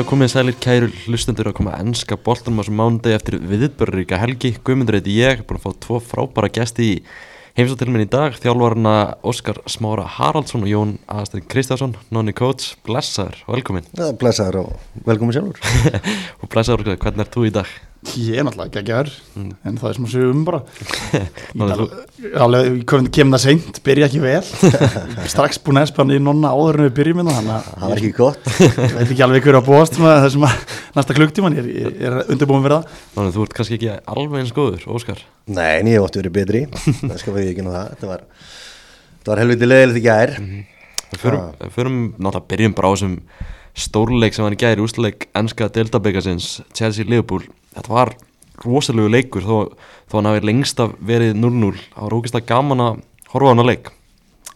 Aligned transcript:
Já, 0.00 0.04
komið 0.08 0.30
sælir 0.32 0.54
kæru 0.56 0.86
hlustundur 1.04 1.50
að 1.50 1.58
koma 1.58 1.74
að 1.76 1.82
ennska 1.82 2.16
boltanum 2.24 2.62
á 2.62 2.64
sem 2.64 2.78
mándegi 2.78 3.12
eftir 3.18 3.34
viðbörríka 3.50 4.16
helgi. 4.16 4.54
Guðmundur 4.64 4.96
heiti 4.96 5.18
ég, 5.18 5.42
búin 5.44 5.58
að 5.58 5.66
fá 5.66 5.74
tvo 5.84 5.98
frábæra 6.00 6.48
gesti 6.56 6.86
í 6.86 6.94
heimsóttil 7.58 7.90
minn 7.92 8.06
í 8.06 8.08
dag. 8.08 8.32
Þjálfarna 8.40 8.94
Óskar 9.28 9.60
Smára 9.68 10.08
Haraldsson 10.08 10.64
og 10.64 10.72
Jón 10.72 10.96
Aðastrin 11.04 11.44
Kristjánsson, 11.52 11.98
nonni 12.08 12.32
coach. 12.32 12.78
Blessaður, 12.88 13.44
velkomin. 13.50 13.92
Ja, 13.92 14.08
blessaður 14.16 14.62
og 14.62 15.04
velkomin 15.04 15.36
sjálfur. 15.36 15.60
og 16.40 16.48
blessaður, 16.48 16.94
hvernig 16.96 17.26
er 17.26 17.34
þú 17.36 17.48
í 17.50 17.54
dag? 17.60 17.76
Ég 18.00 18.38
er 18.40 18.46
náttúrulega 18.46 18.80
ekki 18.80 18.94
að 18.96 19.10
mm. 19.36 19.48
en 19.68 19.74
það 19.76 19.90
er 19.90 19.96
sem 19.96 20.04
að 20.06 20.12
segja 20.14 20.28
um 20.32 20.44
bara 20.46 20.60
Ég 22.64 22.94
kem 23.12 23.34
það 23.34 23.42
seint 23.42 23.80
byrja 23.84 24.06
ekki 24.08 24.22
vel. 24.22 24.40
Strax 25.32 25.60
búin 25.60 25.80
að 25.82 25.90
espanna 25.90 26.16
í 26.16 26.22
nonna 26.22 26.54
áður 26.54 26.80
en 26.80 26.86
við 26.86 26.94
byrjum 26.96 27.20
hérna, 27.20 27.34
þannig 27.36 27.52
að 27.58 27.68
það 27.74 27.92
var 27.92 28.00
ekki 28.00 28.12
gott. 28.16 28.48
ég 28.64 28.96
veit 28.96 29.04
ekki 29.04 29.26
alveg 29.26 29.44
hverju 29.44 29.60
að 29.60 29.68
búast 29.68 30.00
með 30.00 30.16
þessum 30.24 30.48
að 30.48 30.56
næsta 30.96 31.18
klukktíman, 31.20 31.60
ég, 31.60 31.70
ég 31.76 32.00
er 32.08 32.18
undirbúin 32.24 32.64
það. 32.64 32.88
Þannig 33.18 33.28
að 33.28 33.36
þú 33.36 33.46
ert 33.46 33.56
kannski 33.60 33.78
ekki 33.78 33.92
alveg 34.14 34.40
eins 34.40 34.56
góður, 34.56 34.88
Óskar. 34.96 35.22
Nei, 35.52 35.70
en 35.74 35.92
ég 35.92 36.00
ótti 36.00 36.22
verið 36.22 36.36
betri. 36.40 36.66
Það 37.04 37.16
skal 37.20 37.36
við 37.36 37.52
ekki 37.52 37.68
ná 37.68 37.72
það. 37.74 37.94
Þetta 37.94 38.12
var, 38.14 38.26
var 39.34 39.44
helviti 39.44 39.68
leðilegt 39.70 40.00
ekki 40.00 40.12
að 40.14 40.24
er 40.24 40.36
mm 40.40 40.50
-hmm. 40.50 40.68
Við 41.10 41.72
förum 41.74 41.96
náttúrulega 42.16 42.48
byrjum 42.48 42.74
bara 42.78 42.88
á 42.88 42.92
þessum 42.94 43.16
stórleik 43.74 44.34
sem 44.34 44.44
var 44.44 44.54
í 44.54 44.60
gæri 44.60 44.82
úsleik 44.84 45.26
ennska 45.34 45.68
deltabyggasins 45.74 46.60
Chelsea-Liverpool 46.74 47.48
þetta 47.74 47.94
var 47.94 48.14
rosalegu 48.64 49.12
leikur 49.12 49.46
þó, 49.46 49.56
þó 50.10 50.18
hann 50.18 50.30
hafi 50.30 50.44
lengst 50.46 50.82
af 50.82 50.92
verið 51.00 51.38
0-0 51.38 51.72
það 51.78 52.04
var 52.04 52.18
ógeðslega 52.18 52.50
gaman 52.50 52.84
að 52.84 53.00
horfa 53.32 53.48
á 53.48 53.52
hann 53.52 53.64
að 53.64 53.72
leik 53.72 53.90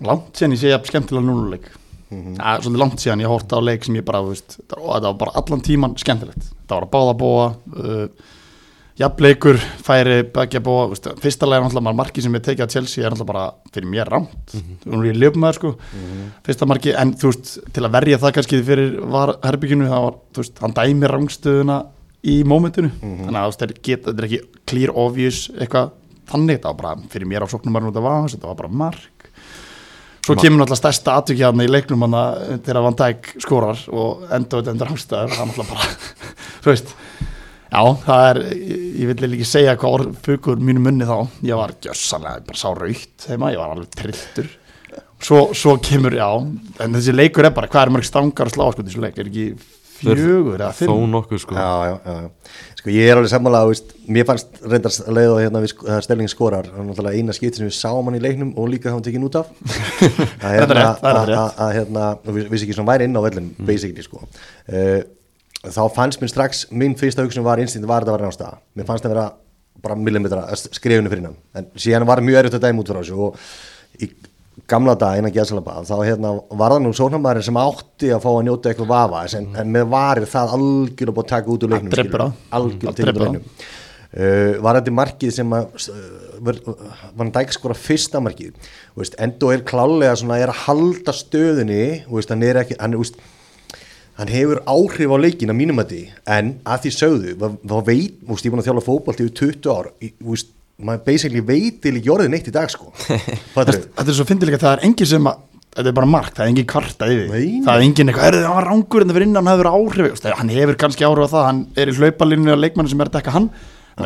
Langt 0.05 0.35
síðan 0.35 0.57
ég 0.57 0.63
segja 0.65 0.85
skemmtilega 0.85 1.25
0-0 1.25 1.51
leik 1.55 1.67
mm 2.11 2.21
-hmm. 2.21 2.39
ja, 2.39 2.61
Svolítið 2.61 2.83
langt 2.83 3.01
síðan 3.01 3.25
ég 3.25 3.33
horta 3.33 3.57
á 3.57 3.61
leik 3.63 3.85
sem 3.85 3.97
ég 3.97 4.05
bara 4.05 4.23
veist, 4.23 4.59
það 4.69 5.03
var 5.03 5.19
bara 5.19 5.37
allan 5.41 5.61
tíman 5.61 5.97
skemmtilegt 5.97 6.51
það 6.69 6.75
var 6.77 6.83
að 6.83 6.91
báða 6.91 7.19
búa 7.19 7.47
uh, 7.77 8.09
jafnleikur, 8.99 9.59
færi, 9.83 10.23
begja 10.23 10.61
búa 10.61 10.89
veist, 10.89 11.09
fyrsta 11.23 11.47
leik 11.47 11.59
er 11.59 11.65
náttúrulega 11.65 11.97
marki 11.97 12.23
sem 12.23 12.35
ég 12.35 12.43
tekið 12.43 12.65
að 12.65 12.73
Chelsea 12.77 13.05
er 13.05 13.11
náttúrulega 13.11 13.33
bara 13.33 13.55
fyrir 13.73 13.89
mér 13.89 14.09
rámt 14.11 14.55
mm 14.55 14.61
-hmm. 14.61 14.93
hún 14.93 15.05
er 15.05 15.15
í 15.15 15.19
löfumæður 15.19 15.55
sko 15.55 15.69
mm 15.69 16.01
-hmm. 16.05 16.31
fyrsta 16.45 16.67
marki, 16.67 16.93
en 16.93 17.15
þú 17.15 17.27
veist, 17.33 17.59
til 17.73 17.85
að 17.85 17.93
verja 17.93 18.19
það 18.19 18.33
kannski 18.33 18.63
fyrir 18.63 19.01
var 19.01 19.37
herbygginu, 19.43 19.89
það 19.89 20.03
var, 20.05 20.15
þú 20.33 20.39
veist, 20.39 20.59
hann 20.61 20.75
dæmi 20.75 21.07
rángstöðuna 21.07 21.85
í 22.25 22.41
mómentinu. 22.49 22.91
Mm 22.91 23.11
-hmm. 23.11 23.25
þannig 23.27 23.41
að 23.41 23.57
þetta 23.57 24.15
er 24.15 24.29
ekki 24.29 24.41
clear 24.67 24.93
obvious 24.95 25.51
eitthvað 25.55 25.93
þannig, 26.31 26.57
þetta 26.57 26.73
var 26.73 26.81
bara 26.81 27.11
fyrir 27.13 27.29
mér 27.29 27.45
á 27.45 27.49
sóknum 27.53 27.75
var 27.75 27.83
þetta 27.93 28.47
var 28.47 28.57
bara 28.57 28.69
mark. 28.69 29.11
Svo 30.25 30.35
kemur 30.41 30.63
náttúrulega 30.63 30.81
stærsta 30.81 31.19
aðtökjaðna 31.21 31.65
í 31.65 31.69
leiknum 31.69 32.05
þegar 32.65 32.83
Van 32.83 32.97
Dijk 32.97 33.35
skorar 33.45 33.79
og 33.93 34.25
enda 34.33 34.57
auðvitað 34.57 34.73
endur 34.73 34.93
ástæður 34.95 35.35
það 35.35 35.41
er 35.41 35.49
náttúrulega 35.49 35.75
bara, 35.75 35.89
þú 36.65 36.71
veist. 36.71 36.95
Já, 37.75 37.83
það 38.07 38.29
er, 38.31 38.39
ég 39.03 39.07
vil 39.11 39.33
ekki 39.35 39.45
segja 39.45 39.77
hvað 39.77 39.95
orðfugur 39.99 40.61
mínu 40.63 40.81
munni 40.81 41.05
þá. 41.05 41.29
Ég 41.43 41.59
var 41.59 41.75
gjössanlega, 41.83 42.45
bara 42.47 42.57
sá 42.57 42.69
raukt 42.73 43.27
heima, 43.29 43.53
ég 43.53 43.59
var 43.59 43.75
alveg 43.75 43.91
trilltur 43.99 44.49
svo, 45.25 45.55
svo 45.57 45.77
kemur, 45.83 46.15
já, 46.17 46.29
en 46.85 46.97
þessi 46.97 47.15
leikur 47.15 47.49
er 47.49 47.55
bara, 47.57 47.71
hvað 47.71 47.87
er 47.87 47.95
mörg 47.97 48.09
stangar 48.09 48.51
að 48.51 48.57
slá 48.57 48.67
sko 48.73 48.85
þessu 48.85 49.05
leik, 49.05 49.19
er 49.19 49.31
ekki 49.31 49.47
fjögur 50.05 50.61
eða 50.61 50.71
fimm. 50.77 50.93
Þó 50.93 51.11
nokkuð 51.15 51.43
sko. 51.43 51.57
Já, 51.59 51.73
já, 51.89 52.15
já. 52.15 52.61
sko 52.81 52.93
ég 52.95 53.11
er 53.11 53.21
alveg 53.21 53.33
samanlega 53.33 53.77
mér 54.17 54.29
fannst 54.29 54.63
reyndast 54.63 55.05
að 55.05 55.19
leiða 55.19 55.39
hérna 55.43 55.63
við 55.65 55.75
Sterling 56.07 56.33
skorar, 56.33 56.69
það 56.71 57.05
er 57.05 57.19
eina 57.19 57.37
skipti 57.37 57.61
sem 57.61 57.69
við 57.69 57.77
sáum 57.79 58.11
hann 58.11 58.19
í 58.19 58.23
leiknum 58.25 58.53
og 58.61 58.71
líka 58.73 58.91
þá 58.91 58.99
hann 58.99 59.07
tekið 59.09 59.29
út 59.31 59.41
af. 59.41 59.53
Að 60.45 60.57
hérna 60.59 61.45
að 61.65 61.75
hérna, 61.79 62.09
við 62.29 62.51
vissi 62.53 62.69
ekki 62.69 62.77
svona 62.77 62.93
væri 62.93 63.09
inn 63.09 63.17
á 63.17 63.23
vellin 63.25 63.53
mm. 63.55 63.69
basically 63.69 64.05
sko. 64.05 64.25
Uh, 64.69 65.01
þá 65.65 65.85
fannst 65.95 66.21
mér 66.21 66.33
strax, 66.33 66.67
minn 66.75 66.97
fyrsta 66.99 67.25
hugsun 67.25 67.47
var 67.47 67.63
instinkt 67.63 67.89
var 67.89 68.05
þetta 68.05 68.15
að 68.15 68.21
vera 68.21 68.31
náttúrulega, 68.31 68.63
mér 68.77 68.89
fannst 68.91 69.07
það 69.07 69.13
að 69.13 69.17
vera 69.17 69.31
bara 69.85 69.97
millimetra 69.99 70.45
skrifinu 70.57 71.11
fyrir 71.13 71.29
hann 71.29 71.39
en 71.59 71.71
síðan 71.81 72.07
var 72.09 72.23
mjög 72.25 72.41
erfitt 72.43 72.59
að 72.59 72.69
dæma 72.69 72.83
út 72.83 72.91
frá 72.93 73.01
þessu 73.01 73.19
og 73.27 73.39
í 74.01 74.11
gamla 74.71 74.95
dag 74.99 75.19
innan 75.19 75.33
Gjessalabað 75.35 75.89
þá 75.89 75.95
hérna, 76.07 76.35
var 76.57 76.75
það 76.75 76.85
nú 76.85 76.93
sónamæri 76.97 77.43
sem 77.45 77.59
átti 77.61 78.13
að 78.15 78.23
fá 78.25 78.29
að 78.33 78.45
njóta 78.47 78.71
eitthvað 78.71 78.93
vafa 78.93 79.23
en, 79.39 79.49
en 79.61 79.73
með 79.75 79.89
varir 79.93 80.29
það 80.31 80.55
algjörlega 80.59 81.17
búið 81.17 81.25
að 81.25 81.33
taka 81.33 81.53
út 81.55 81.67
úr 81.67 81.75
leiknum 81.75 81.97
algjörlega 82.59 82.95
til 82.99 83.09
leiknum. 83.11 83.49
Uh, 84.15 84.61
var 84.63 84.79
þetta 84.79 84.95
markið 84.95 85.33
sem 85.35 85.55
að 85.57 85.89
uh, 85.91 86.51
var 87.19 87.31
dæk 87.35 87.55
skora 87.57 87.75
fyrsta 87.75 88.21
markið? 88.23 88.55
Veist, 88.95 89.17
endo 89.19 89.51
er 89.51 89.65
klálega 89.67 90.15
svona, 90.21 90.39
er 90.39 90.53
að 90.53 90.61
halda 90.69 91.15
stöðinni 91.19 91.87
veist, 92.07 92.31
hann 92.31 92.45
er 92.47 92.63
ekki 92.63 92.79
hann, 92.79 92.95
veist, 93.01 93.19
hann 94.21 94.31
hefur 94.31 94.63
áhrif 94.71 95.11
á 95.11 95.19
leikin 95.19 95.51
að 95.51 95.59
mínum 95.59 95.83
að 95.83 95.97
því 95.97 96.03
en 96.37 96.53
að 96.63 96.85
því 96.87 96.95
sögðu 97.01 97.35
þá 97.43 97.79
veit, 97.91 98.23
ég 98.23 98.55
var 98.55 98.63
að 98.63 98.69
þjála 98.69 98.87
fókbalt 98.87 99.25
yfir 99.25 99.35
20 99.43 99.75
ár 99.75 99.91
veist 100.31 100.55
maður 100.83 101.03
basically 101.07 101.43
veitil 101.47 101.99
ekki 102.01 102.13
orðin 102.15 102.37
eitt 102.39 102.49
í 102.51 102.55
dag 102.55 102.71
sko. 102.73 102.91
Þetta 103.55 104.07
er 104.07 104.17
svo 104.17 104.27
fyndilega 104.29 104.59
að 104.59 104.65
það 104.67 104.73
er 104.77 104.87
engin 104.89 105.11
sem 105.11 105.29
að 105.31 105.43
þetta 105.75 105.91
er 105.91 105.97
bara 105.97 106.07
margt, 106.07 106.37
það 106.37 106.45
er 106.45 106.51
engin 106.53 106.67
kvarta 106.71 107.07
yfir 107.11 107.31
það 107.67 107.71
er 107.73 107.85
engin 107.85 108.11
eitthvað, 108.13 108.27
er 108.29 108.45
það 108.45 108.59
rángur 108.69 109.03
en 109.03 109.09
það 109.11 109.17
fyrir 109.17 109.27
innan 109.27 109.49
hann 109.49 109.57
hefur 109.57 109.69
áhrif, 109.73 110.21
hann 110.39 110.53
hefur 110.55 110.77
kannski 110.79 111.07
áhrif 111.09 111.27
á 111.27 111.35
það 111.35 111.47
hann 111.49 111.63
er 111.83 111.91
í 111.91 111.95
hlaupalínu 111.99 112.55
á 112.55 112.59
leikmannu 112.63 112.93
sem 112.93 113.03
er 113.03 113.11
að 113.11 113.17
dekka 113.19 113.35
hann. 113.35 113.49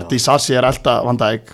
Því 0.09 0.21
Sassi 0.21 0.57
er 0.57 0.69
alltaf 0.69 1.05
vandæg 1.05 1.53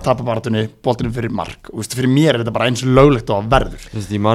tapabaratunni, 0.00 0.66
bóltunum 0.84 1.12
fyrir 1.12 1.32
mark. 1.36 1.68
Og 1.72 1.84
fyrir 1.84 2.08
mér 2.08 2.36
er 2.38 2.42
þetta 2.42 2.54
bara 2.54 2.68
eins 2.70 2.80
og 2.84 2.94
löglegt 2.96 3.32
og 3.32 3.48
verður. 3.52 3.82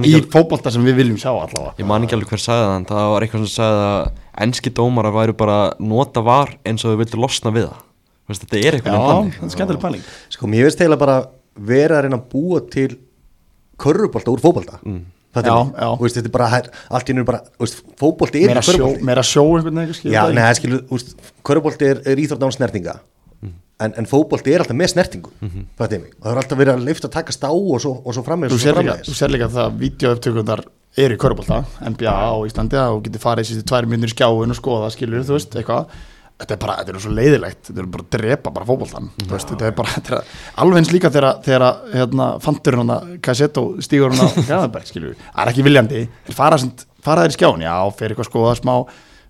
Í 0.05 0.19
fókbólta 0.33 0.73
sem 0.73 0.85
við 0.85 0.99
viljum 1.01 1.17
sjá 1.21 1.31
allavega. 1.31 1.73
Ég 1.81 1.89
man 1.89 2.05
ekki 2.05 2.17
alveg 2.17 2.33
hver 2.33 2.43
sagði 2.43 2.67
það, 2.69 2.85
það 2.91 3.09
var 3.13 3.25
eitthvað 3.25 3.45
sem 3.45 3.53
sagði 3.55 3.87
að 3.87 4.21
enski 4.45 4.73
dómara 4.77 5.13
væru 5.15 5.37
bara 5.37 5.57
nota 5.81 6.21
var 6.25 6.53
eins 6.61 6.85
og 6.85 6.93
þau 6.93 7.01
vildu 7.01 7.21
losna 7.23 7.53
við 7.55 7.71
það 7.71 7.86
þetta 8.27 8.57
er 8.59 8.77
eitthvað 8.77 8.95
Já, 8.97 9.03
þetta 9.33 9.45
er 9.47 9.53
skemmtileg 9.55 9.83
pæling. 9.83 10.07
Sko 10.33 10.49
mér 10.51 10.67
finnst 10.67 10.81
eiginlega 10.81 11.03
bara 11.03 11.19
vera 11.67 11.99
að 11.99 12.07
reyna 12.07 12.19
að 12.19 12.25
búa 12.33 12.63
til 12.73 12.89
körrubólta 13.79 14.33
úr 14.33 14.43
fókbólta 14.43 14.81
mm. 14.83 15.05
Já, 15.37 15.53
já. 15.53 15.89
Veist, 16.01 16.15
þetta 16.17 16.29
er 16.31 16.33
bara, 16.33 16.61
allt 16.97 17.09
í 17.11 17.13
nú 17.13 17.23
bara 17.27 17.43
fókbólti 17.99 18.41
er 18.47 18.57
körubólti 18.57 19.05
Meira 19.05 19.21
sjó 19.25 19.43
einhvern 19.57 19.83
veginn 19.83 21.11
körubólti 21.45 21.91
er, 21.91 22.01
er 22.09 22.21
íþrótt 22.23 22.47
án 22.47 22.55
snertinga. 22.55 22.95
Mm. 23.43 23.51
en, 23.85 23.93
en 24.01 24.09
fókbólti 24.09 24.55
er 24.55 24.63
alltaf 24.63 24.79
með 24.79 24.95
snertingu 24.95 25.29
mm 25.29 25.51
-hmm. 25.51 25.65
það 25.77 26.31
er 26.31 26.41
alltaf 26.41 26.57
verið 26.57 26.73
að 26.73 26.85
leifta 26.87 27.07
að 27.07 27.17
taka 27.19 27.31
stá 27.35 27.51
og 27.51 27.81
svo, 27.81 28.01
og 28.03 28.13
svo 28.13 28.23
frammeðis 28.25 28.57
Þú 29.05 29.13
ser 29.13 29.29
líka 29.29 29.45
að 29.45 29.57
það 29.59 29.77
videoöftökundar 29.83 30.63
er 30.97 31.13
í 31.13 31.17
körubólta 31.21 31.63
NBA 31.85 32.09
á 32.09 32.33
Íslandi 32.47 32.77
og 32.81 33.03
getur 33.05 33.21
farið 33.21 33.51
í 33.53 33.61
tvær 33.61 33.85
minnir 33.85 34.09
skjáin 34.09 34.49
og 34.49 34.57
skoða, 34.57 34.89
skilur, 34.89 35.21
þú 35.21 35.37
veist, 35.37 35.55
eitthvað 35.55 35.85
þetta 36.37 36.53
er 36.53 36.61
bara, 36.61 36.75
þetta 36.81 36.93
er 36.93 37.03
svo 37.03 37.15
leiðilegt 37.17 37.61
þetta 37.69 37.81
er 37.81 37.89
bara 37.95 38.05
að 38.05 38.11
drepa 38.17 38.53
bara 38.53 38.67
fókbóltan 38.67 39.09
þetta 39.23 39.69
er 39.69 39.75
bara, 39.77 39.93
þetta 39.95 40.19
er 40.19 40.35
alveg 40.63 40.81
eins 40.81 40.93
líka 40.93 41.11
þegar, 41.13 41.41
þegar 41.45 41.65
hérna, 41.95 42.27
fantur 42.43 42.77
hérna 42.77 42.97
Kassetto 43.25 43.65
stígur 43.83 44.13
hérna 44.13 44.29
Hjaðarberg, 44.37 44.87
skilju 44.91 45.15
það 45.17 45.43
er 45.43 45.53
ekki 45.53 45.65
viljandi, 45.65 46.03
þeir 46.27 46.37
fara, 46.37 47.25
í 47.25 47.35
skján 47.37 47.65
já, 47.65 47.73
fer 47.97 48.13
eitthvað 48.13 48.29
skoða 48.29 48.53
smá 48.59 48.73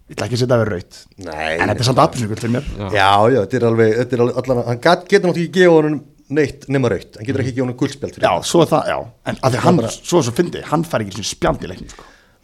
ég 0.08 0.16
ætla 0.16 0.28
ekki 0.28 0.38
að 0.38 0.44
setja 0.44 0.54
það 0.56 0.62
við 0.64 0.70
raut 0.74 1.00
en 1.28 1.72
þetta 1.72 1.82
er 1.84 1.88
samt 1.90 2.04
aðbjörnsvíkul 2.04 2.38
fyrir 2.40 2.54
mér. 2.54 2.68
Já, 2.96 3.10
já, 3.28 3.40
þetta 3.42 3.58
er 3.60 3.66
alveg, 3.68 3.96
þetta 4.02 4.16
er 4.16 4.24
alveg 4.24 4.38
allan, 4.42 4.62
hann 4.70 4.80
getur 4.84 5.28
náttúrulega 5.28 5.48
ekki 5.48 5.58
gefa 5.58 5.74
honum 5.78 5.98
neitt 6.38 6.68
nema 6.72 6.92
raut, 6.92 7.18
hann 7.18 7.28
getur 7.28 7.44
ekki 7.44 7.56
gefa 7.58 7.66
honum 7.66 7.80
guldspjald 7.82 8.20
já, 8.24 8.30
svo 8.48 8.64
er 8.64 8.72
það, 8.72 8.94
já, 8.94 8.98
en 9.32 9.42
að 9.44 9.58
því 9.58 9.64
hann, 9.66 9.82
svo 9.98 10.22
er 10.22 10.30
svo 10.30 10.36
fyndi 10.38 10.64
hann 10.72 10.88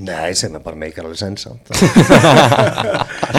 Nei, 0.02 0.34
sem 0.34 0.56
er 0.56 0.64
bara 0.64 0.80
meikar 0.80 1.06
alveg 1.06 1.20
sens 1.20 1.46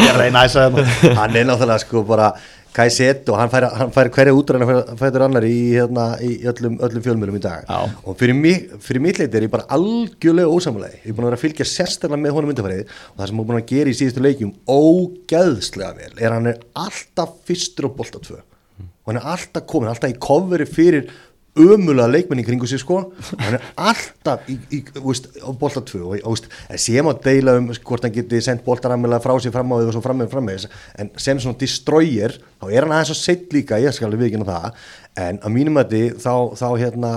Ég 0.05 0.12
reyna 0.19 0.44
að 0.44 0.55
það. 0.55 0.76
Hann 1.19 1.34
er 1.34 1.49
náttúrulega 1.49 1.81
sko 1.82 2.05
bara 2.06 2.28
Kajsett 2.75 3.28
og 3.31 3.38
hann 3.38 3.50
fær, 3.52 3.69
hann 3.78 3.93
fær 3.94 4.08
hverja 4.11 4.34
útræðan 4.34 4.64
að 4.67 4.88
fæður 4.99 5.25
annar 5.28 5.44
í, 5.46 5.58
hérna, 5.76 6.06
í 6.19 6.40
öllum, 6.50 6.81
öllum 6.82 7.05
fjölmjölum 7.05 7.37
í 7.38 7.43
dag. 7.44 7.69
Já. 7.69 7.93
og 8.02 8.17
fyrir, 8.19 8.34
mig, 8.34 8.64
fyrir 8.82 9.05
mitt 9.05 9.20
leiti 9.20 9.38
er 9.38 9.46
ég 9.46 9.52
bara 9.52 9.69
algjörlega 9.76 10.50
ósamlega 10.50 10.99
ég 10.99 11.12
er 11.12 11.14
búin 11.14 11.28
að 11.28 11.31
vera 11.31 11.38
að 11.38 11.44
fylgja 11.44 11.69
sérstaklega 11.70 12.23
með 12.25 12.34
honum 12.34 12.50
myndafærið 12.50 12.82
og 12.88 13.20
það 13.20 13.31
sem 13.31 13.38
hann 13.38 13.44
er 13.44 13.50
búin 13.52 13.61
að 13.61 13.69
gera 13.70 13.93
í 13.93 13.99
síðustu 14.00 14.25
leikjum 14.25 14.50
ógæðslega 14.75 15.93
vel 16.00 16.11
er 16.19 16.34
hann 16.34 16.50
er 16.50 16.58
alltaf 16.82 17.38
fyrstur 17.46 17.88
og 17.93 17.94
bolta 18.00 18.23
tvö. 18.26 18.40
Og 18.82 19.12
hann 19.12 19.20
er 19.23 19.31
alltaf 19.37 19.69
komin, 19.70 19.93
alltaf 19.93 20.11
í 20.11 20.19
kofveri 20.26 20.67
fyrir 20.67 21.14
ömulega 21.54 22.08
leikmenn 22.10 22.42
í 22.42 22.44
kringu 22.46 22.66
sig 22.66 22.80
sko. 22.82 22.98
Hann 23.38 23.56
er 23.58 23.66
alltaf 23.78 24.48
í, 24.50 24.56
í, 24.74 24.80
veist, 24.98 25.28
á 25.38 25.50
bolta 25.58 25.82
2 25.86 26.00
og, 26.02 26.16
veist, 26.24 26.48
sem 26.82 27.10
að 27.10 27.22
deila 27.28 27.56
um 27.60 27.70
hvort 27.74 28.06
hann 28.06 28.14
geti 28.14 28.40
sendt 28.42 28.64
boltaramilega 28.66 29.22
frá 29.22 29.34
sig 29.42 29.54
fram 29.54 29.70
á 29.70 29.78
því 29.78 29.88
og 29.88 29.96
svo 29.96 30.04
fram 30.04 30.22
með 30.22 30.34
fram 30.34 30.48
með 30.50 30.66
en 30.98 31.12
sem 31.20 31.40
svona 31.42 31.60
destroyer 31.60 32.36
þá 32.58 32.68
er 32.70 32.86
hann 32.86 32.96
aðeins 32.96 33.14
að 33.14 33.20
setja 33.22 33.58
líka 33.58 33.80
ég 33.82 33.94
skal 33.94 34.12
við 34.14 34.28
ekki 34.28 34.42
ná 34.42 34.48
það. 34.50 34.84
En 35.24 35.42
að 35.46 35.54
mínum 35.54 35.78
að 35.78 35.94
því 35.94 36.04
þá, 36.24 36.34
þá 36.58 36.68
hérna 36.82 37.16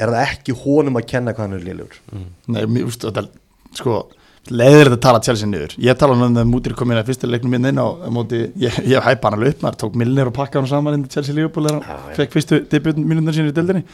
er 0.00 0.12
það 0.14 0.20
ekki 0.26 0.58
honum 0.64 1.00
að 1.00 1.08
kenna 1.12 1.34
hvað 1.34 1.48
hann 1.48 1.58
er 1.58 1.66
liðlur 1.68 1.98
mm. 2.10 2.28
Nei, 2.54 2.62
mér 2.66 2.88
veist 2.88 3.04
þetta 3.04 3.28
sko 3.74 4.04
leiðir 4.50 4.90
þetta 4.90 4.96
að 4.98 5.04
tala 5.06 5.22
Chelsea 5.24 5.48
niður? 5.48 5.76
Ég 5.80 6.00
tala 6.00 6.16
um 6.16 6.24
það 6.36 6.50
mútir 6.50 6.74
komin 6.76 7.00
að 7.00 7.12
fyrsta 7.12 7.30
leiknum 7.30 7.54
minn 7.54 7.70
inn 7.70 7.80
á 7.80 7.86
móti, 8.12 8.42
ég, 8.60 8.80
ég 8.90 9.04
hæpa 9.04 9.30
hann 9.30 9.38
alveg 9.38 9.54
upp 9.54 9.64
maður 9.64 9.80
tók 9.84 9.96
Milner 10.00 10.30
og 10.30 10.36
pakka 10.36 10.60
hann 10.60 10.68
saman 10.70 10.98
inn 10.98 11.06
í 11.06 11.12
Chelsea 11.12 11.36
Liverpool 11.36 11.68
þegar 11.70 11.88
hann 11.88 12.18
fekk 12.18 12.36
fyrstu 12.36 12.60
debutin 12.72 13.08
mínundar 13.08 13.36
sín 13.36 13.48
í 13.48 13.54
deildinni. 13.56 13.86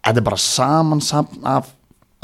Þetta 0.00 0.22
er 0.22 0.28
bara 0.30 0.40
saman 0.40 1.04
saman 1.04 1.44
af 1.56 1.68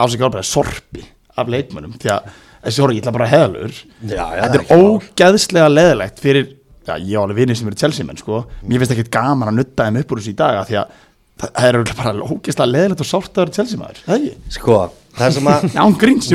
ásík 0.01 0.25
árbæða 0.25 0.47
sorpi 0.49 1.05
af 1.39 1.51
leikmönum 1.51 1.95
því 2.01 2.13
að 2.15 2.29
þessi 2.65 2.83
horf, 2.83 2.95
ég 2.97 3.03
ætla 3.03 3.15
bara 3.15 3.27
að 3.29 3.35
heðalur 3.35 3.79
þetta 4.09 4.45
er 4.49 4.55
er 4.55 4.61
ekki 4.63 4.79
ógeðslega 4.81 5.71
leðilegt 5.73 6.23
fyrir, 6.23 6.51
já, 6.87 6.95
ég 6.97 7.17
á 7.19 7.23
alveg 7.23 7.41
vinið 7.43 7.61
sem 7.61 7.71
eru 7.71 7.81
Chelsea 7.83 8.09
menn, 8.09 8.21
sko, 8.21 8.45
mér 8.65 8.83
finnst 8.83 8.95
ekkert 8.97 9.13
gaman 9.15 9.51
að 9.53 9.59
nutta 9.61 9.89
þeim 9.89 10.01
upp 10.01 10.15
úr 10.15 10.23
þessu 10.23 10.35
í 10.35 10.39
dag, 10.39 10.61
af 10.63 10.71
því 10.71 10.79
að 10.81 11.01
það 11.45 11.69
er 11.69 11.79
örugglega 11.81 11.99
bara 12.01 12.29
ógeðslega 12.31 12.71
leðilegt 12.71 13.05
og 13.05 13.11
sárt 13.11 13.33
að 13.33 13.43
vera 13.43 13.57
Chelsea 13.59 13.81
maður, 13.81 14.03
það 14.07 14.17
ekki? 14.21 14.55
Sko, 14.57 14.79
það 15.19 15.35
sem 15.39 15.49
að 15.53 15.67
hann 15.79 15.97
gríns 16.01 16.29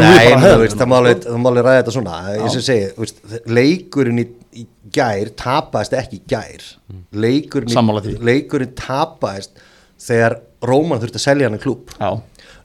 það 0.80 0.90
má 0.92 0.98
alveg- 1.00 1.26
ræða 1.68 1.78
þetta 1.82 1.96
svona. 1.96 2.20
Ég 2.38 2.54
sem 2.56 2.66
segi, 2.68 3.10
leikurinn 3.60 4.22
í, 4.24 4.28
í 4.62 4.66
gær 4.96 5.32
tapaðist 5.40 5.96
ekki 6.00 6.22
gær. 6.30 6.68
Leikurinn, 7.26 7.74
því. 8.08 8.16
í, 8.16 8.24
leikurinn 8.32 8.76
tapaðist 8.80 9.60
þegar 10.00 10.40
Róman 10.64 11.00
þurfti 11.00 11.20
að 11.20 11.24
selja 11.24 11.48
hann 11.48 11.60
klúb 11.62 11.92
Já, 11.96 12.10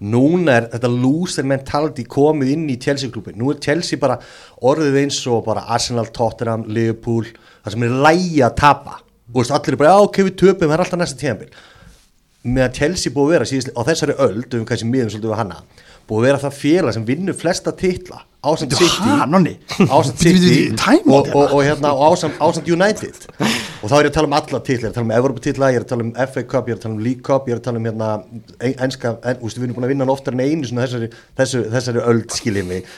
Núna 0.05 0.57
er 0.59 0.65
þetta 0.73 0.89
loser 0.91 1.47
mentality 1.47 2.03
komið 2.11 2.51
inn 2.57 2.65
í 2.73 2.77
Chelsea 2.83 3.11
klúbin 3.15 3.37
Nú 3.39 3.53
er 3.53 3.61
Chelsea 3.63 3.99
bara 4.03 4.17
orðið 4.67 4.99
eins 5.05 5.21
og 5.31 5.45
bara 5.47 5.63
Arsenal, 5.71 6.09
Tottenham, 6.15 6.65
Liverpool 6.67 7.29
Það 7.63 7.77
sem 7.77 7.87
er 7.87 7.95
lægi 8.05 8.43
að 8.45 8.57
tapa. 8.61 8.97
Og 9.35 9.47
allir 9.55 9.73
er 9.77 9.81
bara, 9.81 9.95
ok, 10.05 10.19
við 10.27 10.35
töpum, 10.43 10.67
það 10.69 10.75
er 10.77 10.83
alltaf 10.85 11.01
næsta 11.01 11.21
tíðanbíl 11.23 11.49
meðan 12.45 12.77
Chelsea 12.77 13.13
búið 13.13 13.27
að 13.27 13.35
vera 13.35 13.49
síðast, 13.49 13.73
á 13.73 13.81
þessari 13.89 14.17
öld, 14.21 14.57
um 14.59 14.65
kannski 14.69 14.89
miðum 14.89 15.13
svolítið 15.13 15.33
við 15.33 15.41
hana 15.41 15.61
búið 16.05 16.19
að 16.21 16.27
vera 16.29 16.41
það 16.43 16.59
félag 16.61 16.97
sem 16.97 17.07
vinnur 17.09 17.37
flesta 17.39 17.73
titla 17.77 18.21
ásand 18.45 18.75
City 18.77 19.15
ásand 19.89 20.21
City 20.21 20.57
og, 20.75 20.83
hérna. 20.85 21.15
og, 21.17 21.31
og, 21.47 21.63
hérna, 21.65 21.95
og 21.95 22.13
ásand, 22.13 22.37
ásand 22.45 22.69
United 22.69 23.31
og 23.85 23.91
þá 23.93 23.95
er 23.99 24.07
ég 24.07 24.11
að 24.11 24.17
tala 24.17 24.29
um 24.31 24.37
alla 24.39 24.61
titla 24.65 24.81
ég 24.81 24.89
er 24.89 24.93
að 24.93 24.97
tala 24.97 25.05
um 25.05 25.13
Evropa-titla, 25.19 25.67
ég 25.75 25.77
er 25.81 25.85
að 25.85 25.91
tala 25.91 26.05
um 26.07 26.13
FA 26.33 26.43
Cup 26.49 26.69
ég 26.71 26.73
er 26.73 26.79
að 26.79 26.85
tala 26.87 26.95
um 26.97 27.03
League 27.05 27.25
Cup, 27.27 27.49
ég 27.51 27.53
er 27.53 27.61
að 27.61 27.65
tala 27.67 27.81
um 27.83 27.89
hérna, 27.89 28.09
ein- 28.65 28.79
enska, 28.87 29.13
en, 29.29 29.41
ústu, 29.45 29.61
við 29.61 29.69
erum 29.69 29.77
búin 29.77 29.87
að 29.89 29.93
vinna 29.93 30.07
hann 30.07 30.13
oftar 30.15 30.33
en 30.33 30.41
einu 30.45 30.69
svona 30.71 30.87
þessari, 30.87 31.09
þessu, 31.37 31.61
þessari 31.75 32.05
öld 32.15 32.37
skiljið 32.39 32.69
mig, 32.71 32.89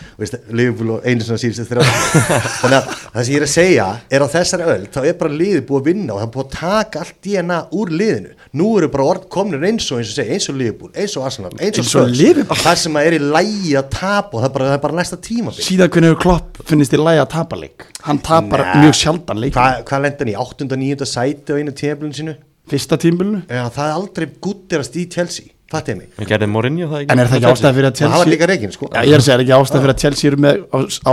Liverpool 0.55 0.93
og 0.97 1.09
einu 1.11 1.27
svona 1.27 1.41
síðustu 1.43 1.67
þrjá. 1.67 1.83
Þannig 2.63 2.77
að 2.79 2.93
það 3.17 3.27
sem 3.27 3.33
ég 3.35 3.41
er 3.41 3.47
að 3.49 3.53
segja 3.57 3.87
er 4.17 4.25
á 4.25 4.29
þessari 4.37 4.69
öld 4.77 4.89
þá 4.95 5.01
er 5.11 5.19
bara 5.25 5.39
liðið 5.43 5.65
búið 5.69 5.83
að 5.83 5.91
vinna 5.91 6.15
og 6.15 6.21
það 6.23 6.27
er 6.29 6.33
búið 6.37 6.47
að 6.47 6.55
taka 6.61 7.03
allt 7.03 7.19
DNA 7.27 7.59
úr 7.81 7.93
liðinu. 7.97 8.33
Nú 8.57 8.71
eru 8.79 8.91
bara 8.95 9.09
orð 9.11 9.27
komnir 9.33 9.67
eins 9.67 9.89
og 9.91 10.01
eins 10.01 10.13
og 10.15 10.21
segja 10.21 10.37
eins 10.39 10.49
og 10.53 10.59
Liverpool, 10.61 10.93
eins 10.95 11.17
og 11.19 11.27
Arsenal, 11.27 11.53
eins 11.59 11.81
og, 11.81 11.85
og 11.85 11.91
Spurs. 11.91 12.21
Liverpool? 12.21 12.63
það 12.63 12.81
sem 12.85 13.01
að 13.01 13.11
er 13.11 13.19
í 13.19 13.21
lægi 13.25 13.75
að 13.81 13.91
tapa 13.97 14.39
og 14.39 14.45
það 14.45 14.49
er 14.49 14.55
bara, 14.57 14.71
það 14.71 14.79
er 14.79 14.85
bara 14.87 14.99
næsta 15.01 15.19
tímabil. 15.27 15.67
Síðan 15.67 15.93
hvernig 15.93 16.17
Klopp 16.23 16.63
finnist 16.71 16.95
í 16.97 17.01
lægi 17.01 17.23
að 17.25 17.31
tapa 17.35 17.59
leik? 17.61 17.87
Hann 18.07 18.21
tapar 18.23 18.63
mjög 18.79 18.95
sjaldan 18.95 19.41
leik. 19.43 19.57
Hva, 19.57 19.83
hvað 19.87 20.05
lenda 20.07 20.23
hann 20.23 20.31
í? 20.31 20.37
8. 20.47 20.76
og 20.77 20.83
9. 20.85 21.11
sæti 21.11 21.53
á 21.53 21.55
einu 21.57 21.75
tímabilinu 21.81 22.21
sínu. 22.21 22.37
Fyrsta 22.71 22.99
tímbilinu 22.99 23.43
Já, 23.47 23.63
það 23.71 23.85
er 23.87 23.95
aldrei 23.99 24.27
guttirast 24.43 24.97
í 24.99 25.07
Chelsea. 25.11 25.53
Það 25.71 25.89
mig. 25.99 26.11
En 26.15 26.29
gerði 26.31 26.47
Mourinho 26.47 26.87
það 26.91 27.01
ekki? 27.03 27.13
en 27.13 27.19
er 27.19 27.31
það 27.31 27.41
ekki 27.41 27.49
ástæða 27.51 27.75
fyrir 27.75 27.89
að 27.89 27.95
og 27.97 27.99
það 27.99 28.21
var 28.21 28.29
Chelsea 28.29 28.35
líka 28.35 28.47
reygin 28.51 28.75
sko. 28.75 28.89
Já, 28.93 29.01
ég 29.03 29.17
er 29.17 29.23
að 29.23 29.25
segja, 29.27 29.37
er 29.37 29.43
ekki 29.43 29.55
ástæða 29.57 29.83
fyrir 29.83 29.95
að 29.95 30.03
Chelsea 30.05 30.29
eru 30.31 30.39
með 30.45 30.61
á, 30.71 30.79
á 31.11 31.13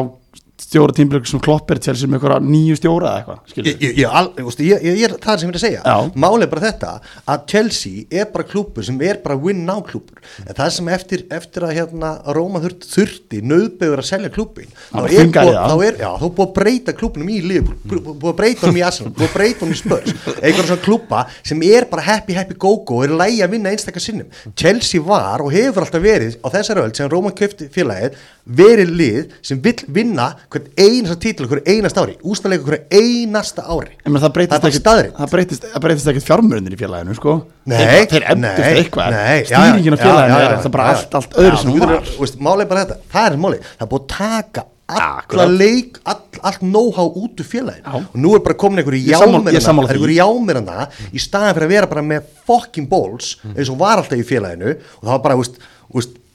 stjóra 0.61 0.94
tímbilinu 0.94 1.25
sem 1.25 1.41
Klopp 1.41 1.71
er 1.73 1.79
Chelsea 1.81 2.09
með 2.09 2.19
eitthvað 2.19 2.45
nýju 2.45 2.75
stjóra 2.77 3.13
eða 3.23 3.38
eitthvað 3.39 4.61
Ég, 4.63 5.00
er 5.07 5.15
það 5.21 5.39
sem 5.41 5.50
ég 5.50 5.53
er 5.53 5.57
að 5.57 5.63
segja. 5.63 5.95
Málið 6.13 6.45
er 6.45 6.51
bara 6.51 6.63
þetta 6.67 6.91
að 7.33 7.45
Chelsea 7.50 8.03
er 8.21 8.27
bara 8.33 8.45
klúpur 8.47 8.85
sem 8.85 9.00
er 9.01 9.19
bara 9.23 9.38
win 9.39 9.63
now 9.65 9.81
klúpur 9.85 10.21
en 10.45 10.53
það 10.57 10.69
sem 10.77 10.91
eftir, 10.94 11.23
eftir 11.33 11.65
að 11.65 11.73
hérna, 11.79 12.11
Róma 12.38 12.61
þurfti, 12.63 12.89
þurfti 12.94 13.41
nöðbegur 13.50 14.03
að 14.03 14.09
selja 14.11 14.31
klúpin 14.33 14.69
þá 14.91 15.00
er, 15.09 15.97
búið, 16.21 16.44
að 16.45 16.53
breyta 16.59 16.95
klúpinum 16.97 17.33
í 17.33 17.39
Liverpool 17.49 18.03
búið 18.11 18.31
að 18.31 18.38
breyta 18.44 18.67
honum 18.67 18.79
í 18.79 18.85
Arsenal, 18.85 19.13
búið 19.17 19.29
að 19.29 19.35
breyta 19.39 19.65
honum 19.65 19.73
í 19.73 19.81
Spurs. 19.81 20.13
Einhverjum 20.38 20.69
svona 20.69 20.85
klúpa 20.85 21.23
sem 21.41 21.65
er 21.67 21.89
bara 21.89 22.06
happy 22.11 22.38
happy 22.38 22.57
go 22.59 22.75
go 22.85 23.01
og 23.01 23.07
er 23.07 23.15
lægi 23.23 23.41
að 23.45 23.56
vinna 23.57 23.73
einstakar 23.73 24.03
sinnum. 24.03 24.29
Chelsea 24.59 25.01
var 25.03 25.44
og 25.44 25.51
hefur 25.53 25.85
alltaf 25.88 26.03
verið 26.03 26.38
á 26.45 26.47
þessari 26.53 26.85
öll 26.85 26.95
sem 26.97 27.11
Róma 27.11 27.33
köfti 27.35 27.69
félagið 27.73 28.21
verið 28.44 28.92
lið 29.00 29.36
sem 29.45 29.60
vill 29.63 29.86
vinna 29.95 30.28
hvern 30.51 30.68
einasta 30.75 31.16
títil 31.24 31.48
hvern 31.48 31.63
einasta 31.69 32.04
ári 32.04 32.18
ústalega 32.28 32.66
hvern 32.68 32.90
einasta 32.92 33.63
ári. 33.63 33.94
En 34.04 34.18
það 34.19 34.34
breytist 34.38 34.80
staðreynd. 34.81 35.16
það 35.19 35.31
breytist, 35.31 35.69
breytist 35.86 36.12
ekkert 36.12 36.28
fjármörunir 36.28 36.75
í 36.75 36.80
félaginu 36.80 37.16
sko. 37.16 37.38
Nei, 37.72 37.80
þeir, 38.12 38.28
nei, 38.36 38.51
eitthvað. 38.74 39.18
stýringin 39.48 39.95
á 39.95 40.00
já, 40.28 40.36
er 40.42 40.57
alltaf 40.57 40.75
bara 40.75 40.92
allt, 40.92 41.18
allt 41.22 41.40
öðru 41.40 41.62
sem 41.62 41.72
þú 41.72 41.80
hún 41.80 41.88
var 41.88 42.13
Málið 42.44 42.66
er 42.66 42.72
bara 42.74 42.86
þetta, 42.86 43.01
það 43.16 43.28
er 43.30 43.42
málið. 43.45 43.68
Það 43.74 43.86
er 43.86 43.92
búið 43.94 44.04
að 44.04 44.13
taka 44.18 44.66
alla 44.94 45.45
leik 45.48 46.00
all, 46.04 46.19
allt 46.44 46.63
know-how 46.66 47.07
út 47.16 47.40
úr 47.40 47.48
Já. 47.80 47.94
og 47.95 48.18
nú 48.19 48.34
er 48.36 48.44
bara 48.44 48.57
komin 48.60 48.81
einhverju 48.81 49.00
er 49.48 49.63
því. 49.88 49.95
einhverju 49.95 50.18
jámirana 50.19 50.90
í 51.16 51.22
staðan 51.24 51.56
fyrir 51.56 51.69
að 51.69 51.74
vera 51.78 51.92
bara 51.94 52.04
með 52.04 52.28
fucking 52.48 52.90
balls 52.92 53.38
eins 53.56 53.72
og 53.72 53.80
var 53.80 54.01
alltaf 54.01 54.19
í 54.19 54.28
félaginu. 54.28 54.75
Og 55.00 55.07
það 55.07 55.13
var 55.16 55.24
bara, 55.24 55.40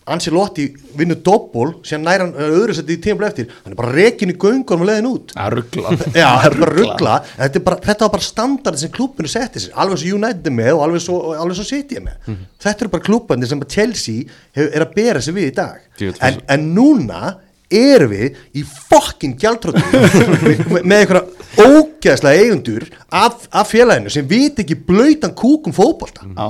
veist 0.09 0.15
Ancelotti 0.15 0.67
vinnur 0.99 1.21
doppul 1.25 1.75
sem 1.87 2.03
næra 2.03 2.29
öðru 2.33 2.75
seti 2.77 2.97
í 2.97 3.01
tímafél 3.03 3.29
eftir. 3.29 3.49
Hann 3.65 3.75
er 3.75 3.79
bara 3.79 3.93
rekin 3.95 4.33
í 4.33 4.37
göngunum 4.41 4.85
og 4.85 4.89
leiðin 4.91 5.11
út. 5.11 5.35
Að 5.39 5.57
ruggla 5.59 7.17
þetta 7.39 7.75
þetta, 7.85 8.05
var 8.05 8.15
bara 8.17 8.25
standard 8.27 8.79
sem 8.81 8.93
klúbinu 8.95 9.31
setti 9.31 9.63
sér 9.65 9.77
alveg 9.79 10.03
svo 10.03 10.19
United 10.19 10.55
með 10.55 10.73
og 10.77 10.87
alveg 10.87 11.05
svo, 11.05 11.19
alveg 11.37 11.59
svo 11.59 11.67
City 11.69 12.01
með. 12.01 12.17
Mhm. 12.27 12.47
þetta 12.65 12.85
eru 12.87 12.95
bara 12.95 13.09
klúbandi 13.09 13.51
sem 13.51 13.67
Chelsea 13.69 14.25
hef, 14.57 14.71
er 14.73 14.87
að 14.87 14.97
bera 14.97 15.21
sig 15.25 15.37
við 15.37 15.51
í 15.51 15.59
dag. 15.59 15.85
En, 16.25 16.41
en 16.49 16.71
núna 16.77 17.37
erum 17.69 18.15
við 18.15 18.39
í 18.57 18.63
fucking 18.65 19.37
gjaldróttu 19.41 19.83
með, 20.47 20.79
með 20.81 21.03
einhverja 21.03 21.27
ógeðslega 21.59 22.47
eigundur 22.47 22.87
af, 23.13 23.45
af 23.53 23.69
félaginu 23.69 24.13
sem 24.13 24.29
vit 24.29 24.63
ekki 24.65 24.79
blöytan 24.89 25.37
kúkum 25.37 25.75
fótbolta. 25.77 26.25
Já. 26.25 26.49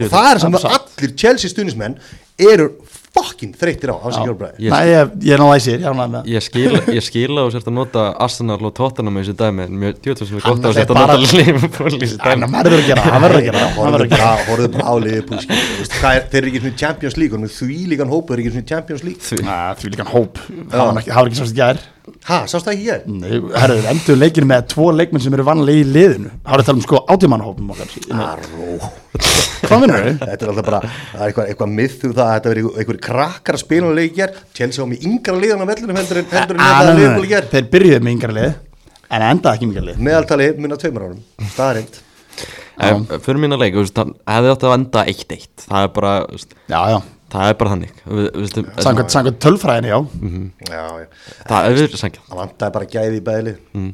og 0.00 0.08
það 0.14 0.28
er 0.30 0.42
sem 0.44 0.56
að 0.56 0.68
allir 0.70 1.14
Chelsea 1.18 1.50
stuðnismenn 1.52 1.98
eru 2.40 2.70
fucking 3.16 3.54
þreyttir 3.58 3.90
á 3.90 3.96
hjálpræði 4.06 4.62
Ég- 4.62 4.70
Nei, 4.70 4.86
ég, 4.86 5.10
ég 5.26 5.34
er 5.34 5.42
ég 5.66 5.84
er 5.84 5.94
náða 5.98 6.06
með 6.12 6.28
Ég 6.30 6.44
skil, 6.46 6.70
ég 6.94 7.02
skil 7.02 7.34
á 7.34 7.44
sért 7.50 7.66
að 7.66 7.74
nota 7.76 8.04
Arsenal 8.22 8.58
og 8.62 8.74
Tottenham 8.78 9.18
í 9.18 9.24
þessu 9.24 9.34
dæmi 9.40 9.64
en 9.66 9.78
mjög 9.82 9.98
djúið 10.04 10.22
sem 10.30 10.38
er 10.38 10.44
gott 10.46 10.50
á 10.50 10.70
Annars 10.70 10.78
sért 10.78 10.90
er 10.90 10.94
að 10.94 11.00
nota 11.00 11.38
Liverpool 11.40 11.90
í 11.90 12.00
þessu 12.04 12.20
Hann 12.22 12.44
dæmi. 12.44 12.52
verður 12.54 12.78
að 12.78 12.86
gera, 12.90 13.06
hann 13.10 13.24
verður 13.26 13.40
að 13.40 13.46
gera 13.48 13.64
hann 13.66 13.76
verður 13.76 13.90
horfðu 13.90 14.06
að 14.06 14.14
gera 14.14 14.70
bara, 14.70 14.86
á 14.86 14.94
liðið 15.04 15.26
þeir 16.30 16.40
eru 16.40 16.50
ekki 16.50 16.60
svona 16.64 16.76
Champions 16.84 17.16
League 17.20 17.34
og 17.36 17.42
með 17.44 17.56
því 17.58 17.78
líkan 17.94 18.12
hópu 18.14 18.34
er 18.36 18.42
ekki 18.44 18.52
svona 18.54 18.68
Champions 18.70 19.02
League. 19.06 19.20
Því- 19.20 19.90
líkan 19.90 20.10
hóp. 20.14 20.38
Það 20.70 20.84
var 20.86 21.00
ekki, 21.00 21.10
það 21.10 21.40
sást 21.40 21.54
í 21.54 21.58
gær. 21.60 21.80
Ha, 22.26 22.38
sástu 22.50 22.66
það 22.70 22.74
ekki 22.74 22.86
ég? 22.88 23.04
Nei, 23.06 23.36
herrðu, 23.60 23.82
endur 23.92 24.16
leikir 24.18 24.46
með 24.48 24.64
tvo 24.72 24.88
leikmenn 24.96 25.22
sem 25.22 25.34
eru 25.36 25.44
vanlega 25.46 25.82
í 25.82 25.84
liðinu. 25.86 26.30
Það 26.42 26.50
var 26.54 26.62
að 26.62 26.66
tala 26.70 26.80
um 26.80 26.84
sko 26.86 27.00
átjumanahópum 27.14 27.70
okkar. 27.74 27.92
Aró 28.10 28.90
Hvað 29.60 29.82
minnur 29.82 30.00
þau? 30.00 30.14
þetta 30.24 30.42
er 30.46 30.50
alltaf 30.50 30.66
bara, 30.66 30.80
það 30.80 31.20
er 31.20 31.26
eitthvað, 31.28 31.48
eitthvað 31.52 31.72
myth 31.76 32.04
um 32.08 32.12
það 32.16 32.24
að 32.24 32.34
þetta 32.36 32.50
verið 32.54 32.68
einhverjum 33.00 33.06
krakkar 33.08 33.56
að 33.58 33.62
spila 33.64 33.92
leikjar 33.96 34.34
Chelsea 34.54 34.84
á 34.84 34.86
með 34.86 35.06
yngra 35.08 35.36
liðan 35.40 35.64
á 35.64 35.66
vellunum 35.70 35.96
heldur 36.00 36.18
en 36.22 36.28
heldur 36.30 36.56
en 36.56 36.60
Ah, 36.60 36.82
þetta 36.84 37.16
nei. 37.16 37.28
ger 37.28 37.48
Þeir 37.50 37.70
byrjuðu 37.74 38.00
með 38.04 38.14
yngra 38.16 38.32
lið 38.38 38.52
En 39.10 39.22
endaði 39.26 39.56
ekki 39.58 39.66
með 39.66 39.72
yngra 39.74 39.86
lið. 39.88 39.96
Meðaltali 40.06 40.44
munna 40.56 40.76
tveimur 40.78 41.02
árum. 41.08 41.22
Staðarind 41.50 41.96
Ef- 42.80 43.24
Fyrir 43.24 43.40
mín 43.42 43.52
að 43.52 43.64
leika, 43.64 43.82
hefði 44.30 44.52
að 44.54 44.74
enda 44.76 45.02
1-1 45.10 45.48
Það 45.66 45.82
er 45.82 45.88
bara, 45.96 46.12
Já, 46.70 46.80
já, 46.94 46.98
það 47.30 47.48
er 47.50 47.56
bara 47.60 47.70
þannig. 47.74 47.90
Við 48.06 48.28
veistum, 48.38 48.68
samkvæmt 48.80 49.10
samkvæmt 49.14 49.40
tölfræðinni, 49.44 49.90
já. 49.90 49.98
Já, 50.70 50.84
já. 51.02 51.06
Það 51.50 51.66
er 51.66 51.74
við 51.76 51.96
sangjað 52.00 52.24
það 52.30 52.40
vantaði 52.40 52.72
bara 52.78 52.88
gæði 52.94 53.18
í 53.18 53.24
bæðlið 53.26 53.58
Mm. 53.74 53.90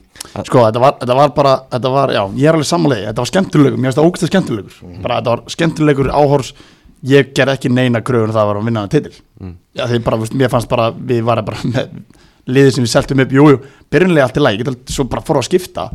Sko, 0.47 0.63
þetta 0.69 0.81
var, 0.85 0.95
þetta 1.01 1.17
var 1.17 1.29
bara, 1.41 1.57
þetta 1.73 1.91
var, 1.97 2.13
já, 2.15 2.23
ég 2.37 2.47
er 2.49 2.55
alveg 2.61 2.67
samanlega 2.71 3.09
Þetta 3.11 3.25
var 3.25 3.31
skemmtilegur, 3.33 3.77
mér 3.81 3.91
finnst 3.91 3.99
það 3.99 4.09
ógæslega 4.11 4.31
skemmtilegur. 4.33 5.03
Bara 5.03 5.19
þetta 5.21 5.35
var 5.35 5.43
skemmtilegur 5.57 6.09
áhors 6.13 6.53
Ég 7.07 7.31
ger 7.37 7.53
ekki 7.53 7.71
neina 7.71 8.01
kröfun 8.03 8.35
það 8.35 8.49
var 8.51 8.61
að 8.61 8.69
vinna 8.71 8.83
hann 8.85 8.93
titil. 8.93 9.15
Já, 9.77 9.85
því 9.87 10.01
bara, 10.07 10.19
veist, 10.23 10.35
mér 10.35 10.51
fannst 10.53 10.69
bara 10.71 10.91
Við 10.97 11.23
varum 11.27 11.47
bara 11.47 11.63
með 11.71 11.97
liðið 12.47 12.75
sem 12.77 12.85
við 12.87 12.93
seltum 12.95 13.23
upp. 13.25 13.33
Jú, 13.37 13.47
jú, 13.53 13.61
byrjunlega 13.93 14.27
allt 14.29 14.39
í 14.39 14.45
alveg 14.47 14.93
svo 14.95 15.05
bara 15.11 15.23
fór 15.27 15.41
að 15.43 15.49
skipta. 15.51 15.89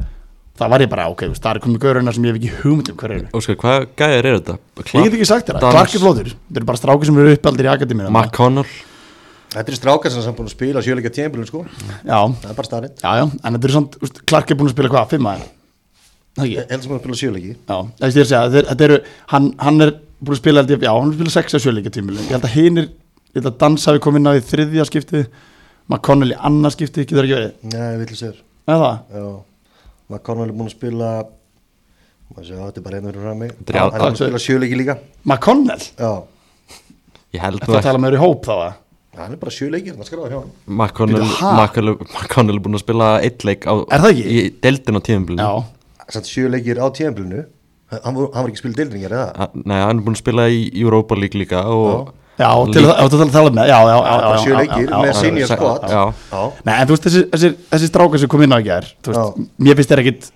Það 0.61 0.69
var 0.75 0.83
ég 0.83 0.89
bara, 0.91 1.07
ok, 1.09 1.21
veist, 1.31 1.41
það 1.41 1.57
er 1.57 1.61
komið 1.63 1.79
gaurina 1.81 2.11
sem 2.13 2.25
ég 2.27 2.35
hef 2.35 2.39
ekki 2.41 2.51
hugmynd 2.61 2.89
um 2.91 2.97
hver 3.01 3.13
eru. 3.15 3.27
Óskar, 3.39 3.55
hvað 3.63 3.85
gæðir 3.97 4.27
er 4.29 4.35
þetta? 4.37 4.55
Ég 4.83 5.05
get 5.07 5.15
ekki 5.17 5.27
sagt 5.29 5.47
það, 5.49 5.63
Clark 5.63 5.95
er 5.95 6.03
flóður 6.03 6.29
Þetta 6.35 6.59
eru 6.61 6.67
bara 6.69 6.81
strákir 6.81 7.09
sem 7.09 7.19
eru 7.23 7.33
uppaldir 7.37 7.69
í 7.69 7.71
akademíu 7.71 8.11
McConnell 8.11 8.67
þetta 9.51 9.73
er 9.73 9.75
strákar 9.79 10.13
sem 10.13 10.21
er 10.27 10.35
búin 10.37 10.47
að 10.47 10.53
spila 10.53 10.83
sjöleika 10.85 11.09
tímabílun 11.11 11.47
sko. 11.49 11.63
Já, 12.07 12.19
það 12.19 12.51
er 12.51 12.59
bara 12.59 12.67
staðarind 12.69 13.01
já, 13.03 13.09
já, 13.19 13.25
en 13.41 13.57
þetta 13.57 13.71
samt, 13.73 13.97
veist, 14.03 14.21
Clark 14.31 14.51
er 14.53 14.59
búin 14.61 14.69
að 14.69 14.75
spila 14.77 14.91
hvað, 14.93 15.09
fimm 15.15 15.27
aðeins 15.31 15.49
Það 16.37 16.45
ekki? 16.45 16.61
heldur 16.69 16.85
sem 16.85 16.93
að 16.95 17.01
spila 17.01 17.17
sjöleiki. 17.19 17.51
Já, 17.57 17.75
það 17.81 18.05
er 18.05 18.11
að 18.11 18.15
segja, 18.15 18.43
þetta 18.45 18.61
er- 18.61 18.69
þetta 18.69 18.85
eru, 18.87 18.99
hann, 19.33 19.49
hann 19.65 19.81
er 19.87 19.91
búin 20.21 20.35
að 20.35 20.41
spila, 20.41 20.61
held 20.61 20.73
ég, 20.75 20.83
já, 20.85 20.91
hann 20.93 21.11
er 21.11 21.17
spila 21.17 21.33
sex 21.33 21.55
að 21.57 21.63
sjöleika 21.65 21.91
tímulin, 21.93 22.25
ég 22.27 22.35
held 22.35 22.47
að 22.47 22.55
hinn 22.55 22.81
er, 22.81 22.89
ég 23.31 23.39
held 23.39 23.49
að 23.51 23.59
Dans 23.63 23.87
hafi 23.89 24.01
komið 24.05 24.21
inn 24.21 24.29
á 24.29 24.33
í 24.37 24.43
þriðja 24.47 24.85
skipti, 24.89 25.21
McConnell 25.91 26.33
í 26.33 26.39
annað 26.49 26.75
skipti, 26.77 27.05
getur 27.07 27.25
ekki 27.27 27.37
verið, 27.37 27.53
nei, 27.73 27.93
vill 28.01 28.19
sér. 28.19 28.35
Eða 28.69 28.91
já. 29.11 29.25
McConnell 30.11 30.51
er 30.51 30.57
búin 30.59 30.69
að 30.69 30.75
spila 30.75 31.09
maður 32.31 32.47
sé, 32.47 32.59
þetta 32.59 32.79
er 32.81 32.85
bara 32.85 32.99
hérna 32.99 33.11
fyrir 33.11 33.25
fram 33.25 33.41
mig 33.41 33.51
Þetta 33.57 33.73
er 33.73 33.79
hann 33.81 33.91
er 33.91 34.03
búin 34.05 34.13
að 34.13 34.21
spila 34.21 34.43
sjöleiki 34.45 34.79
líka. 34.79 34.97
McConnell, 35.25 35.89
já, 35.97 36.11
Ég 37.31 37.43
held 37.45 37.61
þetta 37.61 37.71
nú 37.71 37.79
að 37.79 37.85
tala 37.89 38.01
með 38.03 38.11
þér 38.11 38.19
í 38.19 38.21
hóp 38.21 38.47
þá 38.47 38.53
að, 38.55 38.79
hann 39.19 39.35
er 39.35 39.41
bara 39.41 39.55
sjöleiki 39.55 39.93
hann 39.95 40.07
skráði 40.07 40.31
hjá 40.35 40.39
hann 40.41 40.55
McConnell, 40.69 42.57
er 42.59 42.63
búin 42.65 42.77
að 42.77 42.83
spila 42.85 43.11
eitt 43.23 43.45
leik 43.47 43.67
á, 43.67 43.73
Er 43.87 44.03
það 44.05 44.11
ekki? 44.13 44.25
Í 44.31 44.43
deildin 44.63 45.01
á 45.41 45.53
satt 46.11 46.27
sjöleikir 46.27 46.79
á 46.81 46.87
tímabilinu 46.91 47.45
hann, 47.91 48.15
var- 48.15 48.31
hann 48.33 48.43
var 48.45 48.49
ekki 48.51 48.61
spilað 48.63 48.79
deildringar 48.81 49.15
eða 49.17 49.47
Nei, 49.65 49.77
hann 49.81 49.97
er 49.99 50.03
búin 50.05 50.15
að 50.17 50.21
spila 50.23 50.47
í 50.49 50.59
Europa 50.81 51.17
League 51.19 51.39
líka 51.41 51.63
og 51.67 52.11
Já, 52.41 52.49
til 52.73 52.81
að 52.87 53.33
tala 53.35 53.51
með 53.53 53.67
Já, 53.69 53.77
já, 53.85 53.95
já, 54.01 54.13
já, 54.17 54.35
sjö 54.41 54.51
já, 54.51 54.57
leikir 54.61 54.85
já, 54.87 54.97
með 54.97 55.09
já, 55.11 55.15
senior 55.19 55.43
já, 55.43 55.55
squad. 55.55 55.81
já. 55.91 56.03
Já. 56.31 56.43
Nei, 56.65 56.75
en 56.75 56.87
þú 56.87 56.95
veist, 56.95 57.07
þessi, 57.35 57.49
strákar 57.91 58.21
sem 58.23 58.31
kom 58.31 58.41
inn 58.45 58.55
á 58.55 58.57
ekki 58.61 58.71
er 58.77 58.87
veist, 59.05 59.41
Mér 59.61 59.77
finnst 59.77 59.91
þeir 59.91 60.01
ekkit 60.05 60.31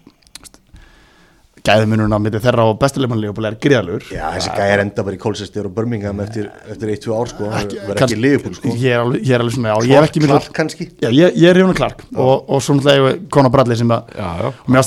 Gæðumununa 1.66 2.20
mitt 2.22 2.36
þeirra 2.44 2.64
og 2.70 2.76
bestuleikmannlega 2.78 3.34
er 3.50 3.56
gríðalur 3.64 4.04
Já, 4.14 4.28
þessi 4.36 4.52
gæjar 4.54 4.84
enda 4.84 5.06
bara 5.08 5.16
í 5.16 5.22
Colchester 5.24 5.66
og 5.66 5.74
Birmingham 5.74 6.20
eftir, 6.22 6.46
eftir 6.70 6.92
1-2 6.94 7.16
ár 7.18 7.32
sko, 7.32 7.48
hann 7.50 7.72
verður 7.88 8.04
ekki 8.06 8.20
liðbúl 8.22 8.54
sko. 8.60 8.74
Ég 8.78 8.94
er 8.94 9.02
alveg, 9.02 9.24
ég 9.26 9.34
er 9.34 9.42
alveg 9.42 9.56
svona, 9.56 9.72
já, 9.72 9.78
ég 9.90 9.98
hef 9.98 10.06
ekki 10.12 10.22
Clark 10.28 10.52
kannski? 10.60 10.88
Já, 11.02 11.10
ég, 11.10 11.40
ég 11.42 11.50
er 11.50 11.58
Jónu 11.64 11.74
Clark 11.80 12.04
og, 12.14 12.36
og 12.54 12.62
svo 12.62 12.76
náttúrulega 12.78 13.16
Conor 13.34 13.54
Bradley 13.56 13.80
sem 13.82 13.96
að 13.98 14.14
Já, 14.14 14.30
já. 14.44 14.52
og 14.54 14.70
mér 14.70 14.84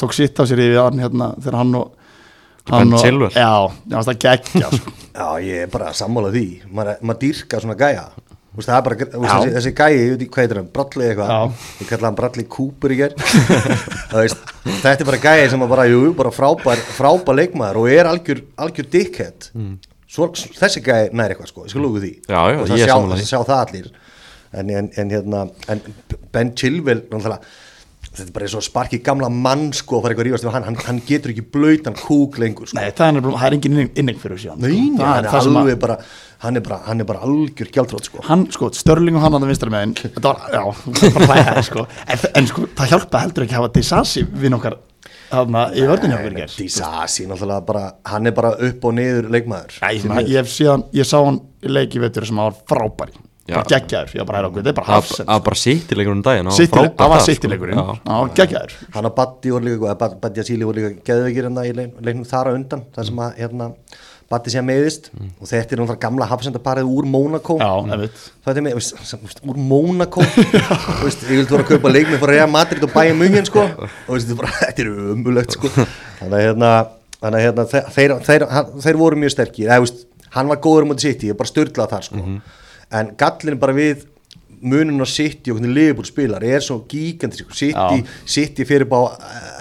tók 0.00 0.14
sitt 0.16 0.40
af 0.40 0.48
sér 0.50 0.62
yfir 0.64 0.80
hann 0.82 1.02
hérna, 1.02 1.30
þegar 1.40 1.58
hann 1.60 1.74
og 1.80 1.92
hann 2.70 2.94
og. 2.96 3.32
Já, 3.34 3.50
já, 3.92 3.98
það 4.08 4.20
geggja 4.24 4.70
sko. 4.72 4.92
Já, 5.14 5.26
ég 5.46 5.64
er 5.66 5.68
bara 5.70 5.90
að 5.92 5.98
sammála 6.00 6.30
því. 6.34 6.46
Maður 6.74 7.02
mað 7.06 7.18
dýrka 7.22 7.60
svona 7.62 7.76
gæja. 7.78 8.06
Þú 8.54 8.58
veist, 8.60 8.68
það 8.70 8.76
er 8.78 8.84
bara, 8.86 8.96
Já. 9.04 9.18
þessi, 9.24 9.52
þessi 9.56 9.70
gæji, 9.78 9.98
ég 10.00 10.10
veit 10.12 10.20
ekki 10.24 10.32
hvað 10.34 10.44
heitir 10.44 10.58
hann, 10.60 10.66
Bradley 10.74 11.08
eitthvað. 11.10 11.54
Ég 11.82 11.88
kalla 11.90 12.08
hann 12.08 12.18
Bradley 12.18 12.46
Cooper 12.54 12.94
í 12.94 12.98
ger 13.00 13.14
veist, 14.14 14.52
Þetta 14.66 14.92
er 14.94 15.08
bara 15.08 15.20
gæji 15.24 15.48
sem 15.50 15.64
að 15.66 15.72
bara, 15.74 15.86
jú, 15.90 16.00
bara 16.18 16.32
frábær, 16.34 16.82
frábær 16.98 17.38
leikmaður 17.40 17.80
og 17.82 17.88
er 17.90 18.10
algjör, 18.10 18.42
algjör 18.66 18.88
dickhead. 18.92 19.48
Svo, 20.14 20.28
Þessi 20.34 20.82
gæji 20.86 21.10
næri 21.18 21.34
eitthvað 21.34 21.50
sko, 21.50 21.66
ég 21.66 21.74
skal 21.74 21.82
lúku 21.82 22.02
því. 22.04 22.12
Já, 22.30 22.40
já, 22.54 22.60
Og 22.62 22.70
ég 22.70 22.86
er 22.86 22.92
það 22.94 23.16
sjá, 23.18 23.26
sjá 23.34 23.40
það 23.50 23.62
allir. 23.64 23.90
En, 24.54 24.70
en, 24.70 24.90
en 25.02 25.14
hérna, 25.16 25.44
en 25.74 25.82
Ben 26.34 26.54
Chilwell, 26.54 27.02
náttúrulega 27.10 27.42
Þetta 28.14 28.28
er 28.28 28.34
bara 28.36 28.46
eins 28.46 28.54
og 28.58 28.62
sparki 28.62 29.00
gamla 29.02 29.28
mann 29.32 29.72
sko 29.74 29.98
að 29.98 30.04
fara 30.04 30.14
eitthvað 30.14 30.36
að 30.38 30.44
við 30.46 30.54
hann, 30.54 30.68
hann, 30.68 30.76
hann 30.86 31.00
getur 31.08 31.32
ekki 31.34 31.46
blöytan 31.54 31.96
kúk 31.98 32.38
lengur 32.38 32.70
sko. 32.70 32.78
Nei, 32.78 32.92
það 32.94 33.18
er, 33.18 33.26
er 33.48 33.56
engin 33.58 33.80
inning, 33.88 34.20
fyrir 34.22 34.38
þessu 34.38 34.54
Nei, 34.62 34.76
nei, 34.94 35.00
það 35.00 35.08
hann 35.08 35.24
er 35.24 35.28
er 35.28 35.40
að 35.40 35.58
alveg 35.58 35.80
bara 35.82 35.98
hann 36.44 36.58
er 36.58 36.64
bara, 36.64 36.78
hann 36.86 37.00
er 37.00 37.08
bara 37.08 37.22
algjör 37.24 37.70
gjaldrótt 37.74 38.08
sko. 38.10 38.22
hann, 38.28 38.46
sko, 38.54 38.70
Störling 38.76 39.16
og 39.18 39.24
hann 39.24 39.36
að 39.36 39.44
það 39.44 39.52
vinstra 39.52 39.72
megin 39.74 39.94
þetta 40.00 40.24
var, 40.26 40.42
já, 40.52 40.62
það 40.86 41.04
var 41.04 41.14
bara 41.28 41.28
hlæða 41.30 41.64
sko. 41.70 41.86
en, 42.06 42.24
en 42.40 42.50
sko, 42.50 42.66
það 42.80 42.92
hjálpa 42.94 43.22
heldur 43.24 43.46
ekki 43.46 43.56
að 43.56 43.62
hafa 43.62 43.72
Disasi 43.78 44.24
við 44.28 44.54
nokkar 44.54 44.78
þarna 45.30 45.66
í 45.74 45.86
vörðinu 45.88 46.48
Disasi 46.58 47.28
náttúrulega 47.30 47.66
bara 47.68 47.84
hann 48.12 48.30
er 48.30 48.36
bara 48.36 48.54
upp 48.68 48.88
og 48.88 48.96
niður 48.98 49.30
leikmaður 49.34 49.78
Því 49.80 50.18
ég, 50.20 50.32
ég, 50.36 50.50
síðan, 50.50 50.86
ég 50.94 51.08
sá 51.08 51.16
hann 51.22 51.40
í 51.64 51.72
leiki 51.72 52.02
veitur 52.02 52.28
sem 52.28 52.40
hann 52.40 52.52
var 52.52 52.60
frábæri 52.70 53.16
geggjaður, 53.68 54.14
ég 54.16 54.22
var 54.24 54.28
bara, 54.30 54.48
þetta 54.54 54.70
er 54.70 54.76
bara 54.78 54.86
Það 54.88 54.94
hafsend 54.96 55.28
var 55.28 55.40
bara 55.44 55.60
sittileikur 55.60 56.12
um 56.16 56.22
daginn 56.24 56.46
hann 56.46 56.54
var 56.54 56.56
City- 56.56 56.72
frábær 56.78 56.94
það 56.96 57.10
var 57.12 57.20
sko. 57.20 57.28
geggjaður. 58.38 58.72
Hann 58.94 59.04
og 59.10 59.14
Batti 59.18 59.50
voru 59.52 59.64
líka 59.68 59.94
Batti 60.24 60.40
Asíli 60.40 60.64
voru 60.64 60.80
líka 60.80 61.04
geðveikir 61.10 61.44
hérna 61.50 61.64
í 61.68 61.74
leik- 61.76 61.98
leiknum 62.00 62.24
þar 62.30 62.48
á 62.48 62.52
undan 62.56 62.84
þar 62.96 63.04
sem 63.10 63.20
að 63.26 63.36
hérna 63.42 63.68
Batti 64.32 64.48
sé 64.54 64.58
að 64.62 64.64
meðist 64.70 65.10
og 65.12 65.44
þetta 65.50 65.74
er 65.76 65.78
náttúrulega 65.82 66.00
gamla 66.00 66.26
hafsendaparið 66.30 66.88
úr 66.88 67.04
Mónakó. 67.12 67.58
Það 68.46 68.56
er 68.56 68.62
úr 69.52 69.58
Mónakó. 69.60 70.24
Þú 70.96 71.04
veist, 71.04 71.26
ég 71.28 71.36
vildi 71.36 71.52
voru 71.52 71.66
að 71.66 71.68
kaupa 71.74 71.92
leikmið 71.92 72.18
fyrir 72.24 72.32
Real 72.38 72.48
Madrid 72.50 72.82
og 72.88 72.94
bæja 72.96 73.12
mungin 73.14 73.44
sko. 73.44 73.66
Og 74.08 74.16
veist, 74.16 74.32
þetta 74.32 74.80
er 74.80 74.90
umulögt 75.12 75.52
sko. 75.58 75.68
Þannig 75.68 76.34
að 76.40 76.44
hérna, 76.48 76.72
þannig 77.20 77.38
að 77.38 77.44
hérna 77.44 77.68
þeir, 77.74 77.84
þeir, 77.98 78.16
þeir, 78.30 78.46
hann- 78.56 78.72
þeir 78.88 79.00
voru 79.04 79.20
mjög 79.20 79.36
sterkir. 79.36 79.76
Hann 80.34 80.48
var 80.50 80.56
góður 80.64 80.88
um 80.88 80.96
að 80.96 81.04
City, 81.04 81.28
ég 81.28 81.36
er 81.36 81.38
bara 81.44 81.52
störlað 81.52 81.92
þar 81.92 82.08
sko 82.08 82.24
en 82.94 83.14
gallin 83.20 83.60
bara 83.60 83.76
við 83.76 84.06
munun 84.64 85.04
á 85.04 85.08
City 85.08 85.52
og 85.52 85.58
hvernig 85.58 85.74
Liverpool 85.76 86.08
spilar 86.08 86.44
er 86.46 86.62
svo 86.64 86.82
City, 86.88 87.72
Já. 87.72 88.04
City 88.24 88.64
fyrir 88.64 88.88
bara 88.88 89.16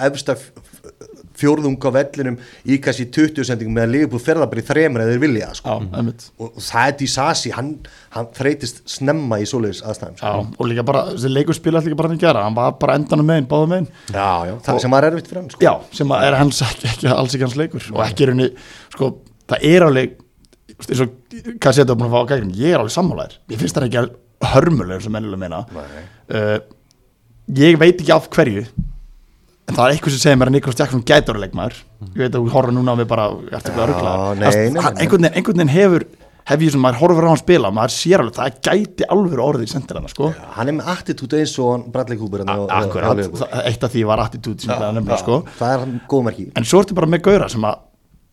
efsta 0.07 0.37
fjórðung 1.43 1.77
á 1.81 1.89
vellinum 1.93 2.37
í 2.69 2.77
kannski 2.81 3.07
20 3.11 3.47
sendingum 3.47 3.75
meðan 3.75 3.93
Liverpool 3.93 4.21
ferða 4.23 4.47
bara 4.49 4.61
í 4.61 4.67
þremur 4.67 5.03
eða 5.03 5.15
þeir 5.15 5.23
vilja 5.23 5.49
sko. 5.57 5.73
Já, 5.75 5.97
einmitt 5.99 6.25
og, 6.37 6.51
og 6.51 6.63
það 6.63 6.89
er 6.91 6.95
Disasi, 7.01 7.53
hann, 7.57 7.71
hann 8.13 8.29
þreytist 8.37 8.83
snemma 8.93 9.39
í 9.41 9.47
svoleiðis 9.49 9.81
aðstæðum 9.83 10.19
sko. 10.21 10.33
Og 10.57 10.69
líka 10.69 10.85
bara, 10.87 11.03
þessi 11.11 11.33
leikur 11.33 11.57
spila 11.57 11.83
líka 11.83 11.99
bara 11.99 12.11
hann 12.11 12.19
að 12.19 12.25
gera 12.27 12.45
hann 12.47 12.57
var 12.57 12.77
bara 12.81 12.97
endanum 13.01 13.29
megin, 13.29 13.49
báðum 13.49 13.73
megin 13.75 13.89
já, 14.13 14.29
já, 14.49 14.55
það 14.67 14.81
sem 14.85 14.97
var 14.97 15.09
erfitt 15.09 15.31
fyrir 15.31 15.41
hann 15.41 15.53
sko. 15.55 15.65
Já, 15.65 15.73
sem 15.99 16.15
að 16.15 16.27
er 16.29 16.39
hans 16.39 16.63
ekki, 16.69 16.91
ekki 16.93 17.13
alls 17.17 17.37
ekki 17.37 17.47
hans 17.49 17.59
leikur 17.63 17.89
og 17.95 18.03
ekki 18.05 18.27
er 18.27 18.35
henni, 18.35 18.49
sko, 18.93 19.13
það 19.51 19.67
er 19.73 19.87
alveg 19.89 20.19
eins 20.91 21.03
og 21.05 21.13
hvað 21.63 21.77
setja 21.79 21.95
búin 21.95 22.09
að 22.09 22.15
fá 22.15 22.19
á 22.23 22.29
gækinn, 22.33 22.55
ég 22.59 22.73
er 22.73 22.81
alveg 22.81 22.95
sammálaður. 22.95 23.37
Ég 23.53 23.61
finnst 23.61 23.77
það 23.77 23.87
ekki 23.89 24.03
hörmulegur 24.53 25.05
sem 25.05 25.13
mennilega 25.15 25.43
meina. 25.43 25.61
Uh, 26.27 26.57
ég 27.59 27.79
veit 27.79 27.95
ekki 27.95 28.15
af 28.15 28.27
hverju 28.33 28.65
en 29.63 29.77
það 29.77 29.85
er 29.85 29.93
eitthvað 29.95 30.15
sem 30.15 30.23
segir 30.25 30.39
mér 30.39 30.51
að 30.51 30.55
Niklas 30.57 30.79
Jackson 30.79 31.05
gætur 31.07 31.37
að 31.37 31.45
leikmaður, 31.45 31.77
ég 32.09 32.19
veit 32.19 32.33
að 32.33 32.41
þú 32.41 32.51
horfir 32.51 32.75
núna 32.75 32.95
á 32.95 32.99
mig 32.99 33.07
bara 33.07 33.29
einhvern 34.99 35.29
veginn, 35.29 35.71
hefur 35.71 36.05
hef 36.43 36.63
ég 36.65 36.73
sem 36.73 36.81
maður 36.83 36.99
horfir 36.99 37.27
á 37.27 37.31
hann 37.31 37.39
spila 37.39 37.71
maður 37.71 37.93
sér 37.95 38.23
alveg, 38.23 38.35
það 38.35 38.57
gæti 38.67 39.07
alveg 39.15 39.43
orðið 39.45 39.63
í 39.63 39.71
sendirana 39.71 40.11
sko, 40.11 40.33
hann 40.57 40.71
er 40.71 40.75
með 40.75 40.89
attitút 40.91 41.35
eins 41.39 41.53
og 41.63 41.85
Bradley 41.93 42.19
Cooper 42.19 42.43
hérna 42.43 42.57
akkurat. 42.81 43.23
Eitt 43.63 43.87
af 43.87 43.93
því 43.93 44.03
var 44.09 44.25
attitút 44.25 44.65
sem 44.65 44.73
það 44.73 44.97
nefnilega 44.99 45.21
sko. 45.23 45.39
Það 45.61 45.75
er 45.77 45.83
hann 45.85 45.95
góð 46.11 46.25
merki. 46.27 46.49
En 46.59 46.67
svo 46.67 46.83
ertu 46.83 46.97
bara 46.99 47.11
með 47.13 47.23
gauðra 47.29 47.47
sem 47.53 47.69
að 47.69 47.79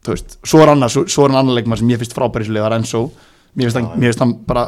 þú 0.05 0.15
veist, 0.15 0.39
svo 0.49 0.63
er 0.65 0.73
annað, 0.75 0.95
svo, 0.95 1.03
svo 1.13 1.25
er 1.27 1.35
hann 1.35 1.43
annar 1.45 1.59
leikmann 1.59 1.81
sem 1.81 1.91
ég 1.93 2.01
finnst 2.01 2.15
frábærislega, 2.17 2.67
það 2.67 2.73
er 2.73 2.79
Enzo. 2.81 3.03
Mér 3.57 3.69
finnst 3.69 3.81
hann, 3.81 3.89
mér 4.01 4.13
finnst 4.13 4.23
hann 4.25 4.35
bara 4.47 4.65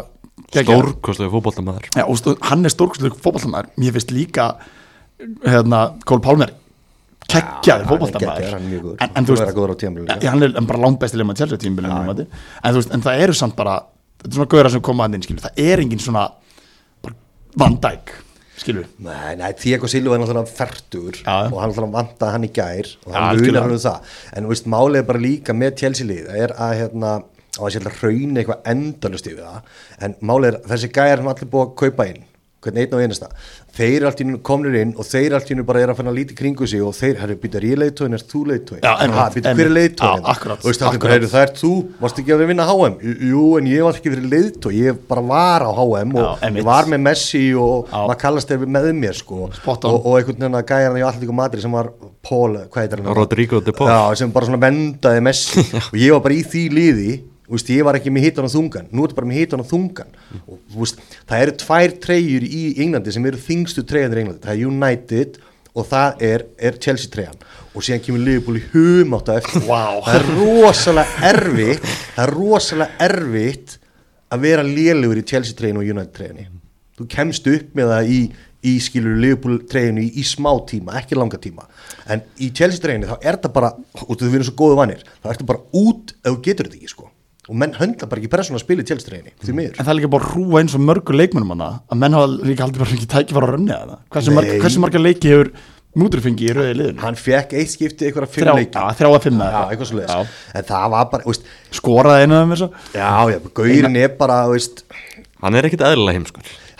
geggjaður. 0.52 0.88
Stórkostlegu 0.92 1.32
fótboltamæður 1.36 1.86
Já, 1.96 2.04
og 2.08 2.16
stó- 2.20 2.38
hann 2.48 2.64
er 2.66 2.72
stórkostlega 2.72 3.20
fótballtamaður 3.24 3.70
mér 3.80 3.94
finnst 3.96 4.12
líka 4.12 4.48
hérna, 5.46 5.80
Cole 6.08 6.20
Palmer 6.24 6.52
keggjaði 7.32 7.86
góður. 8.82 8.96
en, 9.00 9.10
en 9.16 9.24
þú 9.28 9.36
að 10.16 10.24
ja, 10.26 10.32
hann 10.34 10.42
er 10.48 10.66
bara 10.68 10.82
langbæsti 10.82 11.20
leikmann 11.20 11.38
Chelsea 11.38 11.60
tímbilinu 11.62 11.94
en, 12.26 12.72
þú 12.74 12.80
veist, 12.80 12.92
en 12.96 13.04
það 13.06 13.22
eru 13.26 13.36
samt 13.38 13.56
bara 13.56 13.76
þetta 14.22 14.28
er 14.32 14.38
svona 14.40 14.50
gauðra 14.54 14.72
sem 14.74 14.84
koma 14.84 15.06
að 15.06 15.14
inn 15.18 15.22
skilur. 15.28 15.44
það 15.46 15.62
er 15.68 15.84
engin 15.84 16.02
svona 16.02 16.26
bara, 17.02 17.14
Skilur 18.60 18.84
Nei, 19.02 19.34
nei, 19.40 19.52
Diego 19.58 19.88
Silva 19.88 20.16
er 20.16 20.20
náttúrulega 20.22 20.52
færtur 20.52 21.16
Já. 21.22 21.36
og 21.48 21.56
hann 21.62 21.70
náttúrulega 21.72 21.96
vantaði 21.96 22.32
hann 22.36 22.44
í 22.46 22.50
gær 22.52 22.90
og 23.06 23.14
hann 23.14 23.28
algjörlega. 23.30 23.52
munar 23.52 23.62
hann 23.62 23.76
um 23.78 23.84
það. 23.86 24.10
En 24.36 24.44
þú 24.44 24.52
veist, 24.52 24.66
málið 24.74 24.98
er 25.00 25.06
bara 25.08 25.22
líka 25.22 25.54
með 25.56 25.76
Chelsea 25.82 26.06
lið 26.06 26.28
er 26.36 26.52
að 26.58 26.74
hérna, 26.82 27.12
á 27.56 27.62
að 27.62 27.72
sérlega 27.76 27.96
hrauni 28.00 28.42
eitthvað 28.42 28.68
endalust 28.74 29.30
yfir 29.32 29.46
það. 29.46 29.72
En 30.04 30.14
málið 30.20 30.50
er 30.52 30.60
þessi 30.74 30.92
gæjar 30.92 31.22
sem 31.22 31.32
allir 31.32 31.50
búið 31.54 31.66
að 31.66 31.74
kaupa 31.82 32.08
inn. 32.12 32.22
Hvernig 32.62 32.84
einn 32.84 32.94
og 32.94 33.00
einasta 33.02 33.28
þeir 33.76 34.04
allt 34.08 34.20
í 34.20 34.26
nú 34.28 34.38
komnir 34.44 34.74
inn 34.82 34.90
og 35.00 35.06
þeir 35.08 35.34
allt 35.38 35.50
í 35.52 35.56
nú 35.56 35.64
bara 35.68 35.80
er 35.80 35.92
að 35.92 36.00
finna 36.02 36.12
lítið 36.12 36.36
kringu 36.36 36.66
sig 36.68 36.82
og 36.84 36.92
þeir, 36.96 37.14
herru, 37.22 37.36
býtar 37.40 37.64
ég 37.64 37.78
leiðtóin, 37.80 38.16
er 38.16 38.24
þú 38.28 38.42
leiðtóin? 38.50 38.82
Hver 38.82 39.62
er 39.64 39.72
leiðtóin? 39.72 40.26
Og 40.26 41.30
það 41.32 41.38
er 41.40 41.54
þú, 41.56 41.72
varst 42.02 42.20
ekki 42.20 42.34
að 42.36 42.44
vinna 42.50 42.66
HM? 42.68 42.98
Jú, 43.30 43.46
en 43.60 43.70
ég 43.72 43.86
var 43.86 43.96
ekki 43.96 44.12
verið 44.12 44.28
leiðtói, 44.34 44.74
ég 44.76 45.00
bara 45.08 45.24
var 45.32 45.64
á 45.64 45.70
HM 45.72 46.14
og 46.18 46.22
Já, 46.26 46.30
einmitt. 46.44 46.60
ég 46.60 46.68
var 46.68 46.92
með 46.92 47.04
Messi 47.08 47.42
og 47.56 47.88
Já. 47.88 47.96
maður 48.02 48.22
kallast 48.26 48.52
þeir 48.52 48.68
með 48.76 48.92
mér 49.00 49.16
sko 49.18 49.42
og, 49.48 49.82
og 49.88 50.12
einhvern 50.18 50.36
veginn 50.44 50.60
að 50.60 50.68
gæja 50.68 50.90
hann 50.90 51.00
í 51.00 51.06
Alltíku 51.08 51.36
Madrid 51.40 51.64
sem 51.64 51.72
var 51.80 51.92
Paul, 52.22 52.60
hvað 52.68 52.84
heitir 52.84 53.00
hann? 53.00 53.14
Rodrigo 53.16 53.64
de 53.64 53.72
Paul. 53.74 53.88
Já, 53.88 54.20
sem 54.20 54.32
bara 54.34 54.48
svona 54.50 54.60
vendaði 54.62 55.24
Messi 55.24 55.64
og 55.88 55.96
ég 55.96 56.12
var 56.12 56.26
bara 56.28 56.36
í 56.36 56.44
því 56.44 56.68
liði 56.76 57.12
þú 57.22 57.31
veist, 57.56 57.70
ég 57.74 57.86
var 57.86 57.98
ekki 57.98 58.12
með 58.14 58.28
hitan 58.28 58.48
og 58.48 58.52
þungan. 58.54 58.90
Nú 58.92 59.06
ertu 59.06 59.18
bara 59.18 59.28
með 59.28 59.40
hitan 59.42 59.62
og 59.62 59.68
þungan. 59.70 60.12
Og 60.42 60.58
þú 60.72 60.82
veist, 60.82 61.00
það 61.28 61.46
eru 61.46 61.56
tvær 61.62 61.96
treyjur 62.06 62.46
í 62.48 62.62
Englandi 62.84 63.14
sem 63.14 63.30
eru 63.30 63.40
þingstu 63.40 63.84
treyjanir 63.88 64.20
í 64.20 64.24
Englandi. 64.26 64.44
Það 64.46 64.54
er 64.54 64.70
United 64.70 65.40
og 65.72 65.88
það 65.88 66.24
er, 66.28 66.44
er 66.60 66.78
Chelsea 66.82 67.12
treyjan 67.12 67.38
og 67.72 67.84
síðan 67.84 68.02
kemur 68.04 68.24
Liverpool 68.26 68.58
í 68.60 68.64
humátt 68.74 69.30
á 69.32 69.40
eftir. 69.40 69.64
Vá. 69.64 70.00
það 70.04 70.18
er 70.18 70.26
rosalega 70.36 71.28
erfitt 71.30 71.86
það 71.88 72.24
er 72.26 72.32
rosalega 72.36 73.06
erfitt 73.08 73.76
að 74.32 74.44
vera 74.46 74.66
lélugur 74.66 75.20
í 75.20 75.26
Chelsea 75.28 75.56
treyjun 75.56 75.80
og 75.80 75.88
United 75.88 76.12
treyjunni 76.16 76.48
þú 76.98 77.08
kemst 77.14 77.48
upp 77.48 77.78
með 77.78 77.94
það 77.94 78.12
í, 78.12 78.20
í 78.68 78.74
skilur 78.84 79.16
Liverpool 79.24 79.62
treyjunni 79.70 80.04
í, 80.10 80.12
í 80.20 80.26
smá 80.28 80.50
tíma, 80.68 80.98
ekki 81.00 81.16
langa 81.16 81.40
tíma. 81.40 81.64
En 82.12 82.20
í 82.36 82.50
Chelsea 82.54 82.82
treyjunni 82.82 83.08
þá 83.08 83.16
er 83.16 83.40
það 83.40 83.56
bara 83.56 83.72
og 84.04 84.12
þú 84.12 84.28
verður 84.28 84.50
svo 84.50 84.58
góðu 84.60 84.78
vanir, 84.82 85.02
þá 85.24 85.32
ertu 85.32 85.48
bara 85.48 85.64
út 85.80 86.14
ef 86.20 86.28
þú 86.28 86.38
getur 86.44 86.68
þetta 86.68 86.80
ekki 86.82 86.92
sko 86.92 87.08
og 87.50 87.58
menn 87.58 87.74
höndla 87.74 88.06
bara 88.06 88.22
ekki 88.22 88.30
persónu 88.30 88.58
að 88.60 88.62
spila 88.62 88.84
í 88.84 88.86
treyjunni 88.86 89.32
því 89.42 89.54
miður. 89.58 89.76
En 89.78 89.86
það 89.86 89.92
er 89.92 89.98
líka 89.98 90.10
bara 90.14 90.28
að 90.28 90.34
rúa 90.38 90.60
eins 90.62 90.76
og 90.78 90.84
mörgur 90.86 91.16
leikmennum 91.18 91.54
hana 91.56 91.70
að 91.90 91.98
menn 92.04 92.14
hafa 92.18 92.28
líka 92.46 92.66
aldrei 92.68 92.84
bara 92.84 92.94
ekki 92.96 93.08
tæki 93.10 93.34
fara 93.36 93.48
að 93.48 93.54
rönni 93.56 93.74
að 93.74 93.92
það. 93.92 94.02
Hversu, 94.14 94.34
marg, 94.36 94.52
hversu 94.62 94.82
marga 94.84 95.02
leiki 95.02 95.32
hefur 95.32 95.50
mútur 95.98 96.22
fengi 96.24 96.46
í 96.48 96.54
rauði 96.56 96.76
liðinu? 96.78 97.02
Hann 97.02 97.18
fekk 97.18 97.52
eitt 97.58 97.72
skipti 97.74 98.06
eitthvað 98.08 98.30
fimm 98.30 98.46
Þrjá- 98.46 98.56
leiki. 98.60 98.72
já, 98.78 98.94
þrjá 99.00 99.10
að 99.10 99.24
fimm 99.26 99.42
eða 99.42 99.50
já, 99.50 99.58
eitthvað. 99.58 99.72
eitthvað 99.74 99.90
svo 99.90 99.98
Já. 100.06 100.26
en 100.54 100.68
það 100.70 100.86
var 100.94 101.10
bara, 101.12 101.26
veist, 101.28 101.50
skoraði 101.82 102.22
einu 102.22 102.34
af 102.38 102.42
þeim 102.46 102.54
þessu 102.54 102.68
já, 102.94 103.10
já, 103.34 103.38
gaurin 103.58 103.96
er 104.06 104.14
bara 104.22 104.38
veist, 104.48 104.84
Hann 105.42 105.58
er 105.58 105.66
ekkit 105.66 105.82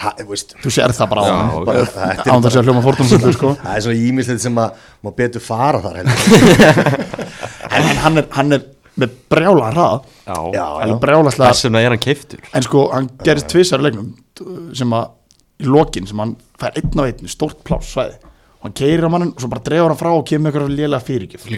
ha, 0.03 0.13
veist 0.29 0.55
þú 0.63 0.73
sér 0.73 0.93
það 0.97 1.11
bara 1.13 1.23
á 1.23 1.29
hann 1.29 1.69
er 1.73 2.31
án 2.33 2.45
þess 2.45 2.59
að 2.59 2.69
hljóma 2.69 2.83
fórtumsöldu 2.85 3.33
sko. 3.37 3.53
það 3.63 3.77
er 3.77 3.85
svona 3.87 4.05
ímislegt 4.09 4.43
sem 4.45 4.61
að 4.63 4.85
má 5.05 5.11
betur 5.19 5.45
fara 5.45 5.83
þar 5.85 6.01
en 6.03 7.85
hann, 8.03 8.23
er, 8.23 8.27
hann 8.37 8.57
er 8.57 8.65
með 9.01 9.15
brjála 9.33 9.71
hrað 9.73 10.03
hann 10.27 11.31
Þess 11.33 11.65
vegna 11.67 11.81
er 11.81 11.95
hann 11.95 12.03
keiftur. 12.03 12.43
En 12.53 12.67
sko 12.67 12.89
hann 12.93 13.09
gerist 13.25 13.49
tvisar 13.53 13.83
í 13.83 13.89
leiknum 13.89 14.13
sem 14.77 14.93
að 14.97 15.63
í 15.63 15.71
lokin 15.71 16.09
sem 16.11 16.21
hann 16.23 16.37
fær 16.61 16.77
einn 16.79 17.01
á 17.01 17.03
einn 17.07 17.31
stórt 17.31 17.63
pláss 17.67 17.95
svæði 17.95 18.19
hann 18.63 18.75
keirir 18.79 19.03
á 19.03 19.11
mannin 19.11 19.33
og 19.35 19.43
svo 19.43 19.51
bara 19.51 19.65
dreifur 19.67 19.91
hann 19.91 19.99
frá 19.99 20.11
og 20.15 20.27
kemur 20.29 20.53
eitthvað 20.53 20.75
lélega 20.77 21.03
fyrirgjöf. 21.03 21.49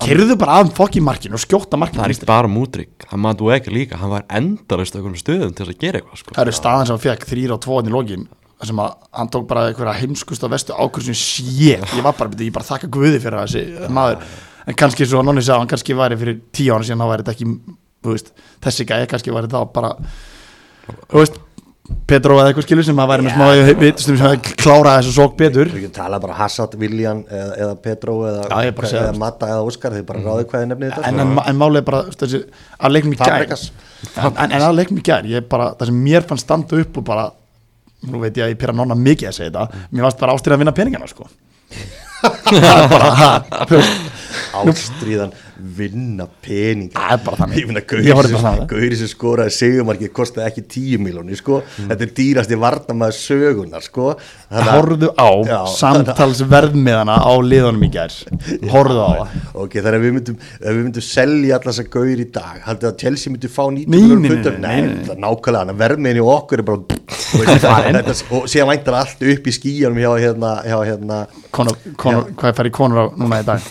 Keirðu 0.00 0.36
bara 0.40 0.60
að 0.62 0.70
fokki 0.78 1.02
markinu 1.04 1.36
og 1.36 1.42
skjóta 1.42 1.76
markinu 1.80 2.00
það 2.00 2.06
er 2.08 2.14
ekki 2.14 2.28
bara 2.30 2.48
mútrik 2.48 3.04
Það 3.04 3.20
maður 3.20 3.42
þú 3.42 3.50
ekki 3.58 3.74
líka, 3.74 3.98
hann 4.00 4.14
var 4.14 4.24
endalist 4.32 4.96
okkur 4.96 5.18
stöðum 5.20 5.52
til 5.58 5.66
að 5.66 5.76
gera 5.82 6.00
eitthvað 6.00 6.22
sko. 6.22 6.32
það 6.38 6.42
eru 6.46 6.56
staðan 6.56 6.88
sem 6.88 6.96
hann 6.96 7.04
fekk 7.04 7.28
þrýra 7.28 7.58
og 7.58 7.62
tvoðin 7.66 7.92
í 7.92 7.94
lokin 7.94 8.24
sem 8.64 8.80
að 8.80 8.96
hann 9.18 9.30
tók 9.34 9.46
bara 9.50 9.66
einhverja 9.68 9.98
heimskust 10.00 10.44
og 10.46 10.54
vestu 10.54 10.72
ákvörðsum 10.72 11.18
sér 11.20 11.84
ég 11.84 12.04
var 12.06 12.16
bara, 12.16 12.32
ég 12.40 12.54
bara 12.54 12.64
þakka 12.64 12.88
guði 12.96 13.20
fyrir 13.20 13.42
þessi 13.42 13.92
maður 13.92 14.24
en 14.66 14.78
kannski 14.80 15.08
svo 15.08 15.22
Nonni 15.24 15.42
sagði, 15.44 15.64
hann 15.64 15.72
kannski 15.72 15.96
væri 15.98 16.20
fyrir 16.20 16.38
tíu 16.54 16.74
ára 16.74 16.86
síðan 16.86 17.04
þá 17.04 17.10
væri 17.12 17.24
þetta 17.24 17.34
ekki, 17.36 17.48
þú 18.04 18.14
veist 18.14 18.30
þessi 18.64 18.86
gæði 18.90 19.10
kannski 19.12 19.34
væri 19.34 19.52
þá 19.52 19.58
bara 19.74 19.92
þú 21.10 21.20
veist, 21.20 21.42
Petro 22.08 22.38
eða 22.40 22.48
eitthvað 22.48 22.64
skilur 22.64 22.84
sem 22.86 23.00
að 23.02 23.10
væri 23.10 23.24
með 23.26 23.34
smá 23.34 23.74
vitustum 23.82 24.16
sem 24.16 24.26
að 24.30 24.46
klára 24.56 24.94
þessu 24.96 25.10
sók 25.12 25.34
betur. 25.36 25.68
Við 25.68 25.82
getum 25.84 25.96
talað 25.98 26.22
bara 26.24 26.36
Hassad, 26.38 26.76
Viljan 26.80 27.20
eða, 27.28 27.50
eða 27.60 27.74
Petro 27.84 28.14
eða, 28.24 28.46
Já, 28.48 28.70
eða 28.70 28.86
það. 28.94 29.18
Matta 29.20 29.50
eða 29.52 29.66
Óskar 29.68 29.96
þið 29.98 30.06
bara 30.08 30.22
ráðu 30.24 30.46
hvað 30.48 30.64
þið 30.64 30.70
nefnið 30.70 30.94
þetta 30.94 31.10
en, 31.10 31.20
en, 31.20 31.34
en 31.44 31.58
málið 31.60 31.80
er 31.82 31.86
bara 31.90 32.00
þú 32.06 32.16
þessi, 32.22 32.40
að 32.80 32.94
leiknum 32.96 33.16
í 33.16 33.20
gær. 33.20 33.54
En, 34.16 34.40
en, 34.46 34.56
að 34.62 34.78
leiknum 34.78 35.02
í 35.02 35.04
gær 35.04 35.28
bara, 35.52 35.68
það 35.76 35.92
sem 35.92 36.00
mér 36.08 36.28
fannst 36.30 36.48
standa 36.48 36.80
upp 36.80 37.00
og 37.02 37.06
bara 37.12 37.26
nú 38.08 38.20
veit 38.24 38.36
ég 38.40 38.46
að 38.46 38.54
ég 38.54 38.60
pyrra 38.64 38.76
nonna 38.76 38.96
mikið 38.98 39.30
að 39.30 39.36
segja 39.38 39.52
þetta 39.52 39.84
mér 39.92 40.06
fannst 40.08 40.24
bara 40.24 40.36
ástyrða 40.38 40.58
að 40.58 40.64
vinna 40.64 40.76
peningana 40.76 41.10
sko. 41.10 41.28
Það 42.24 42.64
er 42.70 42.88
bara 42.92 43.68
þú 43.68 43.76
veist, 43.76 44.23
Ástríðan 44.52 45.32
vinna 45.78 46.26
pening. 46.44 46.90
Það 46.94 47.12
er 47.14 47.22
bara 47.24 47.40
þannig. 47.40 47.56
Gauri 48.74 48.98
sem 49.00 49.10
skoraði 49.10 49.54
segumarkið 49.58 50.12
kostaði 50.16 50.46
ekki 50.50 50.64
10 50.74 51.04
miljónir 51.06 51.40
sko. 51.40 51.60
Þetta 51.78 52.06
er 52.08 52.12
dýrasti 52.18 52.58
varnamaður 52.60 53.18
sögunar 53.18 53.84
sko. 53.86 54.14
Að- 54.50 54.72
horfðu 54.74 55.10
á 55.14 55.30
Já, 55.48 55.60
samtalsverðmiðana 55.78 57.16
á 57.22 57.32
liðunum 57.42 57.86
í 57.86 57.90
gær. 57.94 58.14
Horfðu 58.70 59.02
á. 59.02 59.12
Það 59.24 59.44
Ok, 59.54 59.76
þannig 59.78 59.98
að 59.98 60.04
við 60.04 60.14
myndum, 60.16 60.38
við 60.64 60.78
myndum 60.80 61.04
selja 61.06 61.58
allar 61.58 61.70
þessar 61.70 61.86
gaur 61.94 62.20
í 62.20 62.26
dag 62.34 62.56
Haldið 62.64 62.88
að 62.90 62.96
Chelsea 63.04 63.32
myndi 63.32 63.50
fá 63.52 63.62
90 63.70 64.58
Nei, 64.64 64.80
nákvæmlega 65.22 65.70
að 65.70 65.78
verðmiðin 65.82 66.20
í 66.20 66.24
okkur 66.34 66.62
er 66.62 66.66
bara 66.68 66.82
Og 68.34 68.48
síðan 68.50 68.70
væntar 68.72 68.98
allt 68.98 69.22
upp 69.34 69.48
í 69.50 69.54
skíjanum 69.54 70.00
hjá 70.02 70.10
hérna, 70.22 70.52
hérna 70.66 71.20
hvað 71.54 72.48
er 72.50 72.56
færið 72.58 72.74
konur 72.74 72.98
á 72.98 73.04
núna 73.18 73.40
í 73.42 73.46
dag 73.46 73.62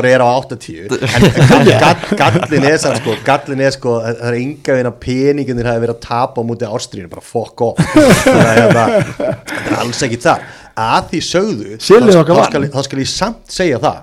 Connor 0.00 0.08
er 0.08 0.22
á 0.24 0.28
80 0.40 0.88
en 0.88 1.26
gall, 1.48 1.70
gall, 2.16 2.40
gallin 2.40 2.66
er 2.68 2.78
sann 2.80 2.96
sko 2.98 3.14
gallin 3.24 3.62
er 3.64 3.74
sko, 3.74 3.96
það 4.04 4.22
er 4.30 4.36
ynga 4.38 4.76
veginn 4.76 4.90
að 4.90 4.98
peninginir 5.04 5.68
hafi 5.68 5.82
verið 5.84 5.96
að 5.96 6.02
tapa 6.06 6.40
á 6.40 6.44
múti 6.46 6.68
ástríðinu 6.68 7.10
bara 7.12 7.24
fuck 7.24 7.64
off. 7.66 7.80
Það 8.24 8.40
er, 8.40 8.60
hérna, 8.60 8.84
það 9.10 9.70
er 9.70 9.76
alls 9.82 10.02
ekki 10.06 10.20
það. 10.24 10.46
Að 10.80 11.10
því 11.10 11.20
sögðu 11.26 11.78
þá, 11.82 12.34
skal, 12.48 12.66
þá 12.72 12.80
skal 12.86 13.02
ég 13.02 13.10
samt 13.10 13.52
segja 13.52 13.80
það 13.82 13.98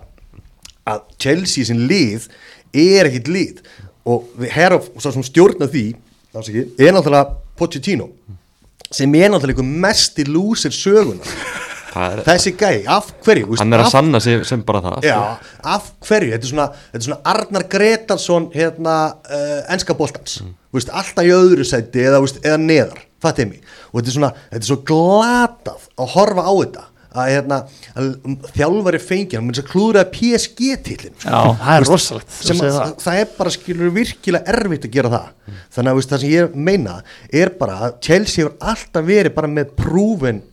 að 0.87 1.03
Chelsea 1.23 1.67
sin 1.67 1.85
lið 1.89 2.27
er 2.77 3.09
ekkit 3.09 3.31
lið. 3.31 3.61
Og 4.07 4.27
svo 5.01 5.11
sem 5.11 5.25
stjórna 5.25 5.69
því 5.71 5.87
er 6.37 6.93
náttúrulega 6.93 7.25
Pochettino 7.57 8.11
sem 8.93 9.15
er 9.17 9.31
náttúrulega 9.33 9.63
einhver 9.63 9.81
mesti 9.87 10.23
lúsir 10.29 10.75
söguna 10.75 11.25
er, 11.95 12.21
þessi 12.27 12.53
gæi, 12.57 12.83
af 12.91 13.09
hverju 13.25 13.51
veist, 13.51 13.61
Hann 13.63 13.75
er 13.75 13.83
að 13.83 13.89
af 13.89 13.93
sanna 13.95 14.21
sig 14.23 14.43
sem 14.49 14.63
bara 14.67 14.81
það 14.85 14.97
sko. 14.99 15.07
Já, 15.07 15.53
af 15.75 15.89
hverju, 16.07 16.33
þetta 16.33 16.47
er 16.47 16.51
svona, 16.51 16.67
þetta 16.91 17.01
er 17.01 17.07
svona 17.07 17.33
Arnar 17.33 17.67
Gretarsson 17.71 18.49
hérna, 18.55 18.97
uh, 19.29 19.55
enska 19.75 19.97
boltans, 19.97 20.41
mm. 20.43 20.53
veist, 20.77 20.91
alltaf 20.91 21.27
í 21.27 21.33
öðru 21.35 21.67
sæti 21.67 22.05
eða, 22.07 22.21
veist, 22.25 22.43
eða 22.43 22.59
neðar, 22.63 23.01
fattið 23.23 23.51
mig 23.53 23.73
og 23.91 23.99
þetta 23.99 24.13
er 24.13 24.19
svona, 24.19 24.35
þetta 24.51 24.63
er 24.63 24.69
svo 24.71 24.79
glatað 24.91 25.89
að 25.97 26.13
horfa 26.17 26.47
á 26.47 26.53
þetta 26.53 26.87
að, 27.17 27.29
hérna, 27.31 27.59
að 27.97 28.09
þjálfari 28.55 28.99
fengið, 29.01 29.37
hann 29.37 29.47
myndi 29.47 29.63
að 29.63 29.69
klúðraði 29.71 30.11
PSG-tillin 30.17 31.15
já, 31.23 31.39
það 31.61 31.71
er 31.73 31.87
það. 31.87 32.91
það. 33.03 33.21
er 33.21 33.31
bara 33.37 33.53
skilur 33.53 33.95
virkilega 33.95 34.53
erfitt 34.53 34.87
að 34.87 34.97
gera 34.97 35.13
það 35.13 35.55
þannig 35.77 35.91
að 35.91 35.99
veist, 35.99 36.13
það 36.13 36.23
sem 36.23 36.33
ég 36.35 36.59
meina 36.67 36.99
er 37.41 37.53
bara 37.59 37.79
að 37.87 37.97
Chelsea 38.07 38.43
hefur 38.43 38.69
alltaf 38.73 39.07
verið 39.07 39.35
bara 39.37 39.51
með 39.51 39.73
prúfin 39.79 40.43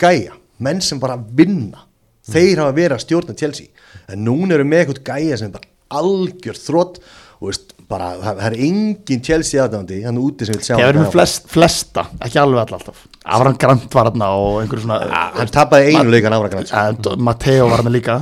gæja 0.00 0.36
menn 0.62 0.82
sem 0.84 1.00
bara 1.02 1.16
vinna. 1.18 1.86
Þeir 2.30 2.60
hafa 2.62 2.76
verið 2.76 2.96
að 2.98 3.04
stjórna 3.06 3.36
Chelsea. 3.40 3.70
En 4.10 4.24
núna 4.26 4.56
eru 4.58 4.66
með 4.68 4.84
eitthvað 4.84 5.02
gæja 5.10 5.40
sem 5.40 5.50
er 5.50 5.56
bara 5.56 6.00
algjör 6.00 6.58
þrótt 6.60 7.00
og 7.40 7.48
veist, 7.48 7.72
bara, 7.90 8.10
það, 8.20 8.40
það 8.42 8.46
er 8.50 8.56
engin 8.66 9.22
Chelsea 9.26 9.62
aðdándi 9.64 10.02
hann 10.04 10.20
úti 10.20 10.46
sem 10.46 10.54
vil 10.58 10.62
sjá 10.66 10.76
með 10.76 10.90
þetta. 10.98 11.12
flest, 11.14 11.48
flesta, 11.50 12.04
ekki 12.22 12.38
alveg 12.42 12.60
all 12.62 12.76
alltaf. 12.78 13.00
Afran 13.24 13.56
Grant 13.60 13.88
var 13.96 14.10
þarna 14.10 14.28
og 14.36 14.60
einhverju 14.60 14.84
svona 14.84 15.00
hann 15.38 15.50
tapaði 15.54 15.96
einu 15.96 16.12
leikan 16.12 16.36
árakann 16.36 16.68
uh, 16.68 17.16
Matteo 17.18 17.66
var 17.70 17.82
þarna 17.82 17.94
líka. 17.96 18.18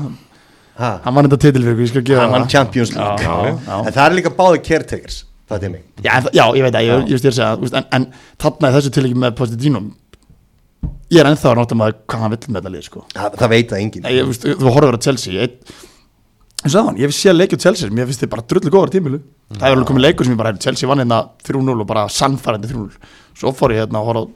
Ha, 0.79 0.93
Hann 1.03 1.17
vann 1.17 1.27
þetta 1.27 1.41
titil 1.43 1.65
fyrir, 1.67 1.81
ég 1.83 1.91
skal 1.91 2.05
gefa 2.07 2.23
hann 2.23 2.31
það. 2.31 2.37
vann 2.39 2.53
Champions 2.53 2.93
League. 2.95 3.25
Já, 3.27 3.35
já, 3.49 3.57
já. 3.67 3.79
en 3.83 3.97
það 3.97 4.05
er 4.05 4.17
líka 4.21 4.35
báði 4.39 4.61
caretakers 4.69 5.17
það 5.49 5.65
er 5.69 5.79
Já, 6.05 6.13
já, 6.31 6.45
ég 6.55 6.67
veit 6.69 6.77
að, 6.79 6.85
ég, 6.87 7.01
ég 7.09 7.17
veist 7.17 7.27
ég 7.27 7.33
að 7.33 7.39
segja 7.41 7.81
en, 7.81 7.89
en 7.99 8.07
þarna 8.45 8.71
í 8.71 8.77
þessu 8.77 8.93
tilíki 8.95 9.19
með 9.19 9.35
Pochettino 9.41 9.83
Ég 11.09 11.23
er 11.23 11.29
ennþá 11.31 11.53
að 11.53 11.61
nota 11.63 11.77
maður 11.79 12.01
hvað 12.05 12.25
hann 12.25 12.33
vill 12.35 12.49
með 12.49 12.59
þetta 12.59 12.73
lið 12.75 12.83
sko. 12.85 13.05
það, 13.15 13.37
það 13.41 13.53
veit 13.55 13.71
það 13.71 13.85
engin 13.85 14.05
Nei, 14.05 14.11
ég, 14.13 14.27
veist, 14.29 14.49
Þú 14.49 14.73
horfður 14.75 14.99
á 14.99 15.05
Chelsea 15.07 15.37
ég, 15.39 15.55
ég 16.65 16.73
sagði 16.75 16.83
hann, 16.89 16.99
ég 17.01 17.09
hef 17.09 17.17
séð 17.17 17.39
leikjum 17.39 17.63
Chelsea 17.63 17.95
mér 17.95 18.11
finnst 18.11 18.25
þið 18.25 18.33
bara 18.35 18.45
drullu 18.53 18.73
góður 18.75 18.93
tímilu 18.93 19.23
það 19.55 19.65
er 19.71 19.77
alveg 19.77 19.89
komið 19.89 20.05
leikur 20.05 20.29
sem 20.29 20.35
ég 20.35 20.43
bara 20.43 20.53
hefði 20.53 20.67
Chelsea 20.67 20.91
vann 20.91 21.01
hérna 21.01 21.23
3-0 21.49 21.79
og 21.79 21.89
bara 21.89 22.05
sannfærandi 22.13 22.73
3-0 22.75 23.09
svo 23.41 23.55
fór 23.57 23.73
ég 23.73 23.87
hérna 23.87 24.03
að 24.03 24.11
horfa 24.11 24.27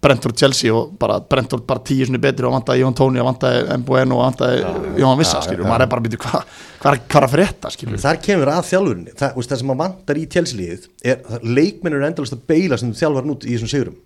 Brentford 0.00 0.38
Chelsea 0.40 0.72
og 0.72 0.94
bara 1.00 1.18
Brentford 1.20 1.66
bara 1.68 1.82
tíu 1.84 2.06
sinni 2.06 2.20
betri 2.22 2.46
og 2.48 2.54
vantaði 2.54 2.80
Jón 2.80 2.94
Tóni 2.96 3.20
og 3.20 3.26
vantaði 3.28 3.76
Mbueno 3.82 4.16
og 4.16 4.22
vantaði 4.30 4.62
Jón 5.02 5.18
Vissa 5.20 5.42
og 5.42 5.64
maður 5.66 5.84
er 5.84 5.90
bara 5.92 6.00
að 6.00 6.06
byrja 6.06 6.20
hvað 6.22 6.46
hva, 6.80 6.94
hva 6.94 7.20
er 7.20 7.26
að 7.26 7.34
frétta 7.34 7.72
skilur 7.74 8.00
þar 8.00 8.20
kemur 8.24 8.52
að 8.54 8.62
þjálfurinni 8.70 9.16
það, 9.18 9.34
það 9.50 9.60
sem 9.60 9.68
maður 9.68 9.82
vantar 9.82 10.20
í 10.20 10.24
tjelsliðið 10.36 10.86
er 11.04 11.20
að 11.26 11.44
leikmennur 11.58 12.00
er 12.00 12.08
endalast 12.08 12.38
að 12.38 12.46
beila 12.48 12.80
sem 12.80 12.94
þjálfar 12.96 13.28
nút 13.28 13.44
í 13.44 13.52
þessum 13.52 13.72
sigurum. 13.74 13.98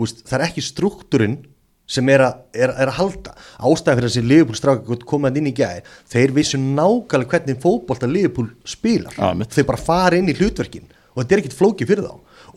Veist, 0.00 0.24
það 0.24 0.38
er 0.38 0.46
ekki 0.48 0.64
struktúrin 0.64 1.36
sem 1.86 2.08
er 2.08 2.24
að, 2.24 2.42
er, 2.56 2.72
er 2.72 2.90
að 2.90 2.98
halda. 2.98 3.34
Ástæðan 3.60 4.00
fyrir 4.00 4.10
þessi 4.10 4.24
Liverpool 4.24 4.58
stráka 4.58 4.98
komaðan 5.08 5.42
inn 5.42 5.52
í 5.52 5.56
gæði 5.56 5.84
þeir 6.12 6.34
vissu 6.36 6.60
nákvæmlega 6.60 7.32
hvernig 7.34 7.62
fótbolta 7.62 8.10
Liverpool 8.10 8.50
spilar. 8.68 9.16
Já, 9.18 9.32
mitt. 9.36 9.52
þeir 9.54 9.70
bara 9.70 9.86
fara 9.90 10.20
inn 10.20 10.30
í 10.32 10.36
hlutverkin 10.38 10.86
og 11.14 11.22
þetta 11.22 11.36
er 11.36 11.42
ekkit 11.44 11.58
flóki 11.58 11.88
fyrir 11.88 12.06
þá. 12.08 12.14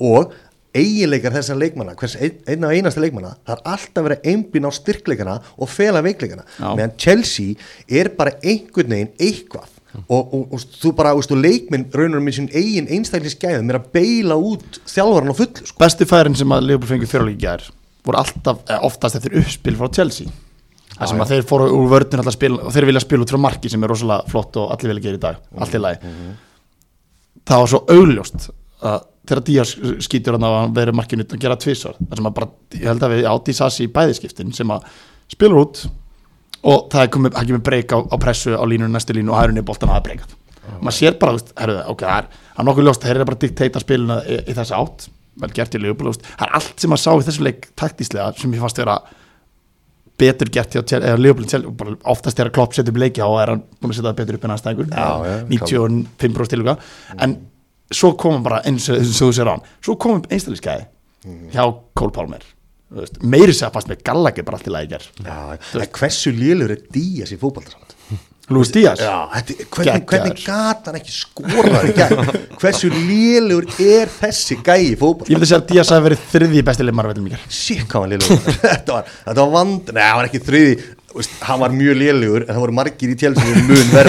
Og 0.08 0.36
eiginleikar 0.78 1.34
þessar 1.34 1.58
leikmanna 1.60 1.96
hvers 1.98 2.18
ein, 2.20 2.38
einn 2.50 2.68
af 2.68 2.76
einasta 2.76 3.02
leikmanna 3.02 3.34
það 3.48 3.56
er 3.56 3.64
alltaf 3.74 4.06
verið 4.06 4.20
að 4.20 4.30
einblýna 4.32 4.70
á 4.70 4.74
styrkleikana 4.78 5.40
og 5.58 5.72
fela 5.72 6.04
veikleikana. 6.06 6.46
Meðan 6.78 6.94
Chelsea 7.02 7.58
er 7.88 8.12
bara 8.18 8.38
einhvern 8.44 8.94
veginn 8.96 9.16
eitthvað. 9.18 9.74
Og, 9.98 10.34
og, 10.36 10.42
og 10.54 10.62
þú 10.78 10.92
bara, 10.94 11.14
veist, 11.18 11.32
og 11.34 11.40
leikminn 11.42 11.88
raunur 11.96 12.22
með 12.22 12.36
sín 12.38 12.50
eigin 12.52 12.90
einstaklisgæðum 12.94 13.72
er 13.72 13.80
að 13.80 13.88
beila 13.96 14.36
út 14.38 14.78
þjálfaran 14.86 15.32
á 15.34 15.36
fullu 15.40 15.64
sko. 15.72 15.80
bestu 15.82 16.06
færin 16.06 16.38
sem 16.38 16.54
að 16.54 16.68
Liverpool 16.68 16.92
fengið 16.92 17.14
fyrirlíki 17.16 17.42
gær 17.48 17.64
voru 18.08 18.22
alltaf, 18.22 18.62
oftast 18.88 19.20
eftir 19.20 19.38
uppspil 19.42 19.78
frá 19.80 19.90
Chelsea. 20.00 20.32
Það 20.98 21.12
sem 21.12 21.22
að 21.22 21.34
þeir 21.34 21.44
fóru 21.46 21.68
úr 21.78 22.06
spil 22.34 22.56
og 22.58 22.72
þeir 22.74 22.88
vilja 22.90 23.04
spila 23.04 23.26
út 23.26 23.34
frá 23.34 23.42
marki 23.42 23.70
sem 23.70 23.84
er 23.84 23.92
rosalega 23.92 24.32
flott 24.32 24.58
og 24.58 24.72
allir 24.74 24.94
vilja 24.94 25.06
gera 25.06 25.20
í 25.20 25.24
dag, 25.28 25.44
allt 25.62 25.76
í 25.78 25.82
lagi. 25.84 26.16
það 27.48 27.62
var 27.62 27.72
svo 27.72 27.84
augljóst 27.94 28.50
að 28.88 29.06
þegar 29.28 29.44
Díaz 29.44 29.76
skýtur 30.06 30.38
hann 30.38 30.48
á 30.48 30.52
að 30.64 30.74
vera 30.78 30.96
markinu 30.96 31.26
að 31.28 31.42
gera 31.44 31.60
tvisvar, 31.60 31.98
það 32.00 32.20
sem 32.20 32.30
að 32.30 32.36
bara 32.40 32.50
ég 32.80 32.88
held 32.88 33.04
að 33.04 33.14
við 33.14 33.30
átti 33.32 33.56
Sassi 33.58 33.86
í 33.86 33.92
bæðiskiptin 33.94 34.54
sem 34.56 34.72
að 34.72 34.88
spilur 35.32 35.64
út 35.66 35.84
og 36.68 36.88
það 36.92 37.10
það 37.36 37.48
kemur 37.50 37.64
breyk 37.66 37.94
á, 37.94 38.00
á 38.08 38.16
pressu 38.22 38.56
á 38.56 38.64
línunum 38.64 38.96
næstu 38.96 39.16
línu 39.18 39.34
og 39.34 39.42
hægrunni 39.42 39.66
boltan 39.68 39.92
að 39.94 40.06
breykat 40.08 40.36
maður 40.82 40.98
sér 40.98 41.18
bara, 41.20 41.38
herruðu, 41.58 41.84
ok, 41.94 42.04
það 42.04 42.18
er 42.60 42.68
nokkuð 42.68 42.88
ljóst, 42.88 43.06
þeir 43.06 43.16
eru 43.16 43.28
bara 43.28 43.38
að 43.38 43.44
dikteita 43.46 43.82
spiluna 43.84 44.18
í, 44.24 44.40
í 44.44 44.56
þessu 44.58 44.76
átt, 44.78 45.08
vel 45.42 45.52
gert 45.56 45.76
í 45.78 45.82
veist, 46.12 46.26
það 46.38 46.48
er 46.48 46.56
allt 46.60 46.84
sem 46.84 46.92
maður 46.94 47.04
sá 47.06 47.12
í 47.22 47.26
þessu 47.28 47.46
leik 47.48 47.68
taktíslega 47.78 48.34
sem 48.42 48.54
ég 48.58 48.64
fannst 48.64 48.82
vera 48.82 48.98
betur 50.18 50.50
gert 50.50 50.74
hjá 50.74 50.82
Liverpool 51.22 51.46
Chel- 51.50 51.68
bara 51.78 51.94
oftast 52.10 52.40
þegar 52.40 52.54
Klopp 52.56 52.74
setja 52.74 52.90
upp 52.94 52.98
leiki 53.04 53.22
á 53.22 53.30
er 53.38 53.52
hann 53.54 53.62
búin 53.78 53.92
að 53.94 54.00
setja 54.00 54.10
það 54.10 54.20
betur 54.22 54.38
upp 54.40 54.48
en 54.48 54.54
aðstæðingur 54.56 54.88
Já, 54.90 55.10
já, 55.30 55.36
95% 55.54 56.54
til 56.56 56.62
okkar 56.64 56.80
en 57.28 57.36
svo 57.94 58.10
komum 58.20 58.42
bara 58.48 58.64
eins 58.68 58.90
og 58.92 58.98
og 58.98 59.14
þú 59.22 59.30
sér 59.38 59.52
á 59.52 59.54
hann 59.54 59.66
svo 59.86 59.96
komum 60.02 60.24
einstæðliskeiði 60.26 60.88
hjá 61.54 61.64
Cole 61.98 62.16
Palmer 62.18 62.46
Þú 62.88 63.02
veist, 63.04 63.18
meiri 63.22 63.52
að 63.68 63.74
fannst 63.76 63.90
með 63.92 64.02
Gallagher 64.08 64.46
bara 64.48 64.58
allt 64.58 64.68
í 64.70 64.74
en 65.84 65.90
hversu 66.00 66.32
lélur 66.32 66.72
er 66.72 66.82
Díaz 66.96 67.34
í 67.36 67.38
fótbolta 67.42 67.74
samt? 67.76 67.96
Luis 68.48 68.70
Díaz. 68.72 69.02
Já, 69.04 69.28
þetta, 69.34 69.56
hvernig, 69.76 70.04
hvernig 70.08 70.44
gat 70.46 70.86
hann 70.88 70.98
ekki 71.02 71.12
skorað 71.12 71.90
í 71.90 71.96
gæð 71.98 72.14
hversu 72.62 72.92
lélur 72.94 73.66
er 73.84 74.08
þessi 74.22 74.56
gæi 74.64 74.86
í 74.86 74.94
ég 74.94 75.34
myndi 75.34 75.50
segja 75.50 75.60
að 75.60 75.66
Díaz 75.74 75.92
hafi 75.92 76.06
verið 76.06 76.22
þriði 76.32 76.62
besti 76.70 76.86
leimar 76.88 77.10
vellum 77.12 77.28
ger 77.34 77.44
Sýk 77.52 77.84
hvað 77.92 78.06
hann 78.06 78.14
lélugur 78.14 78.56
þetta 78.62 78.96
var, 78.96 79.12
þetta 79.26 79.42
var 79.42 79.52
vand, 79.58 79.92
nei, 79.92 80.06
hann 80.06 80.22
var 80.22 80.30
ekki 80.30 80.42
þriði 80.48 80.78
veist, 81.18 81.36
hann 81.50 81.60
var 81.66 81.76
mjög 81.76 82.00
lélugur 82.00 82.46
en 82.46 82.54
það 82.54 82.64
voru 82.64 82.78
margir 82.78 83.12
í 83.12 83.18
tjálsum 83.20 83.60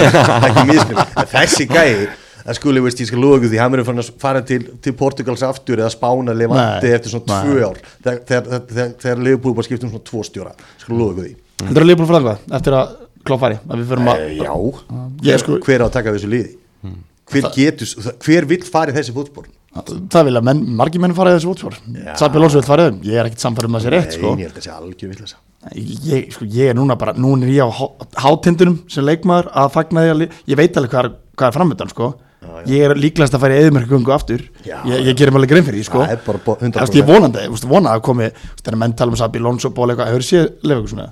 misnum 0.71 1.03
en 1.03 1.29
þessi 1.33 1.67
gæi, 1.67 2.07
það 2.45 2.59
skuli 2.61 2.85
veist, 2.85 3.03
ég 3.03 3.11
skal 3.11 3.21
loka 3.25 3.43
því, 3.49 3.59
hann 3.59 3.75
verður 3.75 4.13
fara 4.23 4.45
til, 4.47 4.61
til 4.79 4.95
Portugals 5.03 5.43
aftur 5.49 5.83
eða 5.83 5.91
Spána 5.93 6.37
levandi 6.37 6.95
eftir 6.95 7.11
svona 7.11 7.43
tvö 7.43 7.59
ár. 7.67 7.83
Þegar, 7.99 8.23
þegar, 8.31 8.65
þegar, 8.71 8.95
þegar 9.03 9.21
Leopold 9.27 9.59
bara 9.59 9.67
skipt 9.67 9.85
um 9.85 9.93
svona 9.93 10.07
tvo 10.07 10.23
stjóra 10.27 10.55
skal 10.79 10.97
loka 10.99 11.25
því. 11.25 11.35
Heldur 11.65 11.83
að 11.83 11.89
Leopold 11.91 12.11
fyrir 12.11 12.19
eitthvað 12.21 12.57
eftir 12.59 12.77
að 12.79 12.97
Klopp 13.29 13.43
færi 13.45 13.59
að 13.61 13.77
við 13.83 13.87
förum 13.93 14.09
að 14.09 14.25
Eh, 14.25 14.35
Já, 14.41 14.53
Ég 15.29 15.39
sko- 15.43 15.59
hver 15.65 15.83
á 15.83 15.85
að 15.87 15.93
taka 15.99 16.15
þessu 16.17 16.29
liði? 16.33 16.55
Hver 17.29 17.45
getur, 17.53 17.89
hver 18.25 18.45
vill 18.49 18.63
fara 18.65 18.89
í 18.91 18.95
þessi 18.97 19.13
fótspor? 19.13 19.45
Það 20.09 20.23
vilja 20.25 20.41
menn, 20.41 20.63
margir 20.79 20.99
menn 21.03 21.13
fara 21.13 21.35
í 21.35 21.37
þessu 21.37 21.51
útspór 21.53 21.75
Sabi 22.17 22.39
Lóns 22.41 22.55
vil 22.57 22.63
fara 22.65 22.87
í 22.87 22.89
þeim, 22.89 23.03
ég 23.05 23.19
er 23.21 23.27
ekkit 23.29 23.43
samfærum 23.43 23.75
að 23.77 23.83
það 23.83 23.85
sé 23.85 23.91
rétt 23.93 24.15
sko. 24.17 24.31
Ég 24.39 24.47
það 24.55 25.11
vill 25.11 25.19
ég, 26.09 26.31
sko, 26.33 26.45
ég 26.49 26.69
er 26.71 26.73
núna 26.79 26.95
bara, 26.97 27.13
núna 27.13 27.45
er 27.45 27.51
ég 27.53 27.61
á 27.61 27.69
há- 27.69 27.93
hátindunum 28.23 28.79
sem 28.89 29.05
leikmaður 29.05 29.51
að 29.53 29.71
fagna 29.75 30.01
því 30.07 30.09
að 30.15 30.31
ég 30.47 30.57
veit 30.57 30.73
alveg 30.79 30.89
hvað 30.95 31.05
er, 31.05 31.11
hvað 31.37 31.47
er 31.51 31.57
framöndan 31.59 31.89
sko. 31.93 32.09
Ég 32.69 32.83
er 32.85 32.93
líklegast 32.95 33.35
að 33.35 33.41
fara 33.43 33.55
í 33.57 33.63
eðumörkungu 33.65 34.13
aftur 34.15 34.43
Já, 34.63 34.77
ég, 34.87 35.01
ég 35.09 35.17
gerir 35.19 35.35
alveg 35.35 35.51
grein 35.51 35.65
fyrir 35.67 35.81
því 35.81 35.87
sko. 35.89 36.03
Það 36.05 36.13
er 36.13 36.21
bara 36.25 36.41
bo- 36.45 36.55
100% 36.59 36.83
Eftir, 36.85 37.01
ég 37.01 37.09
vonandi, 37.09 37.43
veist, 37.51 37.67
vona 37.67 37.95
að 37.97 38.03
komi 38.07 38.29
þegar 38.61 38.77
menn 38.79 38.95
tala 38.99 39.11
um 39.13 39.19
Sabi 39.19 39.41
Lóns 39.43 39.67
og 39.67 39.73
ból 39.75 39.89
eitthvað 39.91 40.11
hefur 40.13 40.25
séð 40.29 40.45
eitthvað 40.63 40.87
svona 40.93 41.07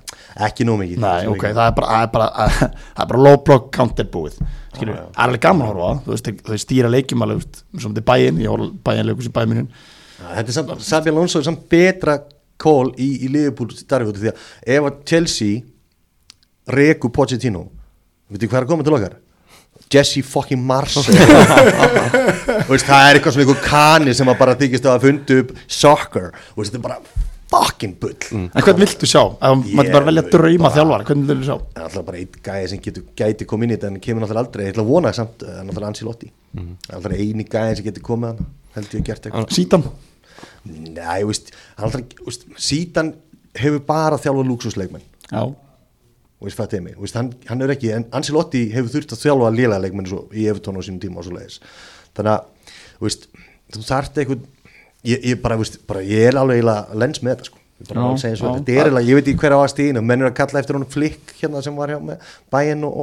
Ekki 0.48 0.68
nóg 0.68 0.80
mikið 0.84 1.04
Nei, 1.04 1.20
Svo 1.26 1.34
ok, 1.36 1.42
mikið. 1.44 1.60
það 1.60 1.68
er 1.72 1.76
bara, 1.80 1.92
það 1.92 2.08
er 2.08 2.14
bara, 2.16 2.48
það 2.96 3.04
er 3.04 3.12
bara 3.12 3.26
low 3.28 3.38
block 3.50 3.70
counter 3.76 4.10
búið 4.16 4.40
Já, 4.40 4.48
já. 4.78 4.88
það 4.88 4.96
er 4.96 5.22
alveg 5.28 5.44
gaman 5.48 5.68
að 5.68 5.72
horfa 5.74 6.18
það, 6.22 6.42
þau 6.48 6.58
stýra 6.64 6.92
leikjum 6.94 7.28
alveg, 7.28 7.46
sem 7.78 7.92
þetta 7.92 8.04
er 8.04 8.10
bæinn, 8.12 8.42
ég 8.44 8.54
horf 8.54 8.74
bæinn 8.88 9.08
leikus 9.12 9.28
í 9.28 9.68
Já, 10.18 10.32
er 10.42 10.52
samt, 10.56 10.82
Sabi 10.82 11.12
Alonso 11.12 11.40
er 11.42 11.46
samt 11.46 11.68
betra 11.70 12.18
kól 12.58 12.94
í, 12.98 13.12
í 13.28 13.30
út 14.10 14.18
af 14.18 14.24
því 14.24 14.32
að 14.32 14.46
ef 14.78 14.88
að 14.90 15.02
Chelsea 15.06 15.62
reku 16.74 17.12
Pochettino 17.14 17.68
veitir 18.32 18.50
hvað 18.50 18.64
er 18.64 18.66
að 18.66 18.72
koma 18.72 18.86
til 18.88 18.96
okkar? 18.98 19.14
Jesse 19.94 20.22
fucking 20.26 20.64
Þú 22.68 22.74
veist, 22.74 22.88
það 22.88 23.06
er 23.10 23.18
eitthvað 23.20 23.34
svona 23.36 23.46
einhver 23.46 23.62
kani 23.64 24.14
sem 24.18 24.28
að 24.32 24.40
bara 24.42 24.56
þykist 24.60 24.88
að 24.92 25.06
fundu 25.08 25.38
upp 25.44 25.54
soccer. 25.72 26.30
Og 26.56 26.66
þetta 26.68 26.80
er 26.80 26.84
bara 26.84 26.98
fucking 27.48 27.94
bull. 28.02 28.16
En 28.36 28.50
hvern 28.66 28.82
viltu 28.82 29.08
sjá? 29.08 29.22
Ég 29.40 29.76
maður 29.78 29.94
bara 29.96 30.08
velja 30.10 30.24
að 30.26 30.32
drauma 30.36 30.72
þjálfara, 30.76 31.08
hvern 31.08 31.24
viltu 31.30 31.48
sjá? 31.48 31.56
Alltaf 31.86 32.04
bara 32.10 32.20
einn 32.20 32.42
gæði 32.44 32.72
sem 32.74 32.82
getur, 32.84 33.06
gæti 33.22 33.48
komið 33.48 33.64
inn 33.70 33.72
í 33.72 33.78
þetta 33.78 33.92
en 33.94 34.00
kemur 34.04 34.24
náttúrulega 34.26 34.44
aldrei, 34.44 34.66
ég 34.68 34.74
ætla 34.76 34.84
að 34.84 34.92
vona 34.92 35.12
það 35.14 35.20
samt 35.22 35.46
náttúrulega 35.70 35.92
Ancelotti, 35.94 36.32
Mhm. 36.58 36.74
það 36.84 36.92
er 36.92 36.98
alltaf 37.00 37.16
eini 37.22 37.46
gæði 37.54 37.76
sem 37.80 37.86
getur 37.88 38.04
komið 38.10 38.28
hann, 38.34 38.46
held 38.76 38.88
ég 38.92 39.00
að 39.00 39.08
gert 39.12 39.24
eitthvað. 39.30 39.56
Sítan? 39.56 39.84
Nei, 40.68 41.22
þú 41.24 41.30
veist, 41.32 41.52
alltaf, 41.78 42.02
veist, 42.28 42.44
sítan 42.68 43.14
hefur 43.56 43.80
bara 43.88 44.18
þjálfa 44.20 44.44
lúksusleikmenn 44.52 45.02
Já, 45.32 45.42
og 46.38 46.48
veist, 46.48 46.58
fattiði 46.60 46.84
mig, 46.86 46.98
hann, 47.18 47.32
hann 47.50 47.66
er 47.66 47.74
ekki 47.74 47.94
en 47.96 48.06
Ancelotti 48.16 48.68
hefur 48.74 48.94
þurft 48.94 49.16
að 49.16 49.24
þjálfa 49.24 49.54
lélega 49.56 49.82
leikmenn 49.82 50.10
í 50.38 50.46
Evertón 50.52 50.78
á 50.78 50.82
sínum 50.86 51.02
tíma 51.02 51.22
og 51.22 51.26
svo 51.26 51.38
leiðis 51.38 51.62
þannig 52.18 52.34
að, 52.34 52.74
veist, 53.02 53.30
þú 53.74 53.86
þarft 53.88 54.20
eitthvað 54.22 54.44
ég, 55.08 55.24
ég 55.32 55.40
bara, 55.42 55.58
veist, 55.60 55.80
bara 55.90 56.04
ég 56.06 56.30
er 56.30 56.38
alveg 56.40 56.66
lens 56.98 57.24
með 57.24 57.36
þetta, 57.36 57.50
sko. 57.50 57.64
Ég 57.78 57.92
að 57.94 58.24
já. 58.42 58.54
þetta. 58.58 58.74
Er 58.74 58.88
eiginlega, 58.88 59.06
ég 59.06 59.18
veit 59.20 59.28
ekki 59.30 59.42
hver 59.44 59.54
á 59.54 59.60
að 59.60 59.68
stíðinu 59.70 60.02
menn 60.02 60.24
er 60.24 60.32
að 60.32 60.38
kalla 60.40 60.62
eftir 60.64 60.78
honum 60.78 60.90
flikk 60.90 61.34
hérna 61.38 61.62
sem 61.62 61.76
var 61.78 61.94
hjá 61.94 62.00
með 62.02 62.32
bæinn 62.54 62.86
og, 62.88 62.96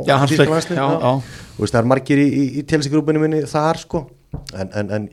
veist, 1.61 1.75
það 1.75 1.81
er 1.81 1.90
margir 1.92 2.23
í, 2.23 2.27
í, 2.27 2.44
í 2.59 2.64
telsigrúpinu 2.73 3.23
minni 3.23 3.44
þar, 3.51 3.79
sko. 3.85 4.03
En, 4.51 4.73
en, 4.75 4.90
en, 4.99 5.07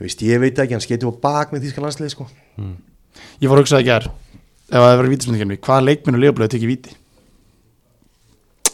veist, 0.00 0.24
ég 0.24 0.40
veit 0.40 0.56
ekki, 0.64 0.78
hann 0.78 0.84
skeiti 0.84 1.04
á 1.04 1.12
bak 1.12 1.52
með 1.52 1.66
þýska 1.66 1.84
landslið, 1.84 2.14
sko. 2.14 2.28
Ég 3.44 3.52
var 3.52 3.60
að 3.60 3.66
hugsa 3.66 3.76
það 3.76 3.84
ekki 3.84 3.94
er 3.98 4.08
ef 4.66 4.80
það 4.80 4.88
hefur 4.88 5.02
verið 5.02 5.12
vítismyndingarni, 5.12 5.60
hvaða 5.62 5.84
leikminn 5.86 6.16
og 6.18 6.24
leifblöð 6.24 6.54
tekið 6.56 6.72
víti? 6.72 6.96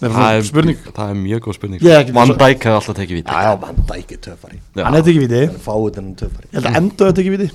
Það 0.02 0.08
er 0.10 0.14
Það 0.18 0.36
er, 0.36 0.42
spurning? 0.48 0.78
það 0.96 1.10
er 1.12 1.18
mjög 1.22 1.40
góð 1.44 1.54
spurning. 1.58 1.82
Er 1.86 2.08
Van 2.16 2.32
Dijk 2.34 2.64
hefði 2.66 2.74
alltaf 2.78 2.96
tekið 2.98 3.18
víti. 3.20 3.30
Já, 3.30 3.42
já, 3.46 3.52
hann 3.68 3.76
dækir 3.92 4.18
töffari. 4.26 4.56
Já. 4.74 4.82
Hann 4.88 4.96
hefði 4.98 5.12
tekið 5.12 5.58
fáið 5.62 5.92
þennan 5.98 6.16
töffari. 6.18 6.48
Ég 6.48 6.56
held 6.58 6.66
að 6.72 6.78
enda 6.80 7.06
að 7.12 7.18
tekið 7.20 7.36
víti. 7.36 7.48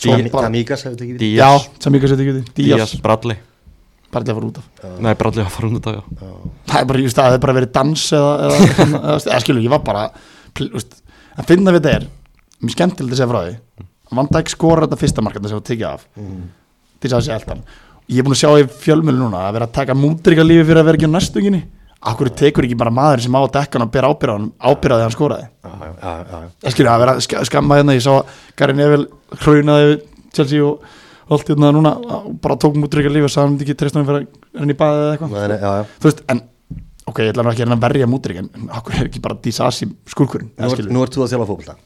Svo 0.00 0.16
Tam- 0.16 0.30
bara- 0.32 0.46
Tamíkas 0.48 0.82
hefur 0.86 0.96
tekið 0.98 1.18
Díaz, 1.20 1.38
Já, 1.38 1.48
ykkur 1.94 2.08
sem 2.08 2.18
tekið 2.18 2.36
víti. 2.40 2.52
Díaz, 2.58 2.94
Bradley. 3.04 3.36
Að 4.10 4.26
fara 4.34 4.46
út 4.48 4.58
af. 4.58 4.64
Nei, 4.98 5.14
Bradley 5.14 5.44
var 5.44 5.50
farin 5.54 5.76
út 5.78 5.86
af, 5.86 5.94
já. 5.94 6.26
Það 6.66 6.80
er 6.80 6.84
bara, 6.90 6.98
just, 7.04 7.16
það 7.16 7.34
er 7.34 7.38
bara 7.44 7.52
verið 7.60 7.72
dans 7.76 8.06
eða, 8.18 9.40
skilur, 9.44 9.62
ég 9.62 9.70
var 9.70 9.84
bara 9.86 10.08
að 10.10 11.46
finna 11.46 11.70
við 11.76 11.84
þetta 11.84 11.92
er 12.00 12.06
mjög 12.64 12.74
skemmtilegt 12.74 13.12
að 13.14 13.20
segja 13.20 13.30
frá 13.30 13.40
því 13.46 13.86
Van 14.18 14.26
Dijk 14.34 14.48
skorar 14.50 14.88
þetta 14.88 14.98
fyrsta 14.98 15.22
markanda 15.22 15.48
sem 15.52 15.60
var 15.60 15.66
tekið 15.68 15.86
af 15.92 16.02
til 17.00 17.06
þess 17.06 17.14
að 17.20 17.22
segja 17.28 17.38
eldan 17.38 17.62
ég 18.10 18.18
er 18.20 18.26
búin 18.26 18.34
að 18.36 18.40
sjá 18.42 18.50
í 18.58 18.66
fjölmjölu 18.84 19.20
núna 19.24 19.44
að 19.48 19.56
vera 19.58 19.68
að 19.70 19.76
taka 19.78 19.94
mútrika 19.98 20.44
lífi 20.46 20.66
fyrir 20.68 20.82
að 20.82 20.88
vera 20.90 21.00
ekki 21.00 21.10
á 21.10 21.16
næstunginni 21.16 21.62
Akkur 22.00 22.30
tekur 22.32 22.64
ekki 22.64 22.78
bara 22.80 22.88
maður 22.96 23.20
sem 23.26 23.34
á 23.36 23.40
að 23.44 23.50
dekka 23.58 23.76
hann 23.76 23.84
og 23.84 23.90
bera 23.92 24.08
ábyrðaði 24.56 25.04
hann 25.04 25.12
já. 26.30 26.38
ég 26.64 26.72
skilur 26.72 26.88
að 26.94 27.02
vera 27.02 27.12
að 27.12 27.20
sk- 27.26 27.42
skamma 27.50 27.76
hérna 27.76 27.96
ég 27.98 28.00
sá 28.06 28.14
að 28.14 28.30
Gary 28.56 28.76
Neville 28.78 29.36
hrunaði 29.42 29.98
Chelsea 30.32 30.64
og 30.64 30.80
allt 31.36 31.52
hérna 31.52 31.72
núna 31.76 31.92
og 32.00 32.30
bara 32.40 32.56
tók 32.56 32.78
mútrika 32.80 33.12
lífi 33.12 33.28
og 33.28 33.34
sagði 33.34 33.50
hann 33.50 33.58
ekki 33.66 33.76
hann 34.00 34.08
fyrir 34.08 34.22
að 34.24 34.62
henni 34.62 34.78
baðið 34.80 35.02
eða 35.04 35.12
eitthvað. 35.12 35.92
Þú 36.00 36.08
veist, 36.08 36.24
en 36.32 36.40
ok, 37.12 37.20
ég 37.20 37.30
ætla 37.34 37.46
ekki 37.52 37.66
að 37.68 37.76
að 37.76 37.84
verja 37.84 38.08
mútrik 38.14 38.40
en 38.40 38.50
okkur 38.80 38.96
er 38.96 39.10
ekki 39.10 39.22
bara 39.28 39.38
Disasi 39.44 39.90
skurkurinn 40.08 40.50
Nú, 40.56 40.72
er, 40.72 41.04
ert 41.04 41.20
þú 41.20 41.26
að 41.26 41.34
þjála 41.34 41.50
fótbolta. 41.52 41.76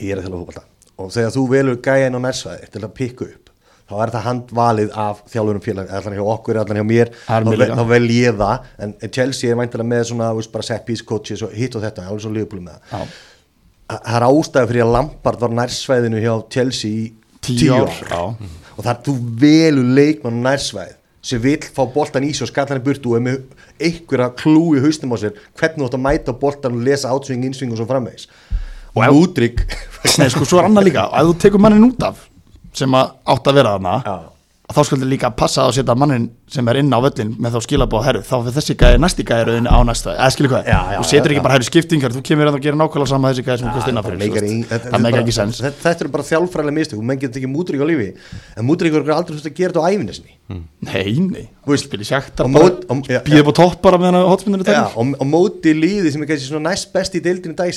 Ég 0.00 0.14
er 0.16 0.22
að 0.22 0.30
þjála 0.30 0.40
fótbolta. 0.40 0.64
Og 0.96 1.12
þegar 1.12 1.36
þú 1.36 1.44
velur 1.52 1.78
gæjan 1.84 2.16
á 2.16 2.20
nærsvæði 2.24 2.72
til 2.72 2.84
að 2.88 2.96
pikka 2.96 3.28
upp 3.28 3.49
þá 3.90 3.96
er 4.04 4.12
það 4.14 4.26
handvalið 4.28 4.92
af 5.02 5.22
þjálfurum 5.32 5.64
félag 5.64 5.90
allan 5.98 6.16
hjá 6.18 6.22
okkur, 6.34 6.60
allan 6.60 6.78
hjá 6.78 6.86
mér. 6.86 7.10
Er 7.26 7.48
þá, 7.74 7.82
vel, 7.90 8.04
ég 8.14 8.38
það 8.38 8.68
en 8.86 8.94
Chelsea 9.08 9.50
er 9.50 9.58
væntalega 9.58 9.90
með 9.90 10.04
svona 10.12 10.30
veist, 10.36 10.52
bara 10.54 10.66
set 10.66 10.86
piece 10.86 11.06
coaches 11.06 11.42
og 11.46 11.56
hitt 11.56 11.74
og 11.74 11.84
þetta 11.84 12.06
alveg 12.06 12.24
svo 12.24 12.32
liðbúlu 12.36 12.62
með 12.68 12.78
það. 12.92 13.16
Það 13.90 14.16
er 14.20 14.26
ástæði 14.28 14.70
fyrir 14.70 14.84
að 14.86 14.94
Lampard 14.94 15.42
var 15.42 15.56
nærsvæðinu 15.58 16.22
hjá 16.22 16.32
Chelsea 16.54 16.90
í 16.90 17.08
Tíu 17.40 17.72
ár, 17.72 17.94
og 18.76 18.82
það 18.84 18.90
er 18.92 18.98
þú 19.06 19.14
velur 19.40 19.92
leikmann 19.96 20.42
nærsvæð 20.44 20.96
sem 21.24 21.40
vill 21.42 21.66
fá 21.72 21.82
boltan 21.92 22.24
í 22.24 22.30
sig 22.32 22.46
og 22.46 22.50
skalla 22.52 22.74
hann 22.74 22.80
í 22.80 22.84
burtu 22.84 23.12
og 23.12 23.18
er 23.18 23.24
með 23.24 23.40
einhverja 23.80 24.30
klú 24.40 24.76
í 24.76 24.82
haustum 24.84 25.12
á 25.12 25.16
sér 25.20 25.34
hvernig 25.58 25.82
þú 25.82 25.88
átt 25.88 25.96
að 25.98 26.04
mæta 26.04 26.34
boltan 26.36 26.76
og 26.78 26.84
lesa 26.86 27.12
átsving, 27.12 27.44
insving 27.48 27.74
og 27.74 27.80
svo 27.80 27.88
framvegis. 27.88 28.28
Og 28.94 29.20
útrygg 29.24 29.64
Nei, 30.20 30.30
sko, 30.32 30.46
svo 30.48 30.60
er 30.60 30.68
annað 30.68 30.88
líka, 30.88 31.08
ef 31.12 31.28
þú 31.28 31.34
tekur 31.42 31.62
mannin 31.64 31.90
út 31.90 32.06
af 32.08 32.29
sem 32.72 32.94
átt 32.94 33.46
að 33.50 33.54
vera 33.54 33.76
þarna 33.78 33.96
Já. 34.04 34.18
þá 34.70 34.84
skaldur 34.86 35.08
líka 35.10 35.28
passa 35.34 35.64
að 35.66 35.72
setja 35.80 35.94
mannin 35.98 36.28
sem 36.50 36.68
er 36.70 36.76
inn 36.78 36.92
á 36.94 36.98
völlin 37.02 37.32
með 37.42 37.56
þá 37.56 37.62
skilabóð 37.66 38.04
herru, 38.06 38.20
þá 38.22 38.34
fyrir 38.38 38.54
þessi 38.54 38.74
gæði 38.78 38.98
næsti 39.02 39.24
gæði 39.26 39.46
rauðin 39.48 39.66
á 39.66 39.78
næsta. 39.86 40.12
Eða 40.14 40.30
skilur 40.34 40.50
hvað, 40.52 40.68
þú 40.94 41.06
setur 41.10 41.30
ekki 41.34 41.42
bara 41.42 41.54
herru 41.56 41.66
skiptingar, 41.66 42.14
þú 42.14 42.22
kemur 42.28 42.46
að 42.50 42.54
það 42.54 42.62
gera 42.66 42.78
nákvæmlega 42.78 43.10
sama 43.10 43.32
þessi 43.32 43.44
gæði 43.48 43.58
sem 43.58 43.66
þú 43.68 43.74
kost 43.74 43.90
innan 43.90 44.06
fyrir, 44.06 44.18
meikar 44.22 44.42
þú 44.42 44.46
í- 44.46 44.54
veist. 44.60 44.70
þetta- 44.70 44.90
það 44.94 45.02
meikar 45.02 45.18
er 45.18 45.24
ekki 45.24 45.34
sens. 45.34 45.60
þetta 45.82 46.00
eru 46.04 46.08
bara 46.14 46.26
þjálfræðilega 46.30 46.76
mistök. 46.78 47.02
Menn 47.10 47.18
getur 47.18 47.40
ekki 47.42 47.50
mútrygg 47.50 47.82
á 47.82 47.86
lífi. 47.90 48.08
En 48.56 48.64
mútrygg 48.70 48.94
er 48.94 49.10
aldrei 49.10 49.34
þurft 49.38 49.50
að 49.50 49.54
gera 49.58 49.72
þetta 49.74 49.82
á 49.82 49.90
æfinni 49.90 50.14
sinni. 50.14 50.34
Nei, 50.86 51.18
nei, 51.18 51.48
á 52.46 52.46
mót- 52.46 52.86
á- 52.86 52.94
já, 53.10 53.20
býða 53.26 53.42
á 53.50 53.54
topp 53.54 53.82
bara 53.82 53.98
er 54.54 54.62
Já, 54.62 54.70
tekið 54.86 54.96
og, 54.98 55.14
móti 55.26 55.70
líði 55.74 56.12
sem 56.12 56.22
er 56.22 56.26
svona 56.46 56.70
næst 56.70 56.92
best 56.92 57.14
í 57.14 57.20
deildinu 57.20 57.54
dag 57.56 57.66
í 57.66 57.74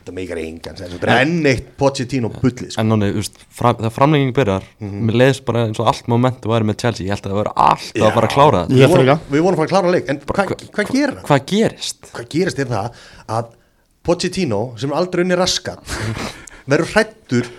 Já, 0.00 0.06
það 0.06 0.12
já. 0.12 0.16
meikar 0.16 0.40
engan 0.42 0.78
sens, 0.80 0.94
þetta 0.94 1.08
er 1.14 1.22
enn 1.26 1.46
eitt 1.50 1.70
Pochettino 1.80 2.30
bullið 2.32 2.72
sko. 2.72 2.80
En 2.82 2.90
náni, 2.90 3.10
þú 3.12 3.22
veist, 3.22 3.38
fram, 3.60 3.78
þegar 3.78 3.94
framlenging 3.94 4.34
byrjar 4.36 4.66
Mér 4.80 5.18
leiðist 5.20 5.44
bara 5.46 5.64
eins 5.68 5.80
og 5.82 5.90
allt 5.92 6.10
momentu 6.10 6.52
væri 6.52 6.68
með 6.70 6.78
Chelsea. 6.84 7.06
Ég 7.06 7.14
held 7.14 7.28
að 7.28 7.32
það 7.32 7.40
væri 7.40 7.54
alltaf 7.66 8.08
að 8.08 8.18
fara 8.18 8.30
að 8.30 8.34
klára 8.34 8.62
þetta. 8.64 8.74
Við 8.74 8.84
það 8.84 8.94
vorum, 8.96 9.24
við 9.30 9.46
vorum 9.46 9.56
að 9.56 9.62
fara 9.62 9.68
að 9.68 9.74
klára 9.74 9.94
leik. 9.94 10.10
En 10.10 10.20
hvað 10.30 10.52
hva 10.76 10.86
gerir 10.90 11.16
hann? 11.16 11.24
Hvað 11.30 11.46
gerist? 11.52 12.12
Hvað 12.16 12.30
gerist 12.36 12.62
er 12.64 12.70
það 12.70 13.02
að 13.38 13.56
Pochettino 14.00 14.62
sem 14.80 14.92
er 14.92 15.00
aldrei 15.02 15.26
unni 15.26 15.36
raskat 15.36 15.98
verður 16.70 16.94
hrættur 16.94 17.50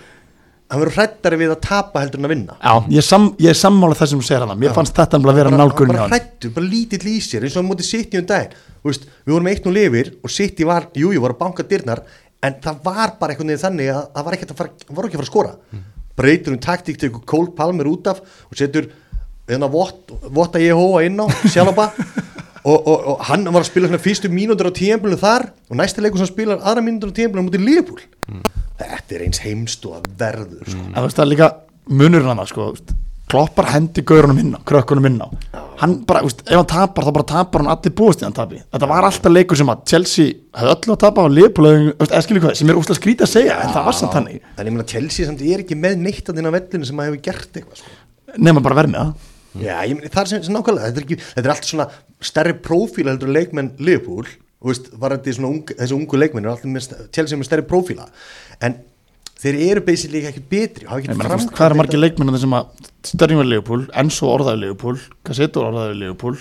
hann 0.72 0.80
verður 0.80 0.96
hrættari 0.96 1.36
við 1.36 1.50
að 1.52 1.58
tapa 1.66 2.00
heldur 2.00 2.20
en 2.20 2.26
að 2.26 2.32
vinna. 2.32 2.54
Já, 2.56 2.72
ég 2.96 3.04
sam, 3.04 3.26
ég 3.44 3.56
sammála 3.58 3.96
þessum 3.98 4.22
sem 4.22 4.28
segir 4.30 4.44
hana. 4.46 4.56
Mér 4.56 4.72
fannst 4.76 4.96
þetta 4.96 5.18
að 5.20 5.36
vera 5.36 5.52
nálgunni 5.52 5.92
á 5.92 6.00
bara 6.00 6.04
hann 6.06 6.14
hrættur, 6.14 6.52
bara 6.56 6.68
lítill 6.68 7.02
í 7.12 7.16
sér 7.20 7.44
eins 7.44 7.56
og 7.58 7.66
á 7.66 7.68
móti 7.68 7.84
City 7.84 8.20
um 8.20 8.28
daginn. 8.28 8.54
Þú 8.80 8.88
veist, 8.88 9.04
við 9.26 9.34
vorum 9.34 9.50
eitt 9.52 9.68
nú 9.68 9.74
lifir 9.76 10.12
og 10.24 10.32
City 10.32 10.66
var, 10.66 10.88
jú, 10.96 11.12
jú, 11.12 11.20
var 11.22 11.34
að 11.36 11.42
banka 11.42 11.66
dyrnar 11.68 12.00
en 12.42 12.58
það 12.62 12.82
var 12.84 13.14
bara 13.20 13.34
einhvern 13.34 13.52
veginn 13.52 13.62
þannig 13.62 13.92
að 13.92 14.02
það 14.16 14.26
var 14.26 14.36
ekki 14.36 14.48
að 14.48 14.58
fara, 14.58 14.72
ekki 14.72 14.92
að 14.92 15.00
fara 15.00 15.22
að 15.22 15.30
skora. 15.30 15.54
Breytur 16.18 16.56
um 16.56 16.60
taktík 16.62 16.98
til 17.00 17.12
Cole 17.24 17.54
Palmer 17.56 17.88
út 17.88 18.10
af 18.10 18.20
og 18.20 18.58
setur 18.58 18.90
eða 19.48 19.68
vott, 19.72 20.12
votta 20.30 20.60
ég 20.62 20.76
hóa 20.78 21.02
inn 21.06 21.18
á 21.22 21.26
sjálfa 21.50 21.88
og, 22.68 22.76
og, 22.76 22.98
og 23.14 23.22
hann 23.28 23.46
var 23.48 23.62
að 23.62 23.70
spila 23.70 23.88
svona 23.90 24.02
fyrstu 24.02 24.30
mínútur 24.32 24.70
á 24.70 24.78
tíðanbílu 24.78 25.18
þar 25.20 25.48
og 25.68 25.78
næsti 25.80 26.04
leikur 26.04 26.22
sem 26.22 26.30
spilar 26.30 26.62
aðra 26.62 26.84
mínútur 26.84 27.10
á 27.10 27.16
tíðanbílu 27.18 27.42
á 27.42 27.46
móti 27.48 27.62
Liverpool. 27.62 28.02
Þetta 28.82 29.16
er 29.16 29.26
eins 29.26 29.42
heimst 29.42 29.86
og 29.88 29.98
að 29.98 30.10
verður 30.20 30.68
sko. 30.68 30.84
En 30.84 30.98
þú 30.98 31.06
veist 31.08 31.18
það 31.18 31.26
er 31.26 31.32
líka 31.32 31.50
munurinn 31.90 32.30
hann 32.32 32.50
sko, 32.50 32.68
þú 32.70 32.76
veist, 32.76 32.94
kloppar 33.32 33.70
hendi 33.72 34.04
gaurunum 34.06 34.42
inn 34.42 34.54
á 34.54 34.60
krökkunum 34.68 35.08
inn 35.10 35.22
á 35.22 35.28
hann 35.82 35.96
bara, 36.06 36.22
veist, 36.24 36.44
ef 36.46 36.54
hann 36.54 36.68
tapar 36.70 37.06
þá 37.06 37.12
bara 37.16 37.26
tapar 37.32 37.64
hann 37.64 37.72
allir 37.72 37.94
búist 37.98 38.22
í 38.22 38.26
hann 38.26 38.36
tapi. 38.36 38.60
Þetta 38.72 38.88
var 38.90 39.08
alltaf 39.08 39.34
leikur 39.34 39.58
sem 39.58 39.72
að 39.72 39.82
Chelsea 39.90 40.36
hefði 40.58 40.74
öllu 40.76 40.94
að 40.94 41.00
tapa 41.02 41.26
á 41.26 41.28
hvað 42.44 42.54
sem 42.60 42.70
er 42.70 42.78
úslega 42.78 43.00
skrítið 43.00 43.26
að 43.26 43.32
segja, 43.32 43.58
en 43.64 43.74
það 43.74 43.88
var 43.88 43.98
samt 43.98 44.16
þannig. 44.16 44.46
En 44.54 44.70
ég 44.70 44.76
meina 44.76 44.88
Chelsea 44.92 45.28
samt 45.28 45.42
ég 45.42 45.58
er 45.58 45.64
ekki 45.64 45.78
með 45.78 45.98
neitt 46.04 46.30
að 46.30 46.38
á 46.52 46.56
vellinu 46.56 46.88
sem 46.88 47.02
að 47.02 47.10
hefur 47.10 47.24
gert 47.26 47.60
eitthvað 47.60 47.82
sko. 47.82 47.96
nema 48.46 48.62
bara 48.64 48.78
verð 48.78 48.94
með 48.94 49.02
það. 49.02 49.28
Já, 49.60 49.74
ég 49.84 49.98
meni, 49.98 50.12
það 50.12 50.22
er 50.22 50.30
sem, 50.30 50.44
sem 50.46 50.54
nákvæmlega, 50.56 50.88
þetta 50.88 51.02
er, 51.02 51.06
ekki, 51.08 51.18
þetta 51.34 51.48
er 51.48 51.52
allt 51.52 51.68
svona 51.68 51.88
stærri 52.24 52.54
prófíla 52.64 53.12
heldur 53.12 53.28
en 53.28 53.36
leikmenn 53.36 53.74
ung, 55.50 55.74
þessi 55.76 55.96
ungu 55.96 56.20
leikmenn 56.20 56.46
er 56.46 56.54
alltaf 56.54 56.70
með, 56.72 56.86
Chelsea 57.12 57.36
með 57.36 57.50
stærri 57.50 57.66
prófíla, 57.68 58.06
en 58.64 58.78
þeir 59.42 59.58
eru 59.68 59.84
basically 59.86 60.22
ekki 60.28 60.42
betri 60.52 60.86
hvað 60.86 61.66
er 61.66 61.76
margir 61.78 61.98
þetta. 61.98 62.02
leikmennir 62.04 62.42
sem 62.42 62.56
að 62.58 62.90
Störning 63.02 63.40
var 63.40 63.48
Leopold, 63.50 63.88
Enzo 63.98 64.28
orðaði 64.30 64.60
Leopold 64.62 65.00
Cassetto 65.26 65.64
orðaði. 65.66 66.12
Þú 66.14 66.34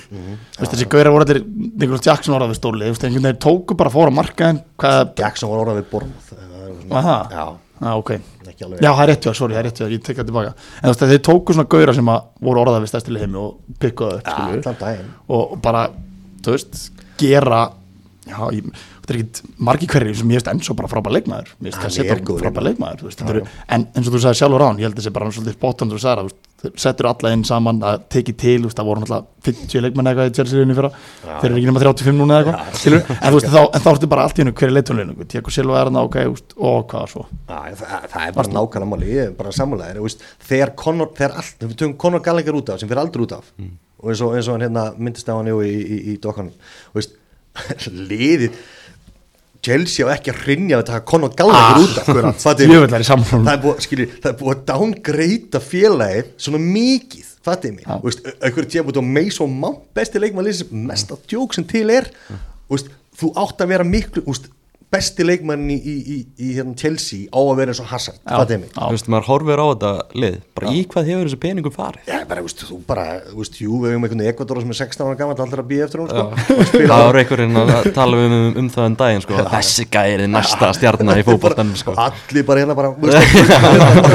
veist, 0.61 0.75
þessi 0.75 0.85
gauðir 0.93 1.09
voru 1.15 1.25
allir 1.25 1.39
Nicholas 1.81 2.05
Jackson 2.05 2.35
orðaði 2.37 2.57
stólið, 2.59 2.91
einhvern 2.91 3.25
veginn 3.25 3.39
tóku 3.41 3.77
bara 3.79 3.93
fóra 3.93 4.13
hvað, 4.13 5.15
Jackson 5.17 5.49
var 5.49 5.63
orðað 5.63 5.81
við 5.81 5.89
Bormouth 5.95 6.35
Var 6.91 7.05
það? 7.07 7.33
já, 7.33 7.45
já, 7.81 7.91
ok. 7.95 8.11
Já, 8.61 8.91
það 8.91 9.01
er 9.01 9.09
rétt, 9.09 9.25
já, 9.25 9.33
sorry, 9.33 9.55
það 9.55 9.59
er 9.61 9.67
rétt, 9.67 9.81
já, 9.81 9.87
ég 9.89 10.05
tekka 10.05 10.25
tilbaka. 10.27 10.53
En 10.83 10.97
þeir 11.01 11.21
tóku 11.25 11.55
svona 11.55 11.69
gauðra 11.71 11.95
sem 11.97 12.11
að 12.13 12.25
voru 12.45 12.61
orðaði 12.61 12.85
við 12.85 12.91
stærstileg 12.91 13.25
heimi 13.25 13.39
og 13.41 13.77
pikkuðu 13.81 14.19
upp, 14.19 14.67
daginn. 14.81 15.11
Og 15.37 15.55
bara, 15.63 15.85
þú 16.45 16.55
veist, 16.57 16.81
gera 17.21 17.61
já, 18.27 18.37
ég, 18.57 18.69
þetta 19.11 19.19
er 19.19 19.19
ekkit 19.21 19.59
margi 19.67 19.89
hverjir 19.91 20.17
sem 20.17 20.31
ég 20.31 20.39
veist 20.39 20.49
enn 20.51 20.61
svo 20.63 20.75
bara 20.77 20.89
frábær 20.91 21.15
leikmaður. 21.17 21.49
Mér 21.59 21.69
veist 21.69 21.79
Hann 21.79 21.89
það 21.89 21.95
setja 21.97 22.15
er 22.15 22.21
góður 22.27 22.45
frábær 22.45 22.65
leikmaður. 22.67 22.71
leikmaður 22.71 23.03
veist, 23.09 23.19
þetta 23.21 23.33
eru, 23.35 23.41
en 23.75 23.81
eins 23.95 24.07
og 24.07 24.13
þú 24.15 24.19
sagði 24.23 24.39
sjálfur 24.41 24.65
án 24.67 24.79
ég 24.79 24.85
held 24.87 24.97
þessi 24.99 25.13
bara 25.15 25.31
svolítið 25.35 25.59
bóttan 25.61 25.91
þú 25.91 25.97
sagði 26.01 26.21
það 26.21 26.39
þeir 26.61 26.73
settur 26.77 27.07
alla 27.09 27.31
inn 27.33 27.41
saman 27.47 27.79
að 27.81 28.03
tekið 28.13 28.35
til 28.37 28.61
veist, 28.67 28.77
það 28.77 28.85
voru 28.85 29.01
náttúrulega 29.01 29.25
50 29.47 29.81
leikmenn 29.81 30.09
eitthvað 30.11 30.29
í 30.29 30.35
Chelsea-liðinu 30.37 30.75
fyrra. 30.77 30.91
Þeir 31.25 31.47
eru 31.49 31.57
ekki 31.57 31.69
nema 31.71 31.81
35 31.81 32.17
núna 32.19 32.35
eitthvað 32.37 32.59
en 33.17 33.29
þú 33.31 33.37
veist 33.39 33.49
þá, 33.49 33.61
en 33.65 33.81
þá 33.81 33.89
ertu 33.91 34.09
bara 34.11 34.25
allt 34.27 34.37
í 34.37 34.41
hennu 34.43 34.53
hverju 34.59 34.75
leitunleginu 34.75 35.25
Tiago 35.31 35.49
Silva 35.55 35.79
er 35.79 35.89
hann 35.89 35.97
ok, 36.03 36.17
og 36.61 36.85
hvað 36.91 37.05
svo? 37.15 37.23
Já, 37.49 37.57
það, 37.81 38.05
það 38.13 38.21
er 38.27 38.35
bara 38.37 38.53
nákvæmlega 38.59 38.91
máli, 38.91 39.09
ég 39.09 39.21
er 39.25 39.33
bara 39.41 39.49
veist, 40.05 40.21
þegar 40.51 40.69
Conor, 40.77 41.09
þegar 41.17 41.33
Chelsea 49.65 50.05
á 50.07 50.13
ekki 50.15 50.31
að 50.33 50.39
hrinja 50.45 50.79
að 50.79 50.85
taka 50.89 51.03
Conor 51.11 51.33
Gallagher 51.37 51.83
út 51.83 51.97
af 52.01 52.07
er 53.01 53.05
sammála. 53.11 53.41
það 53.45 53.51
er 53.53 53.61
búið, 53.65 53.83
það 54.23 54.31
er 54.31 54.37
að 54.39 54.63
downgreita 54.71 55.61
félagið 55.65 56.31
svona 56.45 56.61
mikið, 56.65 57.27
mig 57.75 57.85
Já. 57.85 57.97
veist, 58.05 58.23
einhverjum 58.39 58.71
tíma 58.75 58.87
búið 58.89 59.01
á 59.01 59.05
Mason 59.17 59.53
Mount 59.61 59.83
besti 59.97 60.21
leikmannlið 60.23 60.57
sem 60.63 60.73
mest 60.91 61.13
að 61.13 61.21
djók 61.33 61.53
sem 61.57 61.67
til 61.69 61.85
er. 61.93 62.09
Veist, 62.71 62.89
þú 63.21 63.31
átt 63.43 63.61
að 63.65 63.73
vera 63.75 63.85
miklu 63.87 64.23
veist, 64.25 64.49
besti 64.91 65.23
leikmann 65.23 65.69
í, 65.71 65.75
í, 65.77 65.93
í, 66.03 66.15
í 66.35 66.47
hérna, 66.57 66.73
Chelsea 66.75 67.29
á 67.31 67.39
að 67.39 67.51
vera 67.61 67.71
eins 67.71 67.79
og 67.79 67.87
Hazard, 67.87 68.17
Já. 68.25 68.33
fattiði 68.41 68.59
mig. 68.65 68.71
Þú 68.75 68.89
veist, 68.91 69.07
maður 69.13 69.27
horfir 69.29 69.61
á 69.63 69.65
þetta 69.71 69.91
lið 70.19 70.35
bara 70.57 70.73
í 70.75 70.81
hvað 70.91 71.07
hefur 71.11 71.29
þessi 71.29 71.39
peningum 71.45 71.75
farið 71.75 72.09
Já, 72.11 72.17
bara, 72.27 72.43
veist, 72.43 72.63
þú 72.67 72.79
bara, 72.89 73.05
veist, 73.37 73.55
jú, 73.63 73.77
við 73.79 73.93
hefum 73.93 74.07
einhvern 74.09 74.25
Ekvador 74.31 74.59
sem 74.65 74.73
er 74.75 74.79
16 74.81 75.05
ára 75.07 75.15
gammal, 75.21 75.37
allra 75.45 75.63
að 75.63 75.69
býja 75.71 75.87
eftir 75.87 76.03
hún, 76.03 76.09
sko, 76.11 76.25
og 76.57 76.65
spila 76.73 76.91
Það 76.91 77.05
var 77.07 77.19
einhverjinn 77.21 77.61
að 77.61 77.87
tala 77.95 78.19
um, 78.25 78.35
um, 78.41 78.51
um 78.65 78.69
það 78.75 78.89
en 78.91 78.97
daginn 78.99 79.23
sko, 79.27 79.39
þessi 79.55 79.87
gæri 79.95 80.27
næsta 80.35 80.73
stjarnar 80.75 81.21
í 81.23 81.25
fótboltanum 81.29 81.79
sko. 81.79 81.95
allir 82.09 82.43
bara 82.51 82.65
hérna 82.65 82.75
bara, 82.75 82.91
sko. 82.91 84.11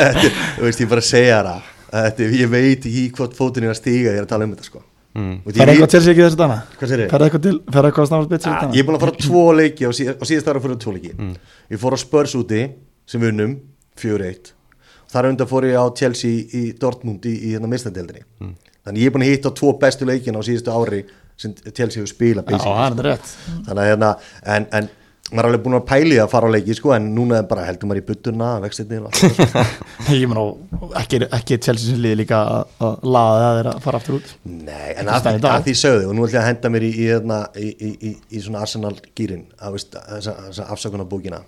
er- 0.00 0.32
þú 0.56 0.66
veist, 0.68 0.80
ég 0.84 0.88
bara 0.90 1.04
segja 1.04 1.38
það, 1.44 1.70
þetta, 1.92 2.26
er- 2.26 2.36
ég 2.40 2.50
veit 2.52 2.88
ekki 2.88 3.04
hvort 3.18 3.36
fótinn 3.38 3.68
er 3.68 3.74
að 3.74 3.80
stíga, 3.80 4.12
ég 4.14 4.20
er 4.22 4.26
að 4.26 4.32
tala 4.32 4.48
um 4.48 4.54
þetta, 4.56 4.68
sko. 4.72 4.82
Mm. 5.14 5.34
fer 5.46 5.70
eitthvað 5.70 5.92
Chelsea 5.94 6.10
ekki 6.10 6.24
þessi 6.24 6.38
dana? 6.40 6.56
Hvað 6.74 6.90
segirðu? 6.90 7.10
fer 7.12 7.24
eitthvað 7.26 7.42
til, 7.44 7.54
fer 7.70 7.86
eitthvað 7.88 8.04
að 8.04 8.08
snarast 8.10 8.30
betri 8.32 8.50
Ja, 8.50 8.56
þessi 8.64 8.74
ég 8.74 8.82
er 8.82 8.88
búin 8.88 8.96
að 8.98 9.04
fara 9.04 9.14
á 9.14 9.22
tvo 9.22 9.44
leiki 9.54 9.86
á, 9.86 9.90
síð, 9.94 10.10
á 10.18 10.24
síðast 10.26 10.50
ára 10.50 10.62
fyrir 10.64 10.80
tvo 10.82 10.94
leiki. 10.96 11.12
Ég 11.70 11.82
fór 11.84 11.94
á 11.94 11.98
Spurs 12.02 12.34
úti 12.34 12.62
sem 13.06 13.22
við 13.22 13.30
unnum 13.34 13.52
4-1 14.00 14.50
þar 15.14 15.28
undan 15.30 15.50
fór 15.50 15.68
ég 15.68 15.78
á 15.78 15.86
Chelsea 15.94 16.42
í 16.58 16.62
Dortmund 16.80 17.26
í, 17.30 17.34
í 17.46 17.52
hérna 17.54 17.70
mistadeldinni 17.70 18.24
þannig 18.84 19.04
ég 19.04 19.06
er 19.10 19.14
búin 19.14 19.24
að 19.26 19.30
hitta 19.36 19.54
tvo 19.54 19.70
bestu 19.78 20.08
leikin 20.08 20.34
á 20.34 20.42
síðustu 20.42 20.74
ári 20.74 21.04
sem 21.38 21.54
Chelsea 21.70 22.00
hefur 22.00 22.10
spilað 22.10 22.50
Já, 22.50 22.58
það 22.58 22.98
er 23.02 23.06
rétt. 23.08 23.30
Þannig 23.68 23.80
að 23.84 23.88
hérna 23.90 24.10
en, 24.56 24.66
en 24.78 24.90
maður 25.32 25.40
er 25.40 25.48
alveg 25.48 25.62
búin 25.64 25.76
að 25.78 25.84
pæli 25.88 26.16
að 26.20 26.28
fara 26.34 26.48
á 26.50 26.54
leiki 26.54 26.74
sko, 26.76 26.90
en 26.92 27.06
núna 27.16 27.38
er 27.40 27.46
bara 27.48 27.64
heldur 27.64 27.88
maður 27.88 28.02
í 28.02 28.04
buttuna 28.10 28.50
vextinni 28.60 28.98
og 29.00 29.06
allt 29.08 29.22
það, 29.22 29.70
sko. 30.04 30.44
ekki, 31.00 31.20
ekki 31.24 31.58
Chelsea 31.64 31.94
sem 31.94 32.02
liði 32.04 32.18
líka 32.20 32.42
að, 32.44 32.74
að 32.84 33.08
laða 33.16 33.38
það 33.40 33.56
þeir 33.58 33.70
að 33.70 33.80
fara 33.86 34.00
aftur 34.02 34.18
út 34.18 34.34
Nei, 34.44 34.90
en 34.92 35.08
að, 35.08 35.30
dag. 35.32 35.48
að 35.54 35.66
því 35.70 35.76
sögðu 35.80 36.10
og 36.10 36.14
nú 36.18 36.26
ætlum 36.26 36.36
ég 36.36 36.42
að 36.42 36.48
henda 36.50 36.72
mér 36.76 36.86
í, 36.86 36.92
í, 36.92 37.08
hérna, 37.08 37.40
í, 37.56 37.72
í, 37.72 38.12
í, 38.12 38.44
svona 38.44 38.62
Arsenal 38.66 38.94
gýrin 39.16 39.46
að 39.56 39.80
afsökunarbókina 40.68 41.40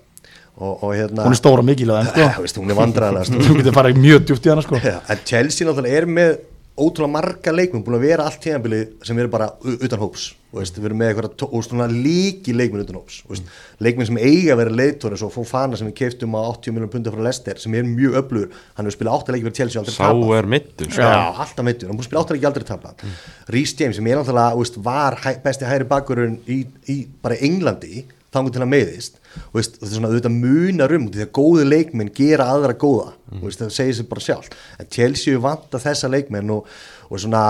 og, 0.57 0.73
og 0.73 0.97
hérna 0.97 1.29
hún 1.29 1.37
er 1.37 1.41
stóra 1.43 1.65
mikilvæg 1.69 2.11
hún 2.17 2.73
er 2.73 2.81
stór. 3.29 3.45
þú 3.45 3.59
getur 3.61 3.77
farið 3.77 4.01
mjög 4.01 4.29
djúpt 4.31 4.49
í 4.49 4.55
hana 4.55 4.65
sko 4.65 4.81
en 4.81 5.21
Chelsea 5.21 5.69
náttúrulega 5.69 6.01
er 6.01 6.09
með 6.17 6.37
ótrúlega 6.77 7.09
marga 7.09 7.53
leikmenn 7.53 7.83
búin 7.85 7.97
að 7.97 8.03
vera 8.05 8.25
allt 8.29 8.41
tíðanbili 8.43 8.79
sem 9.05 9.17
eru 9.17 9.31
bara 9.33 9.47
utan 9.65 10.01
hóps 10.01 10.27
og 10.51 10.59
veist, 10.61 10.77
við 10.77 10.89
erum 10.89 10.99
með 11.01 11.09
eitthvað 11.11 11.45
og 11.47 11.93
líki 11.93 12.53
leikmenn 12.53 12.83
utan 12.85 12.99
hóps 12.99 13.17
og 13.25 13.33
veist, 13.33 13.47
leikmenn 13.83 14.09
sem 14.09 14.19
eiga 14.21 14.53
að 14.53 14.61
vera 14.61 14.75
leitóri 14.77 15.17
svo 15.19 15.29
Fofana 15.33 15.79
sem 15.79 15.89
við 15.89 15.95
keiftum 16.03 16.37
á 16.37 16.41
80 16.53 16.75
miljonar 16.75 16.91
punta 16.93 17.13
frá 17.13 17.23
Leicester 17.25 17.61
sem 17.61 17.77
er 17.77 17.87
mjög 17.89 18.19
öflugur, 18.21 18.61
hann 18.77 18.87
hefur 18.87 18.97
spilað 18.99 19.23
8 19.23 19.35
leiki 19.35 19.47
fyrir 19.47 19.57
Chelsea 19.59 19.81
og 19.81 19.83
aldrei 19.83 19.97
Sá 19.97 20.03
tapað. 20.05 20.35
er 20.37 20.49
mittur. 20.53 20.91
Já, 20.93 21.09
alltaf 21.45 21.67
meittur, 21.67 21.89
hann 21.89 21.97
búið 21.97 22.05
að 22.05 22.09
spila 22.11 22.23
áttar 22.23 22.39
ekki 22.39 22.49
aldrei 22.51 22.67
tapla 22.69 22.93
mm. 22.93 23.17
Rhys 23.55 23.75
James 23.81 23.99
sem 23.99 24.11
er 24.11 24.21
náttúrulega 24.21 24.61
veist, 24.61 24.81
var 24.85 25.19
hæ, 25.25 25.31
besti 25.43 25.67
hæri 25.67 25.89
bakurinn 25.89 26.37
í, 26.45 26.61
í 26.93 26.99
bara 27.25 27.41
Englandi 27.47 28.05
þangur 28.33 28.53
til 28.53 28.63
að 28.63 28.71
meiðist 28.75 29.21
og 29.51 29.57
þetta 29.59 29.87
er 29.87 29.93
svona 29.95 30.11
auðvitað 30.11 30.37
munar 30.37 30.93
um 30.97 31.09
því 31.13 31.25
að 31.25 31.33
góðu 31.37 31.65
leikmenn 31.67 32.13
gera 32.15 32.51
aðra 32.53 32.77
góða. 32.77 33.11
Mm. 33.31 33.41
veist, 33.43 33.63
það 33.63 33.73
segir 33.75 33.97
sér 33.97 34.07
bara 34.11 34.23
sjálf 34.23 34.53
en 34.79 34.93
Chelsea 34.93 35.43
vanta 35.43 35.81
þessa 35.83 36.09
leikmenn 36.11 36.53
og, 36.55 36.69
og 37.09 37.21
svona 37.23 37.43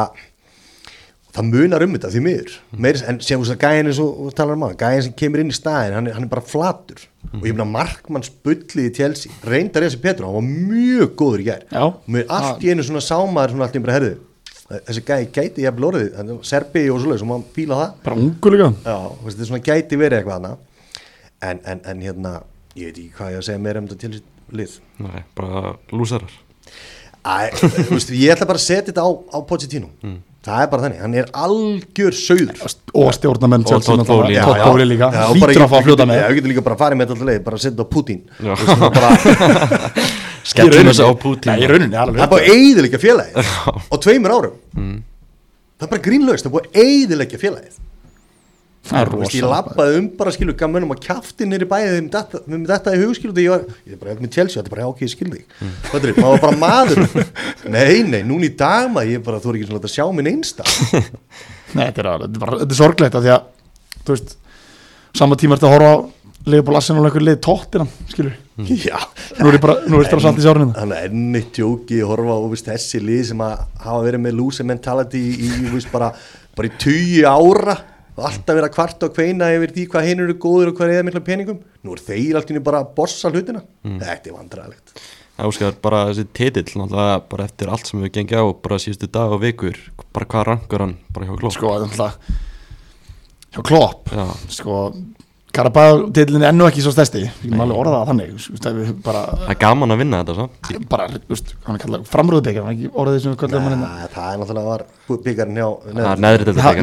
það 1.37 1.49
munar 1.51 1.85
um 1.85 1.97
þetta 1.97 2.13
því 2.13 2.23
miður. 2.25 2.53
Meiri, 2.73 3.03
en 3.05 3.19
sem 3.21 3.37
þú 3.37 3.43
veist 3.43 3.55
að 3.57 3.65
gæðin 3.67 3.91
eins 3.91 3.99
og 4.01 4.31
talar 4.37 4.57
um 4.57 4.65
á 4.65 4.69
gæðin 4.73 5.05
sem 5.07 5.17
kemur 5.21 5.43
inn 5.43 5.53
í 5.53 5.57
staðin, 5.57 5.97
hann 5.97 6.09
hann 6.15 6.25
er 6.25 6.31
bara 6.31 6.45
flatur. 6.45 7.03
Og 7.33 7.43
ég 7.45 7.53
meina 7.53 7.67
markmanns 7.69 8.31
bullið 8.45 8.87
í 8.87 8.93
Chelsea 8.95 9.43
reyndar 9.45 9.85
þessi 9.85 9.99
Petru, 10.01 10.25
hann 10.25 10.39
var 10.39 10.47
mjög 10.47 11.13
góður 11.19 11.43
í 11.43 11.49
gær. 11.51 11.67
Mér 12.07 12.31
allt 12.33 12.65
í 12.65 12.71
einu 12.71 12.85
svona 12.87 13.03
sámaður 13.03 13.53
svona 13.53 13.67
allt 13.67 13.77
í 13.77 13.83
bara 13.83 13.99
herðu 13.99 14.15
þessi 14.67 15.03
gæði 15.07 15.27
gæti 15.31 15.63
ég 15.63 15.71
að 15.71 15.77
blóriði, 15.79 16.09
er 16.19 16.39
serbi 16.47 16.87
og 16.91 16.99
svoleið 16.99 17.21
sem 17.21 17.29
hann 17.31 17.45
fíla 17.55 17.77
það. 17.79 17.91
Bara 18.03 18.19
ungu 18.19 18.51
líka. 18.51 18.71
Já, 18.83 18.97
þú 18.97 19.27
veist, 19.27 19.37
þetta 19.37 19.45
er 19.45 19.49
svona 19.51 19.67
gæti 19.67 19.99
verið 20.01 20.17
eitthvað 20.17 20.39
hana 20.41 20.51
en, 21.41 21.59
en, 21.65 21.81
en 21.85 22.01
hérna 22.01 22.35
ég 22.77 22.89
veit 22.91 22.97
ekki 22.97 23.11
hvað 23.17 23.31
ég 23.35 23.41
að 23.41 23.47
segja 23.49 23.59
meira 23.63 23.81
um 23.83 23.87
þetta 23.89 23.99
til 24.07 24.21
lið. 24.57 24.77
Nei, 25.03 25.21
bara 25.37 25.75
lúsarar. 25.91 26.31
Æ, 27.27 27.51
veist, 27.91 28.09
ég 28.15 28.31
ætla 28.31 28.47
bara 28.47 28.59
að 28.61 28.63
setja 28.69 28.87
þetta 28.93 29.03
á, 29.03 29.09
á 29.35 29.37
Pochettino. 29.49 29.89
Það 30.47 30.61
er 30.63 30.67
bara 30.71 30.83
þannig, 30.85 30.99
hann 31.03 31.15
er 31.19 31.25
algjör 31.35 32.13
sauður. 32.15 32.61
Og 32.95 33.09
stjórnamenn 33.17 33.65
Og 33.67 33.83
Bowley 34.07 34.85
líka, 34.87 35.09
bara 35.11 35.33
hlýtur 35.33 35.65
að 35.65 35.71
fá 35.73 35.75
að 35.75 35.81
ég- 35.81 35.87
fljóta 35.89 36.05
ég- 36.05 36.07
með. 36.07 36.21
Já, 36.21 36.27
við 36.29 36.37
getum 36.37 36.51
líka 36.53 36.63
bara 36.63 36.77
að 36.77 36.83
fara 36.85 36.95
með 36.95 37.03
þetta 37.09 37.15
alltaf 37.17 37.27
leið, 37.27 37.41
bara 37.43 37.57
að 37.57 37.63
setja 37.65 37.75
þetta 37.75 37.83
á 37.83 37.93
Putin. 37.97 38.21
Er 38.39 38.55
bara, 38.95 39.09
Skellum 40.47 40.87
þessu 40.87 41.03
á 41.03 41.13
Putin. 41.19 41.51
Nei, 41.51 41.59
í 41.65 41.67
rauninni, 41.67 41.97
alveg 41.99 42.21
það 42.21 42.27
er 42.27 42.31
bara 42.31 42.45
að 42.45 42.53
eyðileggja 42.55 42.99
félagið 43.03 43.51
á 43.91 43.95
tveimur 44.05 44.35
árum. 44.37 44.55
Það 45.77 45.85
er 45.87 45.91
bara 45.91 46.03
grínlaust, 46.07 46.45
það 46.45 46.49
er 46.49 46.55
búið 46.55 46.69
að 46.69 46.79
eyðileggja 46.85 47.41
félagið 47.43 47.75
það 48.87 48.99
er 49.01 49.11
veist, 49.13 49.35
ég 49.37 49.43
rosa 49.43 49.51
lappaði 49.51 49.99
um 50.01 50.07
bara 50.19 50.33
skilu 50.35 50.55
gammönum 50.57 50.93
að 50.95 51.01
kjaftin 51.07 51.51
nýri 51.53 51.67
bæðið 51.69 51.95
þeim 51.97 52.09
þetta, 52.15 52.41
með 52.53 52.65
þetta 52.73 52.93
í 52.95 53.01
hugskilu 53.03 53.35
ég 53.43 53.53
var, 53.53 53.65
ég 53.87 53.95
er 53.97 54.01
bara 54.01 54.15
með 54.21 54.33
Chelsea, 54.37 54.57
þetta 54.61 54.71
er 54.71 54.75
bara 54.75 54.85
já, 54.85 54.89
ok, 54.93 55.03
ég 55.05 55.13
skil 55.13 55.29
þig. 55.33 55.45
Mm. 55.61 55.75
það 55.91 56.07
er, 56.09 56.19
maður 56.21 56.33
var 56.33 56.43
bara 56.47 56.61
maður. 56.63 57.31
Nei, 57.77 57.95
nei, 58.07 58.19
núna 58.27 58.47
í 58.47 58.51
dag 58.59 58.91
maður, 58.93 59.13
ég 59.13 59.21
er 59.21 59.25
bara, 59.27 59.41
þú 59.43 59.53
er 59.53 59.59
ekki 59.59 59.69
svona 59.71 59.83
að 59.87 59.95
sjá 59.97 60.05
minn 60.17 60.31
einsta 60.33 60.67
Nei, 61.77 61.85
þetta 61.87 62.03
er, 62.03 62.11
alveg- 62.13 62.27
þetta 62.27 62.37
er, 62.37 62.43
bara, 62.45 62.59
þetta 62.63 62.77
er 62.77 62.81
sorglegt 62.81 63.17
að 63.19 63.27
því 63.27 63.33
að 63.35 63.49
þú 64.07 64.15
veist, 64.15 64.37
sama 65.17 65.39
tíma 65.39 65.57
að 65.59 65.73
horfa 65.75 65.91
á 65.91 65.97
Leopold 66.47 66.79
Arsenal 66.79 67.01
og 67.03 67.09
einhver 67.09 67.25
leið 67.27 67.39
tóttina 67.43 67.85
skilur, 68.07 68.35
já, 68.87 68.95
nú 69.41 69.49
er 69.49 69.57
ég 69.57 69.63
bara 69.65 69.73
nú 69.83 69.97
er 69.99 70.07
þetta 70.07 70.21
samt 70.23 70.39
í 70.39 70.45
sárinu. 70.45 70.71
Þannig 70.77 71.01
að 71.01 71.07
enni 71.09 71.41
tjóki 71.57 71.99
horfa 72.07 72.37
og 72.39 72.53
veist, 72.53 72.69
þessi 72.71 73.01
lið 73.03 73.25
sem 73.33 73.43
að 73.43 73.65
hafa 73.83 73.99
verið 74.05 74.23
með 74.23 74.37
lúsi 74.39 74.63
mentality 74.67 75.19
í, 75.33 75.49
í 75.59 75.73
veist, 75.73 75.91
bara, 75.91 76.07
bara 76.55 76.69
í 76.69 76.77
tugi 76.79 77.25
ára 77.27 77.75
og 78.17 78.25
alltaf 78.25 78.57
verið 78.57 78.67
að 78.67 78.75
kvarta 78.75 79.07
og 79.07 79.15
kveina 79.15 79.51
yfir 79.53 79.75
því 79.75 79.85
hvað 79.93 80.09
hinn 80.09 80.25
eru 80.25 80.35
góður 80.41 80.71
og 80.71 80.79
hvað 80.79 80.89
er 80.89 80.97
eða 80.97 81.07
mikla 81.07 81.23
peningum. 81.27 81.61
Nú 81.85 81.93
er 81.93 82.03
þeir 82.07 82.41
alltaf 82.41 82.65
bara 82.65 82.81
að 82.81 82.91
bossa 82.97 83.31
hlutina. 83.31 83.61
Þetta 83.85 84.31
er 84.31 84.37
vandræðilegt 84.39 84.97
Það 85.37 85.51
Óskar, 85.51 85.75
bara 85.85 85.97
þessi 86.09 86.23
titill 86.33 86.85
bara 87.29 87.45
eftir 87.45 87.69
allt 87.69 87.85
sem 87.85 88.01
við 88.01 88.15
gengið 88.15 88.39
á 88.41 88.45
bara 88.57 88.79
síðustu 88.81 89.09
dag 89.13 89.35
og 89.35 89.43
vikur 89.43 89.77
bara 90.09 90.25
hvað 90.25 90.47
rangur 90.47 90.81
hann 90.81 90.95
bara 91.13 91.27
hjá 91.27 91.35
Klopp? 91.37 91.53
Sko, 91.53 91.73
alltaf 91.77 92.15
hjá 93.53 93.61
Klopp 93.67 94.09
Já, 94.17 94.25
sko, 94.49 94.77
Karabæð 95.55 96.01
tillin 96.13 96.43
er 96.43 96.51
ennu 96.51 96.65
ekki 96.67 96.83
svo 96.83 96.91
stærsti. 96.93 97.21
Við 97.41 97.47
getum 97.47 97.61
alveg 97.63 97.77
orðað 97.81 97.95
það 97.97 98.09
þannig 98.11 98.31
þú 98.33 98.51
veist, 98.53 98.65
ef 98.67 98.75
við 98.77 98.89
bara, 99.05 99.21
það 99.39 99.53
er 99.53 99.59
gaman 99.63 99.93
að 99.95 100.01
vinna 100.01 100.19
þetta 100.21 100.35
svo 100.37 100.45
bara 100.91 101.05
veist, 101.31 101.53
hann 101.65 101.77
er 101.77 101.81
kallað 101.83 102.03
Nei, 103.87 104.09
það 104.13 104.27
er 104.27 104.41
náttúrulega 104.41 104.67
var 104.67 104.83
byggarinn 105.25 105.57
hjá 105.57 105.69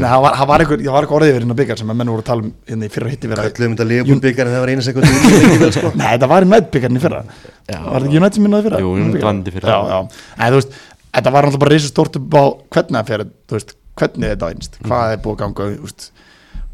Það 0.09 0.25
var, 0.25 0.65
eitthvað, 0.65 0.83
það 0.83 0.97
var 0.97 1.05
eitthvað 1.05 1.19
orðið 1.19 1.31
yfir 1.35 1.45
hérna 1.45 1.59
byggar 1.61 1.81
sem 1.83 1.93
að 1.95 2.01
menn 2.01 2.13
voru 2.15 2.25
að 2.25 2.29
tala 2.31 2.45
um 2.45 2.51
hérna 2.73 2.89
í 2.89 2.95
fyrra 2.97 3.13
hitti 3.13 3.31
vera 3.31 3.47
það 4.55 4.65
var 4.65 4.75
einu 4.75 4.87
sekund 4.89 5.07
sko 5.77 5.93
Nei, 6.01 6.11
það 6.17 6.29
var 6.35 6.49
í 6.49 6.51
nættbyggarinn 6.55 6.99
í 6.99 7.05
fyrra. 7.05 7.23
Já. 7.69 7.79
Var 7.85 8.09
þetta 8.09 8.25
nætt 8.25 8.39
sem 8.41 8.47
minnaði 8.49 8.69
fyrra? 8.69 8.83
Jú, 8.83 8.91
United 9.05 9.29
vann 9.29 9.45
í 9.45 9.55
fyrra. 9.55 9.71
Já, 9.71 9.79
já, 9.93 10.27
en 10.41 10.55
þú 10.55 10.61
veist, 10.61 10.77
þetta 11.15 11.35
var 11.37 11.49
náttúrulega 11.49 11.65
bara 11.65 11.75
reysa 11.77 11.93
stórt 11.93 12.19
upp 12.21 12.37
á 12.37 12.45
hvernig 12.75 12.99
það 12.99 13.11
fyrir, 13.13 13.75
hvernig 13.95 14.33
þetta 14.35 14.51
einst, 14.51 14.79
hvað 14.83 15.15
er 15.15 15.23
búið 15.25 15.37
að 15.37 15.43
ganga, 15.45 15.69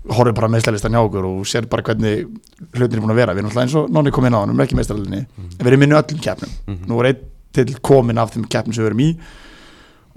horfið 0.08 0.36
bara 0.38 0.48
meðslælistan 0.54 0.96
hjá 0.96 1.02
okkur 1.02 1.26
og 1.28 1.40
sér 1.48 1.66
bara 1.70 1.84
hvernig 1.84 2.24
hlutin 2.72 2.96
er 2.96 3.02
búin 3.04 3.12
að 3.12 3.20
vera. 3.20 3.34
Við 3.34 3.42
erum 3.42 3.50
alltaf 3.50 3.64
eins 3.66 3.76
og 3.76 3.90
nonni 3.92 4.12
kom 4.14 4.26
inn 4.26 4.36
á 4.36 4.40
hann, 4.40 4.48
við 4.48 4.54
erum 4.56 4.64
ekki 4.64 4.78
meðslælinni 4.78 5.20
en 5.20 5.60
við 5.60 5.72
erum 5.72 5.84
inn 5.86 5.92
í 5.92 5.98
öllum 6.00 6.22
keppnum. 6.24 6.52
Nú 6.88 7.00
er 7.02 7.10
einn 7.10 7.24
til 7.56 7.66
komin 7.84 8.20
af 8.22 8.32
þeim 8.34 8.46
keppnum 8.48 8.76
sem 8.76 8.84
við 8.84 8.90
erum 8.92 9.02
í 9.04 9.10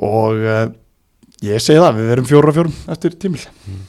og 0.04 0.34
uh, 0.43 0.67
ég 1.43 1.62
segi 1.63 1.82
það, 1.82 1.98
við 2.00 2.13
verum 2.13 2.30
fjóra 2.30 2.56
fjórum 2.56 2.78
eftir 2.96 3.17
tímil. 3.19 3.43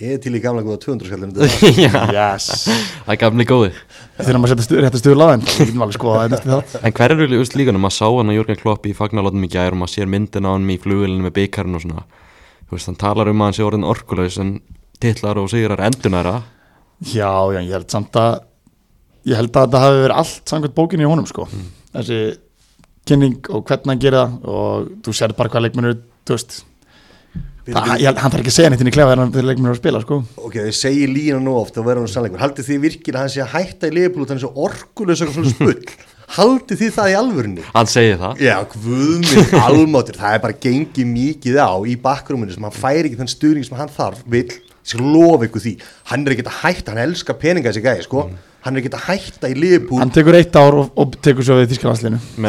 Ég 0.00 0.14
er 0.16 0.20
til 0.24 0.32
í 0.32 0.40
gamla 0.40 0.62
góða 0.64 0.78
200 0.80 1.10
skallum 1.10 1.32
það 3.04 3.10
er 3.12 3.18
gamli 3.20 3.44
góði. 3.44 3.70
Þegar 4.16 4.38
maður 4.40 4.52
setja 4.54 4.64
stu, 4.64 4.78
rétta 4.80 4.96
stuður 4.96 5.18
laðin 5.20 5.44
þá 5.44 5.50
getum 5.58 5.84
alveg 5.84 5.96
skoða 5.98 6.22
það 6.22 6.30
næstu 6.32 6.48
það. 6.54 6.64
En 6.88 6.94
hver 6.96 7.12
er 7.12 7.34
úst 7.36 7.56
líka, 7.60 7.74
maður 7.76 7.96
sá 7.98 8.08
hann 8.08 8.32
að 8.32 8.38
Jörgen 8.38 8.56
Hann 12.70 12.76
Þú 12.76 12.76
veist, 12.78 12.86
hann 12.86 13.00
talar 13.02 13.28
um 13.32 13.40
að 13.42 13.48
hann 13.50 13.56
sé 13.58 13.64
orðin 13.66 13.84
orkulegs 13.90 14.38
en 14.38 14.50
titlar 15.02 15.38
og 15.42 15.48
sigrar 15.50 15.80
endunæra 15.88 16.36
Já, 17.02 17.32
já, 17.50 17.60
ég 17.64 17.72
held 17.74 17.90
samt 17.90 18.14
að 18.20 18.42
ég 19.26 19.36
held 19.36 19.50
að 19.56 19.66
þetta 19.66 19.80
hafi 19.82 20.00
verið 20.04 20.16
allt 20.20 20.50
samkvæmt 20.52 20.74
bókinni 20.76 21.04
í 21.04 21.08
honum 21.08 21.26
sko. 21.28 21.46
Þessi 21.94 22.18
kynning 23.08 23.38
og 23.50 23.64
hvernig 23.66 23.90
hann 23.90 24.02
gera 24.04 24.22
það 24.28 24.52
og 24.54 24.90
þú 25.06 25.14
sér 25.16 25.34
bara 25.36 25.50
hvað 25.52 25.64
leikmennur 25.66 25.96
þú 26.28 26.36
veist 26.36 26.58
það, 27.70 27.90
ég, 28.00 28.06
held- 28.06 28.20
hann 28.22 28.30
þarf 28.34 28.40
ekki 28.44 28.52
að 28.52 28.56
segja 28.58 28.70
neitt 28.70 28.84
inn 28.84 28.90
í 28.90 28.94
klefa 28.94 29.10
þegar 29.14 29.22
hann- 29.24 29.32
þegar 29.34 29.48
leikmennur 29.50 29.72
er 29.72 29.76
að 29.78 29.82
spila 29.82 30.00
sko. 30.04 30.20
Ok, 30.46 30.54
ég 30.60 30.76
segi 30.76 31.06
lína 31.10 31.40
nú 31.42 31.56
oft 31.60 31.76
og 31.80 31.84
verður 31.88 32.04
hann 32.06 32.12
sannleikur. 32.14 32.40
Haldið 32.44 32.68
þið 32.70 32.80
virkir 32.86 33.14
að 33.16 33.24
hann 33.24 33.32
sé 33.34 33.42
að 33.44 33.52
hætta 33.56 33.88
í 33.90 33.96
liðbúl 33.96 34.26
þannig 34.28 34.44
svo 34.44 34.52
orkulegs 34.68 35.22
og 35.26 35.34
svona 35.34 35.52
spull 35.56 35.82
Haldið 36.36 36.82
þið 36.84 36.92
það 36.94 37.10
í 37.10 37.14
alvörunni? 37.18 37.64
Hann 37.74 37.90
segir 37.90 38.20
það 38.20 38.42
Já, 38.44 38.56
guðminn 38.74 39.54
almáttur, 39.66 40.18
það 40.20 40.36
er 40.36 40.44
bara 40.44 40.58
gengið 40.66 41.08
mikið 41.10 41.58
á 41.58 41.72
í 41.82 41.96
bakgrúminu 42.04 42.54
sem 42.54 42.66
hann 42.68 42.76
fær 42.76 43.08
ekki 43.08 43.18
þann 43.18 43.32
stuðning 43.32 43.66
sem 43.66 43.80
hann 43.80 43.90
þarf, 43.94 44.22
vil, 44.30 44.46
lofa 45.02 45.48
ykkur 45.48 45.64
því. 45.66 45.74
Hann 46.12 46.24
er 46.26 46.36
ekki 46.36 46.46
að 46.46 46.60
hætta, 46.60 46.94
hann 46.94 47.02
elskar 47.08 47.38
peninga 47.40 47.72
þessi 47.72 47.84
gæði, 47.84 48.06
sko. 48.06 48.24
Hann 48.60 48.76
er 48.76 48.82
ekki 48.82 48.92
að 48.92 49.06
hætta 49.08 49.48
í 49.50 49.54
liðbúl. 49.56 49.98
hann 50.02 50.10
tekur 50.12 50.36
eitt 50.36 50.56
ár 50.60 50.76
og, 50.82 50.90
og 51.00 51.14
tekur 51.24 51.46
svo 51.46 51.56
við 51.56 51.70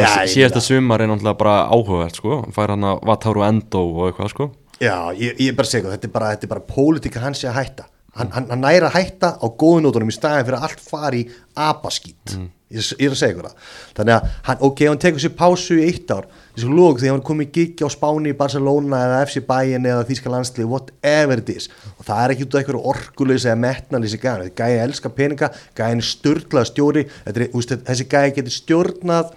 ég 0.04 0.34
síðasta 0.34 0.64
sumar 0.64 1.02
er 1.02 1.08
náttúrulega 1.08 1.40
bara 1.40 1.54
áhugavert 1.72 2.20
sko 2.20 2.42
Hann 2.42 2.56
fær 2.58 2.74
hann 2.76 2.84
að 2.90 3.00
Vataru 3.08 3.46
Endo 3.48 3.86
og 3.96 4.10
eitthvað 4.10 4.34
sko 4.34 4.50
Já, 4.82 4.96
ég, 5.14 5.38
ég 5.38 5.52
er 5.52 5.58
bara 5.58 5.70
að 5.70 5.76
segja, 5.76 5.94
þetta 5.94 6.08
er 6.10 6.14
bara, 6.16 6.32
þetta 6.34 6.48
er 6.48 6.52
bara 6.56 6.66
pólitíka 6.66 7.22
hans 7.22 7.44
sé 7.44 7.48
að 7.52 7.60
hætta. 7.60 7.86
Hann, 8.18 8.32
hann, 8.34 8.48
hann 8.50 8.64
næra 8.66 8.90
að 8.90 8.96
hætta 8.98 9.30
á 9.38 9.46
góðunótunum 9.46 10.10
í 10.10 10.16
staðin 10.16 10.48
fyrir 10.48 10.58
að 10.58 10.66
allt 10.68 10.82
fari 10.84 11.22
í 11.22 11.28
abaskít. 11.70 12.34
Ég, 12.72 12.88
ég 12.98 13.10
er 13.10 13.16
að 13.16 13.20
segja 13.20 13.36
ykkur 13.36 13.48
það. 13.50 13.68
Þannig 13.98 14.16
að, 14.16 14.30
hann, 14.48 14.62
ok, 14.68 14.84
hann 14.90 15.02
tekur 15.04 15.24
sér 15.24 15.34
pásu 15.38 15.78
í 15.78 15.86
eitt 15.90 16.14
ár, 16.16 16.30
þessu 16.56 16.72
lók 16.72 17.02
að 17.02 17.12
hann 17.12 17.24
komið 17.28 17.52
giggi 17.58 17.86
á 17.86 17.90
Spáni 17.92 18.32
í 18.32 18.38
Barcelona 18.38 19.04
eða 19.08 19.22
FC 19.28 19.44
Bayern 19.48 19.88
eða 19.92 20.08
Þýska 20.10 20.32
landslið, 20.32 20.72
whatever 20.72 21.44
it 21.44 21.54
is. 21.54 21.70
Og 21.98 22.08
það 22.08 22.24
er 22.24 22.36
ekki 22.36 22.48
út 22.48 22.56
af 22.58 22.64
einhverju 22.64 22.84
orkuleysi 22.94 23.52
eða 23.52 23.62
metnalýsi 23.66 24.22
gæðan. 24.24 24.48
Þetta 24.50 24.64
gæði 24.64 24.82
elskar 24.88 25.16
peninga, 25.20 25.52
gæðin 25.78 26.04
störtlað 26.10 26.68
stjóri, 26.72 27.06
er, 27.28 27.44
úst, 27.58 27.76
þessi 27.88 28.10
gæði 28.12 28.36
getur 28.40 28.58
stjórnað 28.58 29.34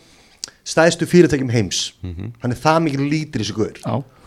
stæðstu 0.64 1.08
fyrirtækjum 1.10 1.52
heims. 1.52 1.86
Hann 2.40 2.54
er 2.54 2.60
það 2.60 2.84
mikið 2.86 3.08
lítur 3.10 3.42
í 3.42 3.44
þessu 3.44 3.56
guður. 3.58 3.80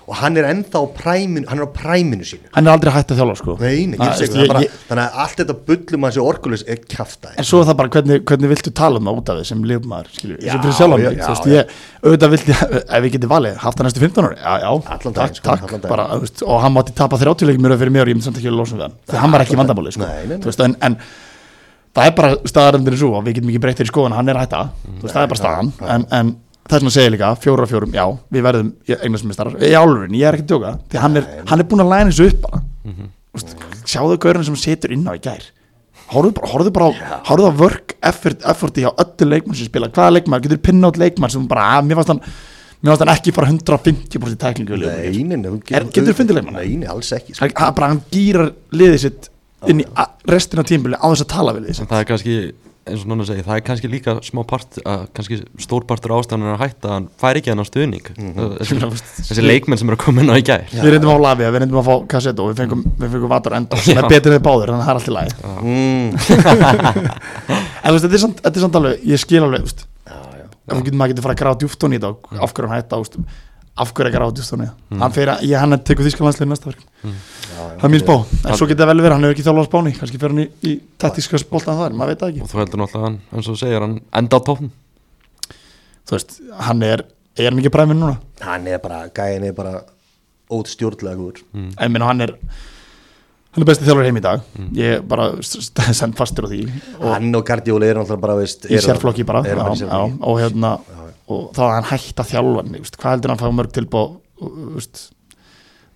Og 0.08 0.16
hann 0.22 0.38
er 0.40 0.46
ennþá 0.48 0.80
á 0.80 0.86
præminu, 0.96 1.44
hann 1.50 1.60
er 1.60 1.66
á 1.68 1.72
præminu 1.76 2.24
sínu. 2.24 2.46
Hann 2.56 2.68
er 2.68 2.72
aldrei 2.78 2.94
hægt 2.96 3.10
að 3.12 3.18
þjálfa 3.20 3.36
sko. 3.42 3.56
Nei, 3.60 3.86
nei, 3.92 3.98
ég 3.98 4.06
Ah, 4.08 4.16
ég- 4.24 4.48
bara, 4.48 4.62
ég- 4.64 4.76
þannig 4.88 5.04
að 5.04 5.18
allt 5.24 5.42
þetta 5.42 5.56
bullum 5.68 6.06
hans 6.08 6.16
er 6.18 6.24
orkulegs 6.24 6.64
er 6.68 6.78
kjafta 6.88 7.34
En 7.38 7.44
svo 7.44 7.60
er 7.60 7.66
það 7.68 7.78
bara 7.82 7.90
hvernig, 7.90 8.22
hvernig 8.24 8.50
viltu 8.54 8.72
tala 8.74 8.98
um 9.02 9.06
það 9.10 9.18
út 9.20 9.30
af 9.30 9.36
því 9.42 9.46
sem 9.52 9.64
liðmaður, 9.68 10.08
sem 10.16 10.30
fyrir 10.32 10.74
sjálf 10.80 10.96
já, 10.96 11.10
mig, 11.10 11.18
já, 11.18 11.26
þú 11.28 11.34
veist, 11.34 11.44
já. 11.44 11.58
ég, 11.58 11.76
auðvitað 12.08 12.34
vildi, 12.38 12.58
ef 12.98 13.04
ég 13.04 13.12
geti 13.18 13.28
valið, 13.28 13.56
haft 13.66 13.78
það 13.78 13.86
næstu 13.90 14.00
15 14.08 14.30
ári, 14.30 14.38
já, 14.40 14.54
já, 14.64 14.72
Allan 14.96 15.14
takk, 15.20 15.36
sko, 15.36 15.44
takk, 15.52 15.68
allan 15.68 15.82
bara, 15.92 16.08
veist, 16.24 16.44
og 16.48 16.62
hann 16.64 16.74
mátti 16.78 16.96
tapa 16.96 17.18
30 17.20 17.46
leikir 17.52 17.60
mjög 17.68 17.78
fyrir 17.84 17.92
mér 17.98 18.08
og 18.08 18.08
ég 18.08 18.16
myndi 18.16 18.24
samt 18.32 18.40
ekki 18.40 18.48
að 18.54 18.60
losa 18.64 18.76
við 18.80 18.88
hann, 18.88 18.96
því 19.12 19.18
hann 19.26 19.32
var 19.36 19.44
ekki 19.44 19.60
vandamáli, 19.60 19.92
sko, 19.92 20.08
það 21.98 22.06
er 22.12 22.14
bara 22.18 22.36
staðarendinu 22.46 22.98
svo, 23.00 23.14
og 23.18 23.24
við 23.26 23.40
getum 23.40 23.50
ekki 23.52 23.62
breytt 23.64 23.80
þér 23.82 23.88
í 23.90 23.92
skoðan, 23.92 24.14
hann 24.18 24.30
er 24.30 24.38
að 24.38 24.44
hætta, 24.46 24.60
þú 24.86 25.02
veist, 25.08 25.16
það 25.16 25.24
er 25.24 25.32
bara 25.32 25.40
staðan, 25.42 25.72
en, 25.96 26.04
en 26.14 26.28
það 26.68 26.82
svona 26.82 26.92
að 26.92 26.98
segja 26.98 27.14
líka, 27.14 27.34
fjóra 27.44 27.68
fjórum, 27.70 27.94
já, 27.96 28.06
við 28.34 28.48
verðum 28.48 28.72
eignasmistarar, 28.98 29.60
í 29.64 29.76
álurinn, 29.78 30.18
ég 30.18 30.28
er 30.28 30.38
ekki 30.38 30.48
að 30.48 30.52
djóka, 30.54 30.74
því 30.92 31.04
hann 31.04 31.20
er, 31.22 31.30
hann 31.52 31.64
er 31.64 31.70
búin 31.72 31.84
að 31.84 31.94
læna 31.94 32.12
þessu 32.12 32.28
upp 32.32 32.42
bara, 32.48 32.64
Þú 33.38 33.44
veist, 33.44 33.54
sjáðu 33.92 34.18
gaurinn 34.24 34.46
sem 34.48 34.58
setur 34.58 34.94
inn 34.96 35.06
á 35.06 35.14
í 35.14 35.22
gær. 35.22 35.44
Horfðu 36.08 36.34
bara, 36.38 36.50
horfðu 36.54 36.72
bara 36.74 36.88
á, 36.88 36.92
horfðu 37.28 37.50
á 37.52 37.60
work 37.60 37.96
effort, 38.08 38.44
efforti 38.48 38.86
hjá 38.86 38.92
öllu 39.04 39.28
leikmann 39.28 39.58
sem 39.60 39.68
spila 39.68 39.90
hvaða 39.92 40.14
leikmann, 40.16 40.44
getur 40.46 40.62
pinna 40.64 40.90
át 40.90 41.00
leikmann 41.02 41.34
sem 41.34 41.48
bara, 41.50 41.66
að, 41.76 41.90
mér 41.90 42.00
fannst 42.00 42.14
hann 42.14 42.22
mér 42.24 42.94
fannst 42.94 43.04
hann 43.04 43.12
ekki 43.12 43.34
fara 43.36 43.50
150% 43.52 44.40
tæklingu 44.42 44.80
nei, 44.80 45.10
þú 46.08 46.16
fundið 46.16 46.40
leikmann? 46.40 46.60
Nei, 46.62 46.78
nei, 46.82 46.88
alls 46.94 47.12
ekki 47.18 47.36
sko. 47.36 47.44
hann, 47.44 47.54
hann, 47.60 47.76
bara, 47.78 47.92
hann 47.92 48.02
gýrar 48.14 48.54
liðið 48.72 49.04
sitt 49.04 49.30
inn 49.68 49.84
í 49.84 49.88
restina 50.32 50.64
tímbili 50.68 50.98
á 50.98 51.06
þess 51.12 51.26
að 51.26 51.32
tala 51.34 51.56
við 51.58 51.68
liðið 51.68 51.80
sitt. 51.82 51.92
Það 51.92 52.04
er 52.04 52.10
kannski, 52.14 52.38
eins 52.88 53.04
og 53.04 53.10
náttúrulega 53.12 53.30
segi, 53.30 53.44
það 53.46 53.58
er 53.60 53.64
kannski 53.68 53.90
líka 53.92 54.14
smá 54.26 54.42
part, 54.48 54.78
að, 54.84 55.04
kannski 55.18 55.38
stór 55.64 55.86
partur 55.90 56.14
ástæðan 56.18 56.46
að 56.54 56.62
hætta 56.64 56.88
að 56.90 56.94
hann 56.96 57.08
fær 57.22 57.40
ekki 57.40 57.52
þennan 57.52 57.68
stuðning. 57.70 58.10
Þessi, 58.58 58.78
þessi 59.30 59.46
leikmenn 59.46 59.82
sem 59.82 59.92
eru 59.92 59.98
að 60.00 60.04
koma 60.06 60.24
inn 60.24 60.32
á 60.32 60.36
í 60.40 60.46
gær. 60.48 60.66
Við 60.72 60.90
reyndum 60.96 61.12
fá 61.14 61.20
Lavia, 61.26 61.52
við 61.54 61.64
reyndum 61.64 61.82
að 61.82 61.90
fá 61.90 61.96
Kassetto 62.14 62.48
við 62.50 62.62
fengum, 62.64 62.86
við 63.02 63.16
fengum 63.16 63.34
Vatar 63.34 63.58
Endo 63.60 63.80
sem 63.86 64.00
er 64.02 64.10
betur 64.12 64.34
en 64.34 64.40
þið 64.40 64.46
báður, 64.48 64.74
þannig 64.74 64.82
að 64.82 64.88
það 64.88 64.94
er 64.94 65.00
allt 65.02 65.08
í 65.08 65.18
lagi. 65.18 65.32
Mm, 65.68 66.10
en 67.84 67.90
þú 67.90 67.98
veist, 67.98 68.08
þetta 68.08 68.54
er 68.54 68.64
samt, 68.66 68.80
alveg, 68.82 69.04
ég 69.14 69.24
skil 69.24 69.44
alveg 69.44 69.66
þú 69.66 69.70
veist, 69.72 69.86
Já, 70.08 70.18
já. 70.40 70.46
ef 70.48 70.82
við 70.88 70.98
maður 70.98 71.14
getur 71.14 71.28
fara 71.28 71.36
að 71.38 71.42
gráða 71.44 71.62
djúft 71.64 71.88
í 71.88 71.98
þetta 71.98 72.14
af 72.44 72.56
hverju 72.56 72.72
hann 72.72 72.80
hætta 72.82 73.02
ást 73.02 73.20
af 73.78 73.92
að 73.94 74.12
gráða 74.16 74.34
djúft 74.38 74.54
honi 74.56 74.68
hann 75.02 75.14
fyrir 75.16 75.32
að, 75.36 75.44
ég 75.52 75.62
hann 75.62 75.76
er 75.78 75.82
tekur 75.86 76.08
þýskalandslega 76.08 76.50
næsta 76.52 76.70
verk 76.72 76.82
Já, 77.04 77.12
já. 77.58 77.78
það 77.80 77.86
er 77.88 77.92
mín 77.94 78.02
spá, 78.04 78.16
en 78.50 78.58
svo 78.60 78.68
getur 78.70 78.84
það 78.86 78.90
vel 78.92 79.04
verið 79.06 79.16
hann 79.16 79.26
hefur 79.28 79.36
ekki 79.38 79.46
þjálfað 79.48 79.68
spáni, 79.70 79.94
kannski 79.98 80.20
fyrir 80.22 80.34
hann 80.36 80.44
í, 80.44 80.48
í 80.68 80.74
taktíska 81.02 81.40
spoltan 81.42 81.78
þar, 81.80 81.96
maður 81.98 82.12
veit 82.14 82.22
það 82.24 82.32
ekki. 82.34 82.42
Og 82.46 82.52
þú 82.52 82.60
heldur 82.62 82.82
náttúrulega 82.84 83.08
hann, 83.08 83.18
eins 83.34 83.48
og 83.48 83.56
þú 83.56 83.62
segir, 83.62 83.86
hann 83.86 83.96
enda 84.22 84.38
á 84.38 84.42
tókn 84.50 84.72
þú 86.08 86.16
veist, 86.18 86.36
hann 86.68 86.84
er, 86.88 87.04
er 87.38 87.50
hann 87.52 87.62
ekki 87.62 87.72
præminn 87.74 88.02
núna? 88.02 88.18
Hann 88.46 88.68
er 88.72 88.82
bara, 88.84 89.00
gæin 89.14 89.46
er 89.50 89.56
bara 89.58 89.74
ótstjórnlega 90.54 91.18
góður 91.20 91.42
en 91.58 91.92
minn 91.94 92.06
hann 92.08 92.24
er 92.28 92.36
hann 92.38 93.64
er 93.66 93.70
besti 93.72 93.88
þjálfur 93.88 94.06
heim 94.06 94.20
í 94.20 94.22
dag. 94.24 94.44
Ég 94.78 95.02
bara 95.10 95.32
send 96.00 96.14
fastur 96.20 96.46
á 96.46 96.50
því. 96.52 96.60
Og 97.02 97.08
Hann 97.10 97.32
og 97.40 97.46
Guardiola 97.48 97.88
er 97.90 97.98
náttúrulega 97.98 98.22
bara, 98.28 98.36
veist 98.38 98.68
í 98.70 98.76
eru- 98.76 98.86
sérflokki 98.86 99.26
bara 99.26 99.42
eru 99.50 99.64
já, 99.66 99.72
í 99.74 99.88
já, 99.88 100.02
og 100.30 100.38
hérna 100.44 100.76
og 101.28 101.46
þá 101.58 101.62
er 101.68 101.74
hann 101.78 101.90
hægt 101.92 102.22
að 102.24 102.30
þjálfa 102.34 102.64
hann 102.64 102.98
hvað 103.02 103.14
heldur 103.16 103.34
hann 103.34 103.40
að 103.40 103.46
fá 103.48 103.58
mörg 103.60 103.72
tilbá 103.78 104.02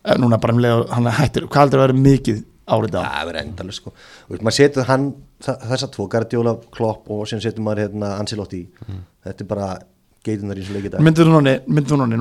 eh, 0.05 0.15
núna 0.19 0.39
bara 0.41 0.55
um 0.55 0.61
leið 0.63 0.77
og 0.79 0.95
hann 0.95 1.07
er 1.11 1.17
hættur 1.19 1.45
hvað 1.47 1.65
heldur 1.65 1.81
að 1.81 1.87
vera 1.87 1.99
mikið 2.07 2.41
árið 2.71 2.95
Já, 2.95 3.01
á 3.01 3.11
það 3.11 3.25
verður 3.27 3.41
endalist 3.41 3.81
sko. 3.81 3.91
Veist, 4.31 4.43
maður 4.45 4.55
setur 4.57 4.85
hann, 4.87 5.07
þa- 5.43 5.57
þessa 5.71 5.87
tvo 5.91 6.05
Guardiola, 6.11 6.53
Klopp 6.71 7.09
og 7.11 7.23
sem 7.27 7.41
setur 7.43 7.65
maður 7.65 7.81
hérna 7.87 8.11
Ancelotti. 8.21 8.61
Í 8.61 8.99
Þetta 9.25 9.43
er 9.43 9.49
bara 9.49 9.67
geitunar 10.23 10.59
í 10.61 10.63
svo 10.63 10.75
leikið 10.77 10.93
dag. 10.93 11.01
Myndur 11.03 11.27
þú 11.27 11.33
núna, 11.33 11.55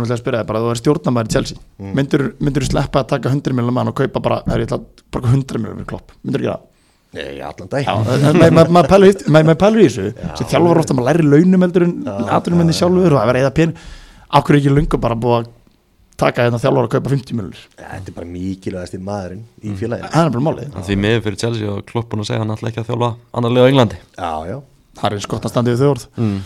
nú 0.01 0.07
ætla 0.07 0.16
ég 0.16 0.16
að 0.16 0.23
spyrja 0.25 0.40
það 0.40 0.49
bara 0.51 0.62
þú 0.64 0.70
er 0.73 0.81
stjórnamaður 0.81 1.29
í 1.31 1.35
Chelsea. 1.37 1.59
Mm. 1.79 1.92
myndur, 2.01 2.25
þú 2.40 2.66
sleppa 2.70 3.03
að 3.05 3.11
taka 3.12 3.33
100 3.37 3.53
miljonar 3.59 3.77
mann 3.77 3.92
og 3.92 3.96
kaupa 4.01 4.23
bara, 4.25 4.40
það 4.49 4.57
er 4.57 4.64
að 4.79 4.87
borga 5.12 5.33
100 5.37 5.61
miljonar 5.62 5.88
klopp, 5.92 6.14
myndur 6.25 6.40
þú 6.40 6.49
gera 6.49 6.57
það? 6.57 6.66
Nei, 7.16 7.40
allan 7.42 7.70
dag 7.73 7.88
maður 7.90 8.53
ma, 8.55 8.64
ma, 8.77 8.83
pælur, 8.87 9.11
í- 9.11 9.31
ma, 9.35 9.40
ma 9.42 9.55
pælur 9.59 9.83
í 9.83 9.88
þessu. 9.88 10.12
Sem 10.38 10.46
þjálfur 10.53 10.79
ofta 10.83 10.94
maður 10.94 11.09
læri 11.11 11.27
launum 11.27 11.64
heldur 11.66 11.87
en 11.88 11.96
aðtunum 12.07 12.62
enni 12.62 12.77
sjálfur 12.77 13.16
og 13.16 13.23
að 13.23 13.31
vera 13.33 13.42
eða 13.44 13.55
pen 13.57 13.73
ákveður 14.31 14.61
ekki 14.61 14.75
lungu 14.77 15.01
bara 15.03 15.16
búið 15.18 15.40
að 15.40 15.49
taka 16.20 16.46
þetta 16.46 16.61
þjálfur 16.62 16.87
að 16.87 16.92
kaupa 16.94 17.12
50 17.16 17.35
miljonur 17.40 17.62
Þetta 17.81 18.12
er 18.12 18.16
bara 18.20 18.31
mikilvægast 18.31 18.94
í 18.94 19.01
maðurinn 19.03 19.44
í 19.64 19.75
félaginu. 19.81 20.11
Það 20.14 20.27
er 20.29 20.35
bara 20.37 20.46
málið, 20.46 20.75
því 20.87 20.99
miður 21.03 21.23
fyrir 21.27 21.40
Chelsea 21.42 21.73
og 21.75 21.85
kloppun 21.90 22.23
að 22.23 22.29
segja 22.31 22.44
hann 22.44 22.55
alltaf 22.55 22.70
ekki 22.70 22.83
að 22.85 22.90
þjálfa 22.92 23.11
annar 23.40 23.55
lið 23.57 23.64
á 23.66 23.70
Englandi. 23.73 24.01
Já, 24.14 24.33
já. 24.51 24.59
Það 25.01 25.07
er 25.07 25.70
við 25.70 25.81
þau 25.81 25.90
orð. 25.90 26.05
Mm. 26.20 26.38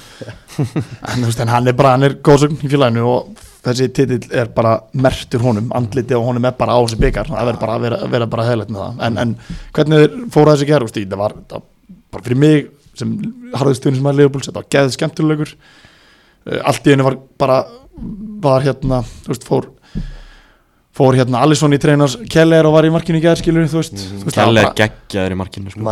en, 1.11 1.19
þú 1.19 1.27
veist, 1.29 1.41
en 1.45 1.53
hann 1.53 1.69
er 1.69 1.77
bara, 1.77 1.93
hann 1.97 2.07
er 2.09 2.17
góðsögn 2.25 2.61
í 2.63 2.71
félaginu 2.71 3.05
og 3.11 3.45
þessi 3.65 3.89
titill 3.97 4.27
er 4.37 4.51
bara 4.55 4.75
mertur 4.93 5.43
honum, 5.45 5.71
andliti 5.77 6.17
og 6.17 6.27
honum 6.29 6.45
er 6.49 6.57
bara 6.59 6.77
á 6.77 6.81
þessi 6.85 7.01
byggar, 7.01 7.31
það 7.33 7.49
verður 7.51 7.61
bara 7.65 7.77
að 7.79 7.87
vera, 7.87 8.01
vera 8.15 8.29
bara 8.35 8.47
heðlegt 8.49 8.73
með 8.75 8.83
það, 8.85 9.05
en, 9.09 9.21
en 9.23 9.37
hvernig 9.79 10.19
fóru 10.35 10.53
þessi 10.55 10.69
gerð, 10.71 10.89
úst, 10.91 10.99
það 11.01 11.23
var 11.23 11.37
það, 11.49 11.65
var 11.65 11.99
bara 12.15 12.27
fyrir 12.29 12.43
mig 12.45 12.67
sem 12.95 13.15
harðistöðin 13.59 13.97
sem 13.99 14.11
að 14.13 14.21
Leopold 14.21 14.47
þetta 14.47 14.61
var 14.61 14.69
geðið 14.71 14.93
skemmtilegur. 14.95 15.55
Uh, 16.45 16.61
allt 16.71 16.87
í 16.87 16.93
henni 16.95 17.07
var 17.07 17.17
bara 17.41 17.57
var 18.45 18.63
hérna, 18.67 19.01
þú 19.25 19.33
veist, 19.33 19.47
fór 19.49 19.71
fór 20.95 21.17
hérna 21.19 21.41
Alisson 21.43 21.75
í 21.75 21.79
treinars 21.83 22.15
Keller 22.31 22.69
og 22.69 22.77
var 22.77 22.87
í 22.87 22.91
markinu 22.95 23.19
í 23.19 23.23
gerð, 23.25 23.41
skilur 23.43 23.67
þú 23.71 23.81
veist, 23.81 23.97
þú 23.99 24.29
veist 24.29 24.37
það 24.37 24.45
Kjell 24.45 24.51
var 24.55 24.61
er 24.61 24.69
bara- 24.69 24.79
geggjaður 24.83 25.35
í 25.35 25.39
markinu 25.41 25.73
sko. 25.75 25.87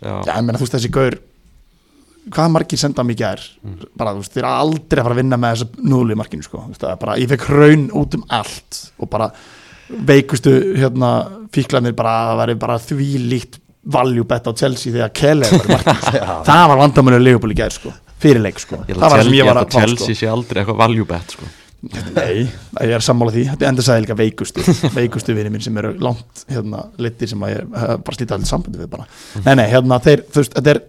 Já. 0.00 0.14
Ég 0.30 0.44
meina, 0.46 0.56
þú 0.56 0.64
veist, 0.64 0.76
þessi 0.78 0.92
gaur 0.96 1.18
hvað 2.32 2.54
margir 2.54 2.80
senda 2.80 3.04
mikið 3.06 3.26
er 3.28 3.44
bara, 3.96 4.14
þú 4.14 4.22
veist, 4.22 4.32
þeir 4.34 4.42
eru 4.44 4.52
aldrei 4.52 5.00
að 5.00 5.06
fara 5.06 5.16
að 5.16 5.20
vinna 5.20 5.38
með 5.42 5.54
þessa 5.54 5.90
núli 5.92 6.16
í 6.16 6.20
markinu, 6.20 6.46
sko, 6.46 6.64
það 6.76 6.88
er 6.92 6.98
bara 7.04 7.18
ég 7.22 7.30
fekk 7.32 7.46
raun 7.52 7.84
út 8.00 8.16
um 8.18 8.24
allt 8.38 8.80
og 8.98 9.10
bara 9.12 9.28
veikustu, 10.10 10.54
hérna 10.80 11.10
fíklarnir 11.54 11.94
bara, 11.98 12.16
það 12.30 12.40
væri 12.42 12.56
bara 12.64 12.78
því 12.82 13.10
líkt 13.30 13.60
valjúbett 13.86 14.48
á 14.50 14.52
Chelsea 14.58 14.90
þegar 14.94 15.12
Keller 15.14 15.60
var 15.68 15.84
sko. 15.84 16.24
það 16.48 16.64
var 16.72 16.80
vandamölu 16.80 17.20
Leopold 17.22 17.54
í 17.54 17.60
gær, 17.60 17.74
sko, 17.74 17.92
fyrirleik, 18.22 18.58
sko. 18.62 18.80
Ég 18.88 18.98
það 18.98 19.06
var 19.06 19.14
það 19.14 19.28
sem 19.28 19.38
ég 19.38 19.46
var 19.46 19.60
að 19.60 19.68
að 19.68 19.70
fá, 19.70 19.78
Chelsea 19.78 20.08
sko 20.08 20.18
sé 20.22 20.32
aldrei 20.32 20.62
eitthvað 20.62 20.82
value 20.82 21.06
bet 21.12 21.36
sko. 21.38 21.52
Nei, 21.86 22.46
ég 22.82 22.92
er 22.96 23.04
sammála 23.04 23.30
því. 23.34 23.42
Þetta 23.52 23.66
er 23.66 23.68
enda 23.68 23.82
sagði 23.84 24.04
líka 24.06 24.16
veikustu 24.18 24.62
Veikustu 24.96 25.34
vinni 25.36 25.52
mín 25.54 25.62
sem 25.62 25.76
eru 25.78 25.92
langt 26.02 26.44
hérna 26.50 26.86
litir 27.04 27.30
sem 27.30 27.44
að 27.46 27.52
ég 27.52 27.76
hef 27.82 28.00
bara 28.06 28.18
slítið 28.18 28.36
allir 28.38 28.50
sambandi 28.50 28.80
við 28.80 28.88
bara. 28.96 29.06
Nei, 29.44 29.52
nei, 29.60 29.66
hérna 29.70 30.00
þeir, 30.02 30.24
þú 30.32 30.42
veist, 30.42 30.56
þetta 30.56 30.72
er 30.72 30.80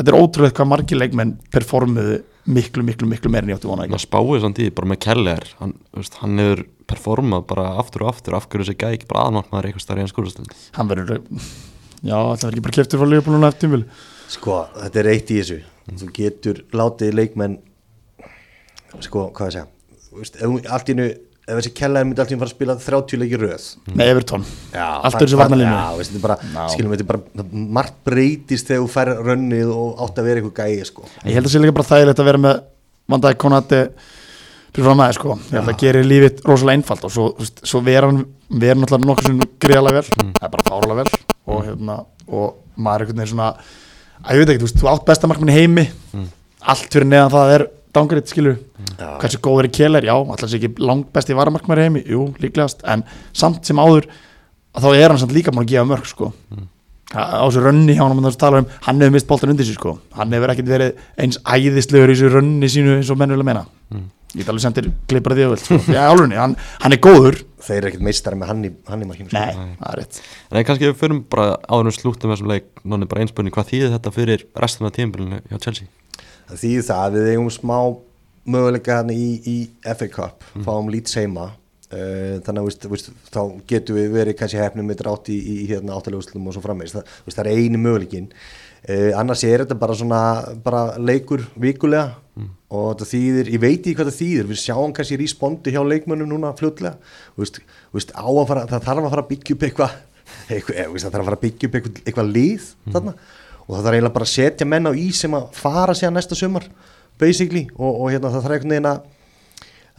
Þetta 0.00 0.12
er 0.14 0.16
ótrúlega 0.16 0.56
hvað 0.56 0.68
margir 0.70 0.96
leikmenn 0.96 1.32
performuðu 1.52 2.14
miklu, 2.48 2.84
miklu, 2.88 3.08
miklu 3.10 3.28
meir 3.32 3.44
en 3.44 3.50
ég 3.52 3.58
átti 3.58 3.68
vona 3.68 3.84
Það 3.84 4.00
spáið 4.06 4.44
samt 4.46 4.60
í 4.60 4.64
því, 4.64 4.72
bara 4.78 4.88
með 4.88 4.98
Keller 5.04 5.48
hann, 5.58 5.74
veist, 5.92 6.14
hann 6.22 6.40
hefur 6.40 6.62
performað 6.88 7.42
bara 7.50 7.66
aftur 7.82 8.06
og 8.06 8.14
aftur. 8.14 8.36
Af 8.38 8.46
hverju 8.48 8.70
þessi 8.70 8.86
ekki 8.88 9.10
bara 9.10 9.26
aðnáttmaður 9.28 9.68
eitthvað 9.68 9.84
starf 9.84 10.00
í 10.00 10.04
hans 10.06 10.14
skúrastöld 10.14 10.54
Hann 10.78 10.88
verður, 10.88 11.20
já, 12.00 12.16
það 12.16 12.46
verður 12.46 12.54
ekki 12.54 12.64
bara 12.64 12.76
keftur 12.78 13.02
frá 13.02 13.34
núna 13.34 13.52
eftir 13.52 13.66
tímul 13.66 13.82
Sko, 14.30 14.56
þetta 14.78 15.02
er 15.02 15.10
eitt 15.10 15.34
í 15.34 15.38
þessu. 15.42 15.60
Þú 16.00 16.10
getur 16.16 16.62
látið 16.80 17.16
leikmenn 17.20 17.58
Sko, 19.04 19.28
hvað 19.36 19.52
ég 19.52 19.58
segja 19.58 19.68
veist, 20.16 20.40
Allt 20.72 20.88
í 20.88 20.96
einu, 20.96 21.10
ef 21.50 21.58
þessi 21.60 21.72
kellaði 21.80 22.08
myndi 22.08 22.22
allt 22.22 22.30
í 22.30 22.34
einu 22.36 22.40
fara 22.42 22.50
að 22.50 22.54
spila 22.56 22.76
30 22.84 23.20
leiki 23.20 23.36
í 23.36 23.40
röð. 23.42 23.66
Með 23.98 24.12
Everton. 24.14 24.44
Já, 24.74 24.86
Allt 25.08 25.18
þessu 25.20 25.40
varnalínu 25.40 25.74
margt 27.76 27.98
breytist 28.06 28.70
þegar 28.70 28.84
þú 28.84 28.88
fær 28.94 29.10
rönnið 29.26 29.72
og 29.74 30.00
átt 30.06 30.20
að 30.20 30.28
vera 30.30 30.42
eitthvað 30.42 30.70
gæi, 30.70 30.86
sko. 30.88 31.06
Ég 31.24 31.36
held 31.38 31.48
að 31.50 31.54
sé 31.54 31.62
líka 31.62 31.76
bara 31.76 31.88
þægilegt 31.90 32.22
að 32.22 32.30
vera 32.30 32.42
með 32.46 32.62
Vandæk 33.10 33.40
Konati 33.42 33.80
fyrir 34.70 34.86
fram 34.86 35.02
aðeins 35.02 35.18
sko. 35.18 35.36
Ég 35.50 35.56
held 35.58 35.72
að 35.72 35.80
gera 35.82 36.02
lífið 36.06 36.42
rosalega 36.46 36.78
einfalt 36.78 37.06
og 37.08 37.14
svo, 37.14 37.26
svo 37.66 37.80
vera 37.86 38.10
hann 38.10 38.20
vera 38.50 38.78
náttúrulega 38.78 39.10
nokkuð 39.10 39.28
sem 39.30 39.40
greiðalega 39.62 40.00
vel. 40.00 40.32
Það 40.38 40.46
er 40.46 40.52
bara 40.54 40.66
fáralega 40.68 41.00
vel. 41.02 41.22
Og, 41.50 41.64
hérna, 41.66 41.96
og 42.30 42.60
maður 42.78 43.02
er 43.02 43.10
einhvern 43.10 43.22
veginn 43.24 43.32
svona 43.34 43.48
að 44.20 44.36
ég 44.36 44.42
veit 44.44 44.52
ekki, 44.54 44.62
þú 44.62 44.68
veist, 44.68 44.78
þú 44.82 44.90
átt 44.92 45.06
bestamarkminni 45.10 45.56
heimi. 45.56 45.86
Allt 46.70 46.90
fyrir 46.92 47.08
neðan 47.08 47.32
það 47.34 47.54
er 47.56 47.66
dangriðt 47.96 48.32
skilur, 48.32 48.58
Já. 48.96 49.06
hversu 49.20 49.40
góður 49.42 49.68
er 49.68 49.74
Kjeller 49.74 50.06
já, 50.06 50.14
alltaf 50.14 50.50
sé 50.50 50.60
ekki 50.60 50.72
langt 50.82 51.08
besti 51.14 51.36
varamarkmæri 51.36 51.86
heimi? 51.86 52.02
Jú, 52.06 52.28
líklegast, 52.42 52.84
en 52.88 53.04
samt 53.36 53.66
sem 53.66 53.80
áður 53.80 54.06
að 54.74 54.86
þá 54.86 54.90
er 54.94 55.08
hann 55.08 55.22
samt 55.22 55.34
líka 55.34 55.54
búin 55.54 55.64
að 55.66 55.72
gefa 55.74 55.88
mörg 55.90 56.06
sko. 56.10 56.30
Á 57.10 57.42
þessu 57.42 57.64
rönni 57.64 57.96
hjá 57.98 58.04
hann 58.06 58.32
tala 58.38 58.62
um, 58.62 58.70
hann 58.86 59.02
hefur 59.02 59.16
mist 59.16 59.26
boltan 59.26 59.50
undir 59.50 59.66
sér 59.66 59.78
sko. 59.78 59.96
Hann 60.14 60.32
hefur 60.36 60.52
ekkert 60.54 60.70
verið 60.70 61.04
eins 61.18 61.40
æðislegur 61.42 62.12
í 62.12 62.16
þessu 62.16 62.32
rönni 62.36 62.70
sínu 62.70 62.98
eins 63.00 63.10
og 63.10 63.18
mennulega 63.18 63.50
meina. 63.50 63.66
Ég 64.30 64.44
get 64.44 64.50
alveg 64.52 64.62
sendir 64.62 64.86
klippar 65.10 65.34
því 65.34 65.46
að 65.48 65.56
sko. 65.58 65.76
já, 65.90 66.04
álunni, 66.06 66.36
hann, 66.38 66.52
hann 66.84 66.94
er 66.94 67.00
góður. 67.02 67.40
Þeir 67.66 67.80
eru 67.80 67.88
ekkert 67.90 68.04
meistari 68.06 68.38
með 68.38 68.52
hann 68.52 68.60
í, 68.62 68.70
hann 68.86 69.02
í 69.02 69.08
markinu, 69.08 69.26
sko. 69.26 69.40
nei, 69.40 69.72
það 69.80 69.88
er 69.90 69.98
rétt. 69.98 70.20
En 70.52 70.66
kannski 70.68 70.86
við 70.86 71.00
förum 71.00 71.24
bara 71.34 71.48
áður 71.66 71.90
um 71.90 71.96
slúttum 71.96 72.30
þessum 72.30 72.52
leik, 72.52 72.68
nonni 72.86 73.08
bara 73.10 73.24
einspunni, 73.24 73.50
hvað 73.56 73.72
þýðir 73.72 73.90
þetta 73.96 74.12
fyrir 74.14 74.44
restina 74.62 74.92
af 74.92 74.94
tímabilinu 75.00 75.42
hjá 75.50 75.58
Chelsea? 75.66 75.90
Það 76.50 76.62
þýðir 76.64 76.86
það 76.90 77.02
að 77.06 77.16
við 77.16 77.32
eigum 77.32 77.50
smá 77.54 77.78
möguleika 78.50 79.00
hann 79.00 79.12
í, 79.14 79.24
í 79.46 79.56
FA 79.84 80.08
Cup 80.10 80.46
fáum 80.64 80.88
lít 80.92 81.10
seima 81.10 81.50
uh, 81.50 82.40
þannig 82.44 82.62
að 82.62 82.68
veist, 82.68 82.88
veist, 82.94 83.12
þá 83.30 83.42
getum 83.70 83.98
við 83.98 84.10
verið 84.14 84.38
kannski 84.40 84.60
hefnum 84.60 84.88
með 84.90 85.02
drátt 85.02 85.30
í, 85.32 85.38
í 85.38 85.56
hérna, 85.70 85.96
áttalegustlum 85.98 86.48
og 86.48 86.56
svo 86.56 86.64
frammeins, 86.64 86.94
það, 86.96 87.14
það 87.28 87.42
er 87.44 87.52
eini 87.54 87.80
möguleikin 87.80 88.30
uh, 88.32 89.10
annars 89.20 89.44
er 89.48 89.64
þetta 89.64 89.78
bara 89.80 89.98
svona 89.98 90.22
bara 90.64 90.84
leikur 90.98 91.44
vikulega 91.60 92.16
og 92.70 92.92
þetta 92.92 93.08
þýðir, 93.10 93.50
ég 93.52 93.60
veit 93.60 93.80
ekki 93.80 93.96
hvað 93.98 94.08
það 94.12 94.20
þýðir 94.20 94.48
við 94.50 94.60
sjáum 94.62 94.94
kannski 94.96 95.18
respondi 95.20 95.74
hjá 95.74 95.80
leikmönnum 95.84 96.30
núna 96.30 96.54
fara 98.48 98.64
það 98.70 98.86
þarf 98.86 99.04
að 99.04 99.12
fara 99.12 99.24
að 99.24 99.30
byggja 99.34 99.56
upp 99.56 99.66
eitthvað 99.68 99.98
veist, 100.94 101.04
það 101.04 101.10
þarf 101.10 101.20
að 101.20 101.28
fara 101.28 101.38
að 101.40 101.44
byggja 101.44 101.68
upp 101.68 101.78
eitthvað, 101.78 102.02
eitthvað 102.06 102.32
lið 102.36 102.68
þarna 102.94 103.16
og 103.70 103.76
það 103.76 103.84
þarf 103.84 103.94
eiginlega 103.94 104.16
bara 104.16 104.26
að 104.26 104.32
setja 104.34 104.66
menn 104.66 104.90
á 104.90 104.92
í 104.98 105.06
sem 105.14 105.34
að 105.38 105.44
fara 105.54 105.94
síðan 105.94 106.16
næsta 106.18 106.34
sumar 106.38 106.66
basically. 107.20 107.68
Og, 107.76 107.90
og 108.02 108.06
hérna 108.10 108.32
það 108.32 108.46
þarf 108.46 108.56
einhvern 108.56 108.74
veginn 108.74 108.90
að 108.90 109.02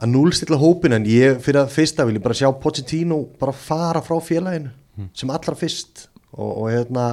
að 0.01 0.09
núlstilla 0.09 0.57
hópin 0.57 0.95
en 0.97 1.05
ég 1.05 1.38
fyrir 1.45 1.61
að 1.61 1.76
fyrsta 1.76 2.05
vil 2.07 2.17
ég 2.17 2.24
bara 2.24 2.38
sjá 2.38 2.49
Pochettino 2.57 3.19
bara 3.39 3.53
fara 3.53 4.01
frá 4.01 4.17
félaginu 4.24 4.72
sem 5.15 5.30
allra 5.32 5.55
fyrst. 5.57 6.07
Og, 6.32 6.49
og 6.49 6.67
hérna 6.72 7.05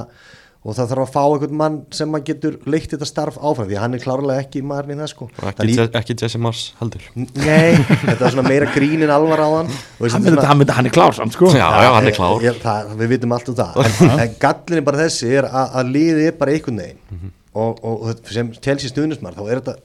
og 0.59 0.75
það 0.75 0.89
þarf 0.91 1.03
að 1.05 1.11
fá 1.13 1.21
einhvern 1.23 1.55
mann 1.61 1.75
sem 1.95 2.15
að 2.17 2.23
getur 2.27 2.55
leitt 2.67 2.91
þetta 2.91 3.07
starf 3.07 3.37
áfram 3.39 3.69
því 3.69 3.77
að 3.77 3.83
hann 3.85 3.93
er 3.95 4.01
klárlega 4.03 4.43
ekki 4.43 4.61
maðurinn 4.67 4.97
í 4.97 4.99
það 4.99 5.11
sko. 5.13 5.27
Og 5.39 5.45
ekki, 5.53 5.67
ég- 5.77 5.95
ekki 6.01 6.15
Jesse 6.19 6.41
Mars 6.43 6.63
heldur. 6.81 7.05
Nei, 7.15 7.77
þetta 7.79 8.17
er 8.27 8.33
svona 8.35 8.43
meira 8.49 8.67
grín 8.73 9.05
en 9.07 9.13
alvar 9.15 9.39
á 9.39 9.47
hann. 9.53 9.69
Og 9.71 10.09
hann, 10.11 10.19
myndi, 10.25 10.33
svona- 10.35 10.47
hann, 10.51 10.59
myndi, 10.59 10.75
hann 10.75 10.89
er 10.91 10.95
klár 10.97 11.15
samt 11.15 11.37
sko. 11.37 11.47
Já, 11.55 11.63
já, 11.85 11.89
hann 11.95 12.07
er 12.11 12.17
klár. 12.17 12.43
Ég, 12.43 12.59
það, 12.65 12.91
við 12.99 13.13
vitum 13.15 13.35
allt 13.37 13.49
um 13.53 13.55
það. 13.61 13.79
En, 13.85 14.19
en 14.25 14.35
gallin 14.43 14.81
er 14.81 14.87
bara 14.91 15.01
þessi 15.05 15.31
er 15.39 15.47
að, 15.47 15.77
að 15.79 15.93
liðið 15.95 16.27
er 16.27 16.35
bara 16.43 16.51
einhvern 16.57 16.83
veginn. 16.83 17.31
Og, 17.55 17.79
og 17.83 18.03
þetta- 18.11 18.35
sem 18.35 18.51
Chelsea 18.59 18.91
stuðnismar 18.91 19.39
þá 19.39 19.45
er 19.47 19.61
þetta 19.63 19.77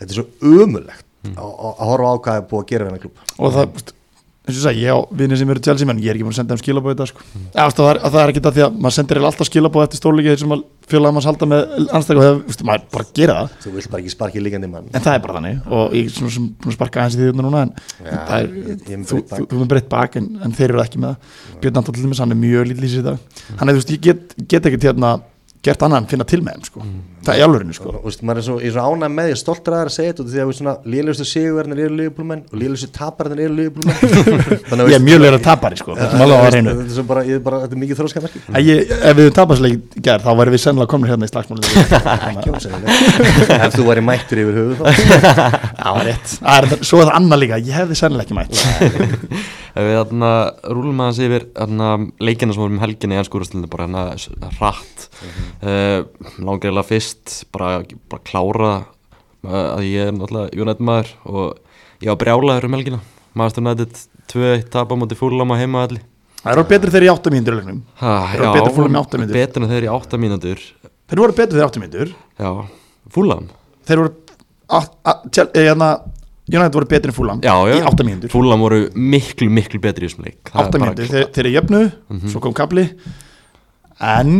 þetta 0.00 0.10
er 0.10 0.18
svo 0.18 0.26
umulegt 0.42 1.06
að, 1.30 1.38
að 1.38 1.70
að 1.70 1.88
horfa 1.92 2.10
á 2.10 2.16
hvað 2.24 2.36
er 2.40 2.44
búið 2.50 2.62
að 2.64 2.68
gera 2.70 2.84
við 2.84 2.90
hennar 2.90 3.02
klub 3.04 3.24
og 3.38 3.54
það, 3.56 3.90
eins 4.50 4.58
og 4.58 4.60
ég 4.60 4.66
sagði, 4.66 4.82
ég 4.84 4.92
á 4.92 4.98
vinni 5.20 5.38
sem 5.40 5.50
eru 5.54 5.62
Chelsea 5.64 5.88
menn, 5.88 6.00
ég 6.02 6.10
er 6.12 6.18
ekki 6.18 6.26
búin 6.26 6.34
að 6.34 6.40
senda 6.40 6.56
þeim 6.56 6.62
skilabóð 6.64 6.92
þetta 6.94 7.06
sko. 7.10 7.24
það, 7.54 8.00
það 8.10 8.20
er 8.24 8.32
ekki 8.34 8.42
það 8.44 8.56
því 8.58 8.64
að 8.66 8.76
maður 8.84 8.96
sendir 8.98 9.20
alltaf 9.30 9.48
skilabóð 9.50 9.86
eftir 9.86 10.00
stórleikið 10.02 10.38
sem 10.42 10.54
fjölaða 10.90 11.14
maður 11.14 11.28
halda 11.30 11.48
með 11.50 11.74
anstæk 11.94 12.18
og 12.20 12.24
það, 12.26 12.38
veist, 12.50 12.62
maður 12.66 12.86
bara 12.90 13.06
gera 13.14 13.36
það. 13.40 13.52
Þú 13.62 13.72
vilt 13.76 13.90
bara 13.92 14.02
ekki 14.02 14.12
sparkið 14.16 14.44
líkandi 14.46 14.70
mann. 14.72 14.88
En 14.90 15.04
það 15.04 15.14
er 15.14 15.22
bara 15.26 15.36
þannig 15.38 15.68
og 15.78 15.94
ég 15.94 16.08
er 16.10 16.14
svona 16.16 16.32
sem 16.34 16.48
búin 16.50 16.72
að 16.72 16.76
sparka 16.80 17.02
aðeins 17.04 17.16
í 17.16 17.20
því 17.20 17.44
núna 17.46 17.62
en 17.66 17.72
Já, 17.78 18.10
það 18.10 18.34
er, 18.40 18.48
ég- 18.50 18.88
ég 18.90 19.04
þú, 19.06 19.20
þú, 19.30 19.46
þú 19.52 19.60
er 19.62 19.70
breytt 19.70 19.88
bak 19.92 20.16
en, 20.18 20.26
en 20.42 20.56
þeir 20.58 20.68
eru 20.74 20.82
ekki 20.82 21.02
með 21.04 21.14
það. 21.14 21.36
Björn 21.62 21.80
Anton 21.80 21.94
til 21.94 22.04
dæmis, 22.08 22.22
hann 22.24 22.34
er 22.34 22.40
mjög 22.42 22.66
lítið 22.72 22.88
í 22.88 22.90
í 23.00 23.04
dag. 23.06 23.18
Hann 23.60 23.68
er, 23.70 23.76
þú 23.76 23.82
veist, 23.84 23.94
ég 23.94 24.02
get, 24.08 24.34
get 24.50 24.66
ekki 24.70 24.82
hérna 24.90 25.12
gert 25.60 25.82
annað 25.84 26.00
en 26.00 26.10
finna 26.10 26.24
til 26.28 26.40
með 26.40 26.54
þeim 26.56 26.64
sko. 26.70 26.84
það 27.26 27.34
er 27.34 27.40
í 27.40 27.44
alvörinu 27.44 27.74
sko. 27.76 27.90
og 27.98 28.04
veist, 28.08 28.22
maður 28.24 28.40
er 28.40 28.46
svo, 28.46 28.56
er 28.64 28.72
svo 28.72 28.84
ánæg 28.88 29.10
með 29.12 29.24
því 29.28 29.34
að 29.34 29.40
stoltur 29.42 29.76
að 29.76 29.82
að 29.84 29.94
segja 29.96 30.12
þetta 30.14 30.24
því 30.30 30.40
að 30.40 30.48
veist, 30.50 30.60
svona, 30.62 30.74
lélustu 30.94 31.26
sigurverðinir 31.28 31.84
eru 31.84 31.96
liðbúlumenn 31.98 32.42
og 32.48 32.56
lélustu 32.62 32.88
taparðinir 32.96 33.44
eru 33.50 33.56
liðbúlumenn 33.58 34.86
ég 34.94 34.96
er 34.96 35.04
mjög 35.04 35.20
leira 35.20 35.40
tapari 35.44 35.76
sko. 35.80 35.92
þetta 35.98 36.16
er 36.16 36.24
alveg 36.24 36.38
að 36.40 36.54
reynu 36.56 36.70
þetta 36.78 36.86
er 36.86 36.96
svo 36.96 37.04
bara, 37.10 37.26
ég 37.28 37.36
er 37.36 37.44
bara, 37.44 37.60
þetta 37.66 37.76
er 37.76 37.82
mikið 37.84 38.00
ég, 38.64 38.94
ef 39.10 39.14
við 39.20 39.28
tapasleik 39.36 39.98
gær 40.00 40.24
þá 40.24 40.30
væri 40.40 40.54
við 40.54 40.62
sennilega 40.64 40.90
komin 40.90 41.10
hérna 41.10 41.28
í 41.28 41.30
slagsmálinu. 41.30 41.68
Ef 43.60 43.74
þú 43.76 43.84
væri 43.88 44.02
mættur 44.04 44.40
yfir 44.42 44.54
höfuð 44.60 44.76
þá. 44.80 44.84
Já, 45.80 45.88
það 45.90 46.04
rétt 46.08 46.28
Svo 46.86 46.96
er 47.02 47.08
það 47.10 47.16
annað 47.18 47.42
líka, 47.44 47.60
ég 47.60 47.76
hefði 47.76 47.94
sennilega 48.00 48.24
ekki 48.26 48.36
mætt. 48.38 48.52
Ef 49.70 49.82
við 49.86 49.94
þarna 50.00 50.30
rúlum 50.74 51.02
aðeins 51.04 51.20
uh, 55.62 56.04
langilega 56.38 56.86
fyrst 56.86 57.40
bara, 57.54 57.80
bara 58.10 58.26
klára 58.26 58.72
uh, 59.46 59.76
að 59.76 59.88
ég 59.88 60.10
er 60.10 60.14
náttúrulega 60.16 60.62
United 60.64 60.86
maður 60.90 61.12
og 61.24 62.00
ég 62.00 62.12
var 62.12 62.20
brjálaður 62.22 62.68
um 62.70 62.78
helgina. 62.78 63.02
Maður 63.38 63.62
United 63.64 64.06
2-1 64.30 64.70
tapa 64.72 64.94
á 64.94 65.00
móti 65.00 65.18
fúlam 65.18 65.52
á 65.54 65.60
heimaðalli 65.60 66.02
Það 66.40 66.54
eru 66.54 66.62
betri 66.70 66.92
þegar 66.94 67.04
8 67.12 67.32
mínútur 67.34 67.52
í 67.52 67.58
leiknum. 67.58 67.80
Þeir 68.00 68.40
voru 68.40 68.52
betur 68.54 68.74
Fulham 68.76 68.94
í 68.94 69.00
átta 69.00 69.18
mínútur. 69.20 69.36
betur 69.36 69.66
þeir 69.68 69.84
í 69.84 69.90
8 69.92 70.20
mínútur. 70.22 70.62
Þeir 71.10 71.20
voru 71.20 71.34
betri 71.36 71.58
þegar 71.58 71.68
8 71.68 71.82
mínútur. 71.82 72.12
Já, 72.40 72.50
fúlam 73.12 73.50
Þeir 73.90 74.00
voru 74.00 74.12
eh, 74.78 75.66
hérna, 75.66 75.90
United 76.48 76.78
voru 76.78 76.88
betri 76.88 77.12
en 77.12 77.42
já, 77.44 77.52
í 77.68 77.82
8 77.90 78.06
mínútur. 78.08 78.32
Fúlam 78.32 78.64
voru 78.64 78.78
miklu, 78.94 79.50
miklu 79.52 79.82
betri 79.84 80.08
í 80.08 80.08
þessum 80.08 80.30
leik. 80.30 80.40
Það 80.48 80.62
8 80.64 80.72
bara 80.72 80.86
mínútur, 80.86 81.12
þeir, 81.12 81.28
þeir 81.34 81.44
eru 81.44 81.54
jöfnu 81.58 81.82
Svo 82.32 82.40
kom 82.40 82.56
kapli 82.56 82.86
En 84.00 84.32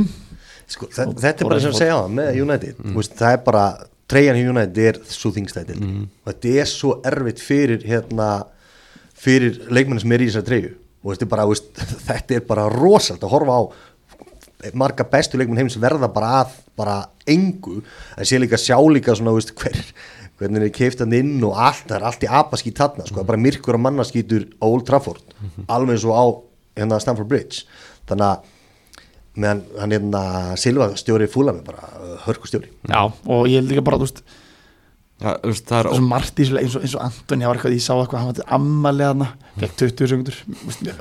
sko, 0.70 0.88
þe- 0.94 1.08
þetta 1.18 1.44
er 1.44 1.50
bara 1.50 1.62
sem 1.64 1.74
að 1.74 1.80
segja 1.80 1.96
á 1.96 2.00
það 2.02 2.14
með 2.18 2.40
United. 2.44 2.78
Mm. 2.84 2.94
veist, 2.98 3.16
það 3.18 3.36
er 3.36 3.42
bara, 3.46 3.64
treyjan 4.10 4.38
í 4.40 4.46
United 4.50 4.80
er 4.90 5.00
svo 5.06 5.30
þingstætil 5.34 5.78
mm. 5.78 6.06
og 6.24 6.32
þetta 6.32 6.54
er 6.62 6.70
svo 6.70 6.94
erfitt 7.06 7.42
fyrir 7.44 7.84
hérna, 7.86 8.30
fyrir 9.20 9.60
leikmenni 9.70 10.02
sem 10.02 10.14
er 10.16 10.24
í 10.24 10.30
þessari 10.30 10.48
treyju. 10.50 10.72
Og 11.00 11.12
veist, 11.12 11.26
bara, 11.30 11.46
veist, 11.48 11.70
þetta 12.08 12.38
er 12.38 12.46
bara 12.48 12.68
rosalt 12.80 13.22
að 13.24 13.34
horfa 13.36 13.58
á. 13.58 13.62
Marga 14.76 15.06
bestu 15.08 15.38
leikmenn 15.40 15.62
heims 15.62 15.78
verða 15.80 16.10
bara 16.12 16.32
að 16.42 16.56
bara 16.80 16.96
engu, 17.28 17.78
en 18.16 18.28
sé 18.28 18.38
líka 18.40 18.58
sjá 18.60 18.76
líka 18.92 19.14
svona, 19.16 19.32
veist, 19.36 19.54
hver, 19.60 19.78
hvernig 20.40 20.66
er 20.68 20.72
keiftan 20.76 21.12
inn 21.16 21.38
og 21.44 21.56
allt, 21.60 21.86
það 21.88 21.96
er 21.98 22.06
allt 22.10 22.24
í 22.24 22.30
apaskít 22.40 22.78
þarna, 22.80 23.06
sko, 23.08 23.20
er 23.22 23.28
bara 23.28 23.40
myrkur 23.40 23.76
og 23.76 23.82
mannaskítur 23.84 24.46
á 24.60 24.64
Old 24.68 24.86
Trafford, 24.88 25.34
alveg 25.68 25.96
eins 25.98 26.06
og 26.08 26.16
á 26.16 26.24
hérna 26.80 27.00
Stamford 27.02 27.28
Bridge, 27.28 27.66
þannig 28.08 28.26
að 28.30 28.48
meðan 29.38 29.64
hann 29.78 29.94
hérna 29.94 30.22
Silva 30.60 30.90
stjóri 30.98 31.28
fúla 31.30 31.54
með 31.54 31.66
bara 31.70 31.90
hörku 32.26 32.50
stjóri 32.50 32.70
Já, 32.90 33.02
og 33.06 33.46
ég 33.50 33.60
held 33.60 33.70
líka 33.70 33.84
bara, 33.86 34.00
þú 34.00 34.08
veist 34.08 34.22
já, 35.20 35.34
þú 35.36 35.50
veist, 35.52 35.66
það 35.68 35.78
er 35.78 35.88
er 35.90 35.98
svo 35.98 36.06
margt 36.08 36.40
í 36.40 36.46
leik, 36.48 36.64
eins 36.64 36.74
og, 36.78 36.84
eins 36.86 36.94
og 36.96 37.04
Antoni 37.04 37.46
var 37.46 37.58
eitthvað, 37.58 37.76
ég 37.76 37.84
sá 37.84 37.92
eitthvað, 37.94 38.18
hann 38.22 38.30
var 38.30 38.36
til 38.40 38.46
ammalega 38.56 39.10
hana 39.12 39.28
fekk 39.60 39.74
20 39.82 40.10
sekundur, 40.10 40.38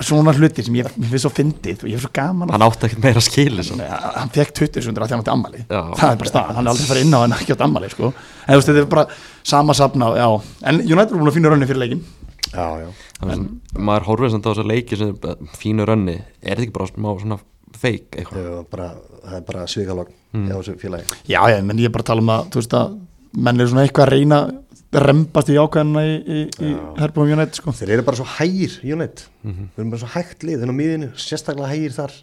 svona 0.03 0.33
hluti 0.35 0.65
sem 0.67 0.77
ég, 0.79 0.89
finnst 0.99 1.23
svo 1.25 1.31
fyndið 1.33 1.85
og 1.85 1.89
ég 1.89 1.97
er 1.97 2.03
svo 2.03 2.11
gaman 2.19 2.51
að 2.51 2.57
hann 2.57 2.65
átti 2.67 2.89
ekkert 2.89 3.05
meira. 3.05 3.23
Nei, 3.79 3.89
hann 4.19 4.33
fekk 4.35 4.53
20 4.59 4.83
sekundur 4.85 5.05
að 5.05 5.11
því 5.11 5.15
hann 5.15 5.23
átti 5.23 5.33
ammali 5.35 5.61
Já. 5.63 5.81
það 6.01 6.11
er 6.11 6.19
bara 6.23 6.31
staðan, 6.33 6.57
hann 6.59 6.67
er 6.67 6.73
aldrei 6.73 6.89
farið 6.91 7.05
inn 7.07 7.15
á 7.15 7.19
hann 7.23 7.37
ekki 7.39 7.55
átti 7.55 7.65
ammali 7.69 7.91
sko. 7.93 8.11
en 8.11 8.51
þú 8.51 8.59
veist, 8.59 8.71
þetta 8.73 8.83
er 8.83 8.89
bara 8.93 9.05
sama 9.53 9.77
safna 9.79 10.11
já. 10.19 10.27
en 10.69 10.81
United 10.83 11.13
er 11.15 11.21
búin 11.21 11.31
að 11.31 11.37
finna 11.39 11.53
rönni 11.55 11.69
fyrir 11.69 11.83
leikin 11.85 12.03
já, 12.51 12.67
já. 12.83 12.89
Er 13.19 13.31
svona- 13.35 13.79
maður 13.89 14.09
horfir 14.11 14.33
samt 14.35 14.45
á 14.45 14.51
þessa 14.51 14.67
leiki 14.67 14.99
sem 14.99 15.15
er 15.15 15.39
fínu 15.55 15.87
rönni 15.87 16.17
er 16.43 16.55
þetta 16.59 16.67
ekki 16.67 16.75
bara 16.75 16.91
smá 16.91 17.09
svona 17.23 17.39
feik 17.77 18.17
eitthvað. 18.17 18.39
Það, 18.39 18.55
er 18.57 18.71
bara, 18.71 18.89
er 19.35 20.55
þessu 20.55 20.77
félagi. 20.81 21.19
Já, 21.29 21.41
já, 21.51 21.59
menn 21.65 21.81
ég 21.81 21.89
er 21.89 21.93
bara 21.93 22.05
að 22.05 22.11
tala 22.11 22.25
um 22.25 22.33
að 22.33 22.49
þú 22.53 22.61
veist 22.61 22.75
að 22.79 22.97
menn 23.45 23.61
er 23.61 23.69
svona 23.69 23.85
eitthvað 23.85 24.07
að 24.07 24.13
reyna 24.15 24.39
rembast 24.89 25.51
í 25.53 25.57
ákveðina 25.61 26.01
í, 26.01 26.13
í, 26.17 26.39
í 26.65 26.69
Herbjörn 26.97 27.35
United 27.35 27.59
sko. 27.59 27.73
þeir 27.77 27.91
eru 27.97 28.05
bara 28.07 28.17
svo 28.17 28.25
hægir 28.39 28.77
United. 28.81 29.27
Við 29.45 29.81
erum 29.83 29.91
bara 29.93 30.01
svo 30.01 30.09
hægt 30.15 30.45
lið 30.47 30.65
en 30.65 30.73
á 30.73 30.79
miðinu, 30.79 31.09
sérstaklega 31.13 31.69
hægir 31.69 31.93
þar 31.93 32.15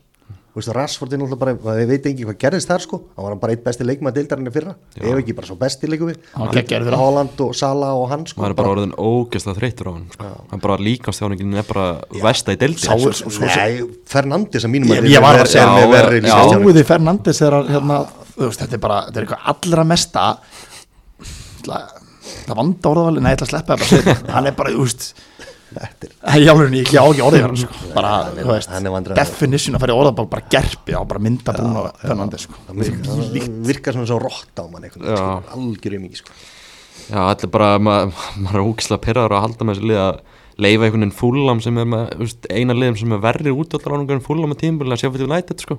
veist, 0.57 0.71
Rashford 0.77 1.13
er 1.13 1.19
náttúrulega 1.21 1.39
bara, 1.43 1.77
við 1.77 1.91
veit 1.93 2.07
ekki 2.11 2.25
hvað 2.27 2.37
gerðist 2.43 2.71
þar 2.71 2.83
sko, 2.85 2.99
hann 3.17 3.27
var 3.27 3.35
bara 3.43 3.53
eitt 3.57 3.65
besti 3.67 3.85
leikmaður 3.85 4.17
deildarinnar 4.17 4.55
fyrra, 4.55 4.73
ef 4.97 5.19
ekki 5.21 5.35
bara 5.37 5.47
svo 5.51 5.57
besti 5.61 5.91
leikum 5.91 6.09
við. 6.11 6.21
Hann 6.33 6.49
í. 6.57 6.97
Haaland 6.97 7.43
og 7.47 7.53
Salah 7.59 7.93
og 8.01 8.07
hann 8.13 8.25
sko. 8.27 8.41
Maður 8.41 8.55
er 8.55 8.59
bara 8.63 8.73
orðin 8.77 8.95
ógeðslega 8.97 9.59
þreytur 9.61 9.91
á 9.91 9.93
hann 9.97 10.07
sko. 10.15 10.31
hann 10.53 10.63
bara 10.65 10.79
líkastjáningin 10.87 11.55
er 11.61 11.69
bara 11.69 11.87
vesta 12.25 12.57
í 12.57 12.61
deildi 12.61 12.87
Sá 12.87 12.95
er 12.97 13.13
sko. 13.21 13.31
svo- 13.37 13.51
Nei, 13.53 13.83
Fernandes 14.09 14.65
að 14.65 14.73
mínum 14.73 14.95
að 14.97 15.11
ég 15.13 15.21
var 15.21 15.37
að 15.37 15.45
er 15.45 15.53
segja- 15.53 16.57
Sáuði 16.57 16.85
Fernandes 16.89 17.39
þegar 17.43 17.59
að, 17.61 17.69
hérna, 17.77 18.01
þú 18.37 18.47
veist, 18.49 18.61
þetta 18.65 18.75
er 18.75 18.83
bara, 18.89 18.99
þetta 19.11 19.17
er 19.21 19.27
eitthvað 19.27 19.53
allra 19.53 19.85
mesta 19.85 20.27
það 21.67 22.03
það 22.47 22.59
vanda 22.59 22.91
orðavali, 22.91 23.21
nei, 23.23 23.31
ég 23.33 23.39
ætla 23.39 23.47
að 23.47 23.53
sleppa 23.55 23.77
bara 23.79 24.01
að 24.17 24.31
hann 24.37 24.47
er 24.51 24.55
bara, 24.59 24.71
þú 24.75 24.87
veist 24.87 25.09
ég 25.75 26.49
alveg 26.53 26.77
ekki 26.81 26.97
á 27.01 27.05
ekki 27.11 27.25
orðið 27.27 27.43
hann, 27.47 27.57
sko. 27.59 27.75
bara, 27.95 28.13
er- 28.31 28.45
þú 28.45 28.53
veist, 28.53 28.71
er 28.71 29.15
definition 29.19 29.75
að 29.77 29.83
fara 29.83 29.93
í 29.95 29.99
orðabál, 29.99 30.29
bara 30.31 30.47
gerpi 30.53 30.95
á, 30.95 31.01
bara 31.05 31.21
mynda 31.27 31.53
brún 31.57 31.75
á 31.75 31.83
Fernandes, 32.05 32.47
sko. 32.47 32.55
hann 32.69 33.65
virkar 33.67 33.97
svona 33.97 34.07
svo 34.07 34.21
rótt 34.23 34.55
á 34.57 34.65
mann 34.71 34.87
einhvern 34.87 35.11
sko, 35.11 35.33
algjör 35.57 35.99
um 35.99 36.07
ekki 36.07 36.21
sko 36.23 36.33
já, 37.11 37.19
þetta 37.19 37.45
er 37.49 37.53
bara, 37.59 37.71
ma- 37.83 38.07
maður 38.39 38.61
er 38.61 38.67
ógeðslega 38.71 39.03
pyrraður 39.09 39.37
að 39.37 39.45
halda 39.47 39.65
með 39.69 39.75
þessu 39.81 39.91
lið 39.91 40.03
að 40.07 40.21
leifa 40.57 40.87
einhvern 40.87 41.03
veginn 41.05 41.17
fúlam 41.19 41.59
sem 41.61 41.79
er 41.83 41.89
með 41.93 42.05
þú 42.15 42.23
veist, 42.25 42.47
eina 42.49 42.73
liðum 42.79 42.97
sem 43.03 43.13
er 43.13 43.19
verri 43.27 43.53
útvallaránungar 43.53 44.17
en 44.17 44.25
fúlam 44.25 44.49
með 44.55 44.63
tímbil 44.63 44.89
að 44.95 45.03
sjá 45.03 45.11
fyrir 45.13 45.29
United 45.29 45.61
sko. 45.67 45.77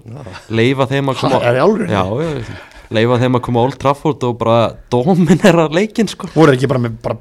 leifa 0.54 0.86
þeim 0.92 1.10
að 1.10 1.22
koma 1.24 1.40
Ha, 1.42 1.48
er 1.50 1.58
í 1.58 1.64
alvöru? 1.64 1.88
já, 1.90 2.04
já, 2.22 2.60
leifa 3.00 3.18
þeim 3.24 3.40
að 3.40 3.42
koma 3.48 3.60
á 3.60 3.66
Old 3.66 3.80
Trafford 3.82 4.28
og 4.30 4.38
bara 4.38 4.60
dominera 4.94 5.66
leikinn 5.74 6.08
sko. 6.12 6.30
voru 6.36 6.54
ekki 6.54 6.70
bara 6.70 6.84
með 6.86 7.00
bara 7.02 7.18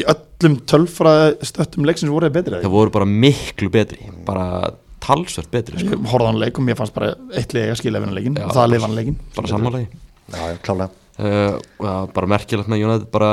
í 0.00 0.04
öllum 0.12 0.60
tölfræði 0.70 1.50
stöttum 1.50 1.88
leiksins 1.88 2.12
voru 2.12 2.28
þeir 2.28 2.36
betri 2.38 2.62
það 2.62 2.76
voru 2.76 2.94
bara 2.94 3.08
miklu 3.08 3.72
betri 3.72 4.10
bara 4.28 4.46
talsvert 5.00 5.50
betri 5.52 5.80
sko. 5.80 5.96
ég 5.96 6.08
horfði 6.12 6.28
á 6.28 6.30
hann 6.30 6.40
leik 6.42 6.60
og 6.60 6.66
mér 6.66 6.78
fannst 6.78 6.96
bara 6.96 7.12
eitt 7.36 7.54
leik 7.56 7.72
að 7.72 7.80
skilja 7.80 8.02
vinna 8.02 8.16
leikin 8.16 8.38
Já, 8.38 8.46
og 8.46 8.56
það 8.56 8.72
lifa 8.74 8.88
hann 8.88 8.98
leikin 8.98 9.20
bara 9.36 9.52
samanlegi 9.52 9.88
já, 10.30 10.56
klálega. 10.64 10.96
Uh, 11.20 12.06
bara 12.14 12.30
merkilegt 12.30 12.70
með 12.70 12.86
United 12.86 13.10
bara 13.12 13.32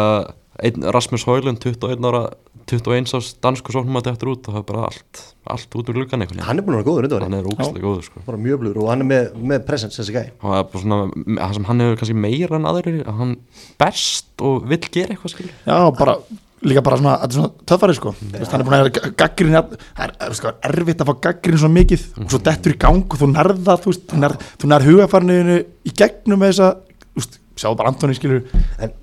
einn, 0.57 0.85
Rasmus 0.95 1.25
Højlund 1.27 1.61
21 1.63 2.07
ára 2.09 2.23
21 2.67 3.13
ás 3.15 3.29
dansku 3.39 3.71
sóknum 3.71 3.99
að 3.99 4.09
þetta 4.09 4.27
út 4.27 4.47
og 4.49 4.55
það 4.55 4.59
er 4.59 4.65
bara 4.67 4.87
allt, 4.89 5.21
allt 5.53 5.77
út 5.79 5.91
úr 5.91 5.99
veginn. 6.01 6.41
Hann 6.43 6.59
er 6.59 6.65
búin 6.65 6.75
að 6.75 6.81
vera 6.81 6.87
góður 6.89 7.07
undan 7.07 7.23
hann 7.23 7.37
er 7.37 7.47
ógæslega 7.47 7.85
góður 7.85 8.07
sko. 8.09 8.23
bara 8.27 8.39
mjög 8.43 8.59
blur 8.63 8.79
og 8.81 8.89
hann 8.91 9.05
er 9.05 9.07
með, 9.07 9.29
með 9.53 9.63
presence 9.69 10.01
þessi 10.01 10.15
gæ 10.17 10.23
og 10.25 10.49
það 10.49 10.57
er 10.57 10.67
bara 10.73 10.81
svona, 10.83 10.97
það 11.37 11.55
sem 11.55 11.69
hann 11.69 11.83
hefur 11.85 12.01
kannski 12.01 12.17
meira 12.25 12.59
en 12.59 12.67
aðrir, 12.73 12.99
að 13.05 13.21
hann 13.21 13.33
berst 13.79 14.43
og 14.49 14.67
vill 14.67 14.81
gera 14.83 15.15
eitthvað 15.15 15.33
skilur 15.37 15.55
Já, 15.63 15.79
bara, 16.01 16.17
líka 16.65 16.81
bara 16.85 16.97
svona, 16.97 17.15
þetta 17.21 17.29
er 17.29 17.37
svona 17.37 17.67
töffari 17.69 17.95
sko. 17.97 18.13
Veist, 18.33 18.51
hann 18.53 18.63
er 18.63 18.67
búin 18.67 18.77
að 18.79 19.13
gaggrin 19.19 19.55
það 19.57 19.75
er, 19.77 20.13
er, 20.25 20.35
sko, 20.37 20.53
erfitt 20.69 21.03
að 21.03 21.11
fá 21.11 21.21
gaggrin 21.27 21.61
svo 21.61 21.69
mikið. 21.73 22.05
Og 22.23 22.29
svo 22.33 22.41
dettur 22.47 22.73
í 22.73 22.79
gang 22.81 23.05
og 23.05 23.21
þú 23.21 23.29
nærða 23.33 23.77
þú 23.83 23.93
veist, 23.93 24.05
þú 24.09 24.21
nærð, 24.23 24.45
þú 24.57 24.71
nærð 24.73 24.91
hugafarniðinu 24.91 25.57
í 25.61 25.95
gegnum 26.01 26.41
með 26.41 26.53
þessa, 26.53 26.69
sjáðu 27.57 27.79
bara 27.79 27.93
Antoni 27.93 28.17
skilur, 28.17 28.45
en 28.81 28.95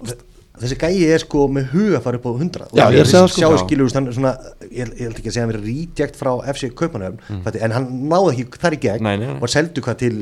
þessi 0.55 0.77
gæi 0.79 1.07
er 1.11 1.19
sko 1.19 1.49
með 1.51 1.65
huga 1.73 1.99
farið 2.05 2.21
upp 2.21 2.27
á 2.31 2.33
100 2.39 2.67
Já, 2.79 2.85
ég 2.95 3.09
það, 3.11 3.25
sko. 3.27 3.41
sjá 3.41 3.49
Já. 3.51 3.57
skilur, 3.65 3.89
er 4.07 4.13
svona 4.15 4.31
ég, 4.71 4.93
ég 4.95 5.01
held 5.03 5.17
ekki 5.19 5.31
að 5.31 5.35
segja 5.35 5.43
að 5.43 5.49
hann 5.49 5.53
verið 5.53 5.65
reject 5.67 6.19
frá 6.21 6.31
FC 6.53 6.69
Kaupanöfn 6.79 7.59
en 7.67 7.75
hann 7.75 7.89
náði 8.13 8.35
ekki 8.45 8.61
þar 8.63 8.77
í 8.77 8.81
gegn 8.85 9.03
Nei, 9.03 9.17
nei, 9.19 9.27
nei. 9.33 9.41
og 9.43 9.51
seldu 9.51 9.83
hvað 9.83 9.97
til 10.05 10.13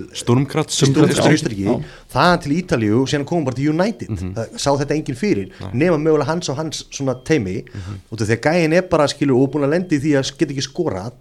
Já. 1.68 1.74
þaðan 2.16 2.42
til 2.46 2.52
Ítalíu 2.62 3.02
og 3.02 3.10
síðan 3.12 3.28
komum 3.28 3.44
bara 3.44 3.56
til 3.60 3.68
United 3.74 4.08
Mhm. 4.08 4.32
það 4.38 4.56
sá 4.56 4.70
þetta 4.80 4.96
enginn 4.96 5.20
fyrir 5.20 5.52
nema 5.74 5.98
mögulega 6.00 6.30
hans 6.32 6.48
og 6.48 6.56
hans 6.56 6.84
svona 6.90 7.14
teimi 7.24 7.60
Mhm. 7.68 8.00
og 8.10 8.18
því 8.18 8.36
að 8.38 8.42
gæin 8.48 8.72
er 8.72 8.82
bara 8.88 9.04
skilur 9.08 9.36
og 9.36 9.52
búin 9.52 9.64
að 9.68 9.74
lendi 9.76 10.00
því 10.00 10.16
að 10.16 10.32
geta 10.38 10.52
ekki 10.54 10.64
skorað 10.64 11.12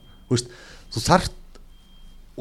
þú 0.91 0.99
þarft 1.03 1.31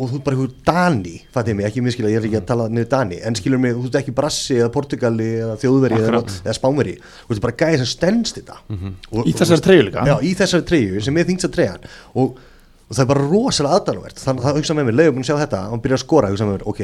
og 0.00 0.08
þú 0.10 0.18
ert 0.18 0.24
bara 0.26 0.36
einhver 0.38 0.52
Dani, 0.66 1.14
fatið 1.34 1.56
mig, 1.58 1.66
ekki 1.68 1.82
miskila, 1.84 2.10
ég 2.12 2.20
er 2.20 2.26
ekki 2.28 2.38
að 2.40 2.46
tala 2.48 2.68
niður 2.72 2.88
Dani, 2.94 3.18
en 3.28 3.36
skilur 3.36 3.60
mig, 3.60 3.74
þú 3.76 3.90
ert 3.90 3.98
ekki 4.00 4.14
Brassi 4.16 4.56
eða 4.56 4.70
Portugali 4.74 5.28
eða 5.42 5.58
Þjóðveri 5.60 5.98
eða, 6.00 6.22
eða 6.46 6.56
Spánveri, 6.56 6.96
þú 7.26 7.36
ert 7.36 7.44
bara 7.44 7.56
gæði 7.62 7.82
sem 7.82 7.90
stendst 7.92 8.40
þetta 8.40 8.56
og, 8.70 9.20
Í 9.28 9.34
þessari 9.36 9.66
treyju 9.66 9.86
líka. 9.90 10.06
Já, 10.08 10.16
í 10.24 10.32
þessari 10.40 10.66
treyju 10.72 11.04
sem 11.04 11.20
er 11.20 11.28
þingst 11.28 11.50
að 11.50 11.54
treyjan 11.58 11.86
og, 12.14 12.40
og 12.88 12.96
það 12.96 13.04
er 13.04 13.12
bara 13.12 13.28
rosalega 13.28 13.80
aðdánuvert 13.80 14.24
þannig 14.24 14.42
að 14.42 14.48
það 14.50 14.60
hugsa 14.62 14.78
með 14.80 14.90
mér, 14.90 14.98
leiðum 15.02 15.18
búin 15.20 15.26
að 15.26 15.30
sjá 15.30 15.40
þetta 15.44 15.62
hann 15.68 15.84
byrja 15.84 16.00
að 16.00 16.04
skora, 16.06 16.32
hugsa 16.32 16.48
með 16.48 16.56
mér, 16.56 16.66
ok, 16.72 16.82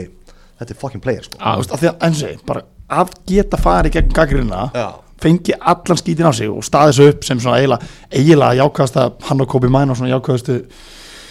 þetta 0.61 0.77
er 0.77 0.81
fucking 0.85 1.05
player 1.05 1.27
sko. 1.27 1.41
að, 1.41 1.57
þú 1.57 1.65
veist, 1.65 1.77
og 1.77 2.23
ég, 2.27 2.45
bara 2.47 2.67
að 2.87 3.17
geta 3.27 3.59
farið 3.61 3.97
gegn 3.97 4.13
gaggrina 4.15 4.67
Já. 4.75 4.87
fengi 5.23 5.57
allan 5.59 5.99
skítin 5.99 6.29
á 6.29 6.33
sig 6.37 6.51
og 6.51 6.63
staði 6.67 6.93
þessu 6.93 7.09
upp 7.13 7.27
sem 7.27 7.41
svona 7.43 7.59
eiginlega, 7.59 7.89
eiginlega 8.13 8.61
jákvæðast 8.61 9.01
að 9.03 9.17
hann 9.29 9.43
og 9.43 9.51
Kobi 9.51 9.71
Mæn 9.73 9.91
og 9.91 9.99
svona 9.99 10.13
jákvæðastu 10.15 10.59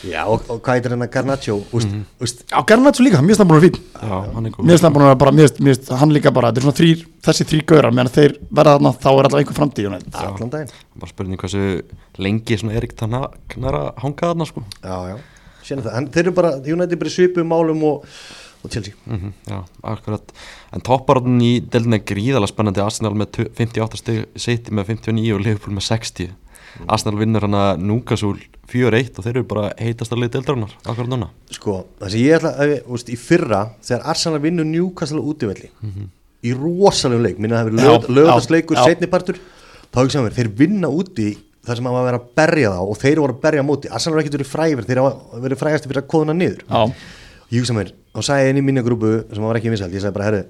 Já, 0.04 0.26
og, 0.28 0.44
og 0.50 0.60
hvað 0.62 0.76
heitir 0.80 0.92
hennar? 0.94 1.08
Garnaccio, 1.14 1.56
úst, 1.74 1.88
Mhm. 1.88 2.04
úst, 2.22 2.44
á 2.52 2.60
Garnatsu 2.68 3.04
líka, 3.06 3.22
mér 3.24 3.32
finnst 3.36 3.42
það 3.42 3.48
búin 3.50 3.58
að 3.58 3.62
vera 3.62 3.72
fín 3.72 3.80
já, 3.96 4.34
hann 4.36 4.46
er 4.46 4.52
Mér 4.52 4.72
finnst 4.76 4.84
það 4.86 4.94
búin 4.94 5.04
að 5.06 5.10
vera 5.10 5.22
bara, 5.24 5.32
hann 6.00 6.12
líka 6.14 6.34
bara, 6.34 6.52
þetta 6.52 6.58
er 6.58 6.66
svona 6.66 6.80
þrýr, 6.80 7.06
þessi 7.26 7.48
þrý 7.50 7.60
gaurar, 7.66 7.92
meðan 7.96 8.12
þeir 8.18 8.32
verða 8.54 8.74
þarna, 8.76 8.92
þá 9.00 9.08
er 9.12 9.24
alltaf 9.24 9.40
einhver 9.40 9.60
framtíð 9.60 9.86
United. 9.90 10.14
allan 10.16 10.50
daginn. 10.50 10.74
Bara 11.00 11.10
spurning 11.10 11.38
hversu 11.40 11.82
lengi 12.18 12.58
Erik 12.76 12.96
Tanna 12.96 13.28
að 13.82 13.94
hanga 14.04 14.16
þarna 14.34 14.46
sko. 14.46 14.64
Já, 14.84 14.98
já, 15.10 15.18
sérna 15.64 15.84
það, 15.84 15.98
en 15.98 16.08
þeir 16.10 16.26
eru 16.26 16.32
bara 16.32 16.52
United 16.62 17.00
bara 17.00 17.10
í 17.10 17.16
svipum 17.16 17.48
málum 17.48 17.84
og, 17.84 18.06
og 18.64 18.72
Chelsea. 18.72 18.94
Mm 19.08 19.34
já, 19.48 19.64
akkurat. 19.84 20.22
En 20.74 20.82
topparotn 20.82 21.40
í 21.42 21.60
deildin 21.62 21.94
er 21.94 22.00
gríðalega 22.06 22.50
spennandi. 22.52 22.82
Arsenal 22.82 23.14
með 23.14 23.32
tu- 23.32 23.50
58 23.50 23.98
stig 23.98 24.26
City 24.36 24.72
með 24.72 24.86
59 24.98 25.34
og 25.36 25.42
Liverpool 25.42 25.76
með 25.76 25.86
60 25.88 26.32
Arsenal 26.88 27.20
vinnur 27.20 27.46
hann 27.46 27.56
að 27.58 27.82
Núkasúl 27.88 28.36
4-1 28.72 29.16
og 29.20 29.26
þeir 29.26 29.34
eru 29.38 29.48
bara 29.48 29.70
heitast 29.80 30.14
að 30.14 30.24
liða 30.24 30.34
deildarinnar 30.36 30.74
akkurat 30.84 31.12
núna. 31.12 31.30
Sko, 31.54 31.76
það 32.02 32.14
sem 32.14 32.24
ég 32.26 32.38
ætla 32.40 32.52
að, 32.66 32.74
úst, 32.98 33.12
í 33.14 33.18
fyrra 33.20 33.62
þegar 33.86 34.08
Arsenal 34.14 34.42
vinnur 34.44 34.68
Newcastle 34.70 35.22
útivelli 35.24 35.70
í 36.46 36.54
rosalegum 36.54 37.24
leik, 37.26 37.40
minna 37.42 37.62
það 37.62 37.70
hefur 37.70 37.80
Já, 37.80 37.90
lög, 37.90 38.10
lögðarsleikur, 38.20 38.78
já, 38.78 38.82
já. 38.84 38.94
setnipartur 38.94 39.40
þá 39.90 40.02
hugsa 40.02 40.26
mér, 40.26 40.36
þeir 40.36 40.52
vinna 40.60 40.92
úti 40.92 41.30
þar 41.66 41.80
sem 41.80 41.88
að 41.90 41.96
maður 41.96 42.10
vera 42.12 42.20
að 42.22 42.28
berja 42.38 42.74
þá 42.76 42.82
og 42.84 43.00
þeir 43.02 43.22
voru 43.24 43.34
að 43.34 43.40
berja 43.48 43.64
móti. 43.66 43.90
Arsenal 43.90 44.20
er 44.20 44.22
ekkert 44.26 44.38
verið 44.38 44.52
fræfir, 44.52 44.86
þeir 44.86 45.02
verið 45.48 45.62
frægast 45.64 45.88
fyrir 45.90 46.04
að 46.04 46.10
kóðuna 46.14 46.36
niður. 46.38 46.62
Já, 46.70 46.84
ég 47.56 47.64
hugsa 47.64 47.74
mér, 47.78 47.90
þá 48.14 48.20
sagði 48.28 48.46
ég 48.46 48.54
inn 48.54 48.62
í 48.62 48.66
minna 48.68 48.84
grúpu 48.86 49.16
sem 49.34 49.48
var 49.48 49.58
ekki 49.58 49.72
vinsælt, 49.74 49.96
ég 49.96 50.04
sagði 50.04 50.18
bara, 50.20 50.28
herru 50.30 50.44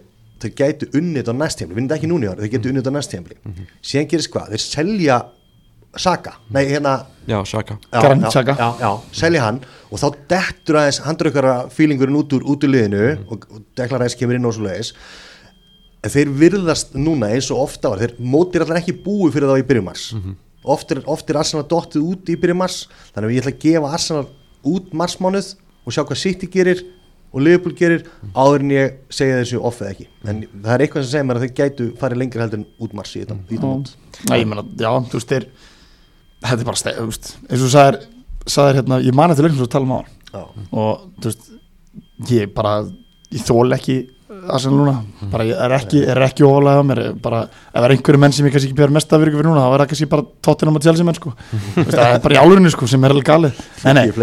þau 0.43 0.49
gætu 0.59 0.89
unnið 0.99 1.31
á 1.31 1.33
næst 1.39 1.61
tímli, 1.61 1.77
vinnið 1.77 1.95
ekki 1.95 2.09
núni 2.11 2.27
ár 2.27 2.41
þau 2.41 2.49
gætu 2.51 2.71
unnið 2.73 2.89
á 2.91 2.93
næst 2.97 3.13
tímli, 3.13 3.37
síðan 3.79 4.09
gerist 4.11 4.31
hvað? 4.33 4.51
Þeir 4.51 4.63
selja 4.65 5.17
Saka. 5.97 6.35
Nei, 6.51 6.65
hérna 6.69 7.05
já, 7.27 7.37
já, 7.43 7.61
já, 7.91 8.29
Xhaka. 8.29 8.55
já, 8.57 8.69
já, 8.81 8.89
selja 9.11 9.43
hann. 9.45 9.61
Og 9.91 10.01
þá 10.01 10.07
dettur 10.31 10.79
aðeins 10.81 10.99
handrökkara 11.05 11.53
fílingurinn 11.71 12.17
út 12.19 12.33
úr, 12.35 12.43
út 12.43 12.65
úr 12.65 12.73
liðinu 12.73 13.05
og, 13.29 13.47
og 13.51 13.63
Deklar 13.77 14.03
Ræs 14.03 14.17
kemur 14.19 14.35
inn 14.37 14.47
og 14.47 14.55
svo 14.57 14.65
leiðis 14.67 14.93
en 16.05 16.13
þeir 16.13 16.31
virðast 16.37 16.93
núna 16.97 17.31
eins 17.33 17.47
og 17.53 17.63
ofta 17.63 17.89
var, 17.91 18.01
þeir 18.03 18.17
mótir 18.21 18.65
allar 18.65 18.77
ekki 18.81 18.93
búi 19.05 19.31
fyrir 19.33 19.49
þá 19.49 19.61
í 19.61 19.65
byrjum 19.65 19.87
mars. 19.89 20.09
Oft, 20.65 20.91
er, 20.93 21.01
er 21.01 21.39
Arsenal 21.39 21.65
dottið 21.69 22.05
út 22.05 22.29
í 22.29 22.35
byrjum 22.41 22.61
mars. 22.61 22.83
Þannig 23.15 23.31
að 23.31 23.33
ég 23.35 23.41
ætla 23.43 23.53
að 23.55 23.63
gefa 23.63 23.93
Arsenal 23.97 24.27
út 24.65 24.93
marsmánuð 24.97 25.49
og 25.85 25.95
sjá 25.95 26.03
hvað 26.03 26.21
City 26.21 26.49
gerir 26.51 26.83
og 27.35 27.43
Liverpool 27.43 27.75
gerir 27.75 28.05
áður 28.31 28.63
en 28.63 28.73
ég 28.73 28.93
segja 29.13 29.41
þessu 29.41 29.61
off 29.67 29.81
eða 29.81 29.91
ekki. 29.95 30.05
En 30.29 30.43
það 30.53 30.71
er 30.75 30.83
eitthvað 30.85 31.03
sem 31.05 31.11
segir 31.11 31.27
mér 31.27 31.39
að 31.39 31.45
þeir 31.45 31.55
gætu 31.59 31.87
farið 31.99 32.21
lengur 32.21 32.43
heldur 32.45 32.61
en 32.61 32.67
út 32.85 32.95
mars 32.95 33.15
í 33.15 33.23
þetta, 33.23 33.37
mót. 33.65 33.91
Nei, 34.29 34.37
ég 34.39 34.49
meina, 34.49 34.63
já, 34.79 34.91
þú 35.09 35.19
veist, 35.19 35.33
þeir 35.33 35.47
þetta 36.49 36.65
er 36.65 36.69
bara 36.71 36.81
steg, 36.81 36.99
þú 36.99 37.07
veist, 37.11 37.31
eins 37.45 37.59
og 37.59 37.65
þú 37.65 37.71
sagðir 37.75 38.01
sagðir 38.55 38.81
hérna, 38.81 38.99
ég 39.05 39.17
mani 39.17 39.33
eftir 39.33 39.47
leiknum 39.47 39.61
svo 39.61 39.69
að 39.69 39.75
tala 39.75 39.87
um 39.87 39.95
á 39.95 39.99
Já. 40.35 40.41
og 40.71 41.05
þú 41.21 41.31
veist 41.31 41.47
ég 42.31 42.51
bara, 42.55 42.75
ég 43.33 43.47
þól 43.47 43.77
ekki 43.77 44.01
Arsenal 44.45 44.77
núna, 44.77 44.93
bara 45.31 45.45
ég 45.47 45.59
er 45.65 45.73
ekki 45.77 46.01
er 46.05 46.19
ekki 46.25 46.45
ofalega 46.45 46.83
mér, 46.85 46.99
bara 47.21 47.43
ef 47.45 47.75
það 47.75 47.85
er 47.87 47.93
einhverju 47.95 48.21
menn 48.21 48.35
sem 48.35 48.45
ég 48.47 48.53
kannski 48.53 48.69
ekki 48.69 48.77
björ 48.77 48.93
mest 48.93 49.13
að 49.13 49.23
virka 49.23 49.39
fyrir 49.39 49.49
núna, 49.49 49.63
þá 49.63 49.73
er 49.75 49.81
það 49.83 49.89
kannski 49.91 50.07
bara 50.11 50.25
Tottenham 50.45 50.77
og 50.79 50.85
Chelsea 50.85 51.07
menn, 51.07 51.17
sko. 51.17 51.33
Það 51.95 52.01
er 52.03 52.21
bara 52.25 52.37
í 52.37 52.39
álurinu, 52.41 52.71
sko, 52.73 52.89
sem 52.89 53.05
er 53.05 53.15
alveg 53.15 53.27
galið. 53.29 53.61
Nei, 53.85 53.93
nei, 53.97 54.03
Í 54.05 54.13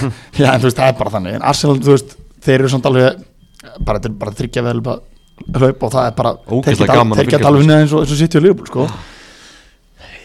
já, 0.40 0.48
en 0.50 0.62
þú 0.62 0.68
veist, 0.68 0.78
það 0.80 0.86
er 0.88 0.98
bara 1.00 1.14
þannig. 1.16 1.38
En 1.38 1.46
Arsenal, 1.50 1.78
þú 1.82 1.94
veist, 1.94 2.14
þeir 2.46 2.56
eru 2.58 2.72
samt 2.74 2.88
alveg 2.90 3.24
bara, 3.78 3.98
þetta 3.98 4.10
er 4.10 4.16
bara 4.24 4.36
þryggja 4.40 4.66
vel 4.68 4.76
hlaup 4.84 5.82
og 5.86 5.94
það 5.94 6.06
er 6.06 6.16
bara, 6.18 6.36
að 6.38 7.18
þeir 7.18 7.34
geta 7.34 7.50
alveg 7.50 7.74
eins 7.74 7.94
og, 7.94 8.04
eins 8.04 8.14
og 8.14 8.22
City 8.22 8.40
og 8.40 8.46
Liverpool, 8.46 8.70
sko 8.70 8.88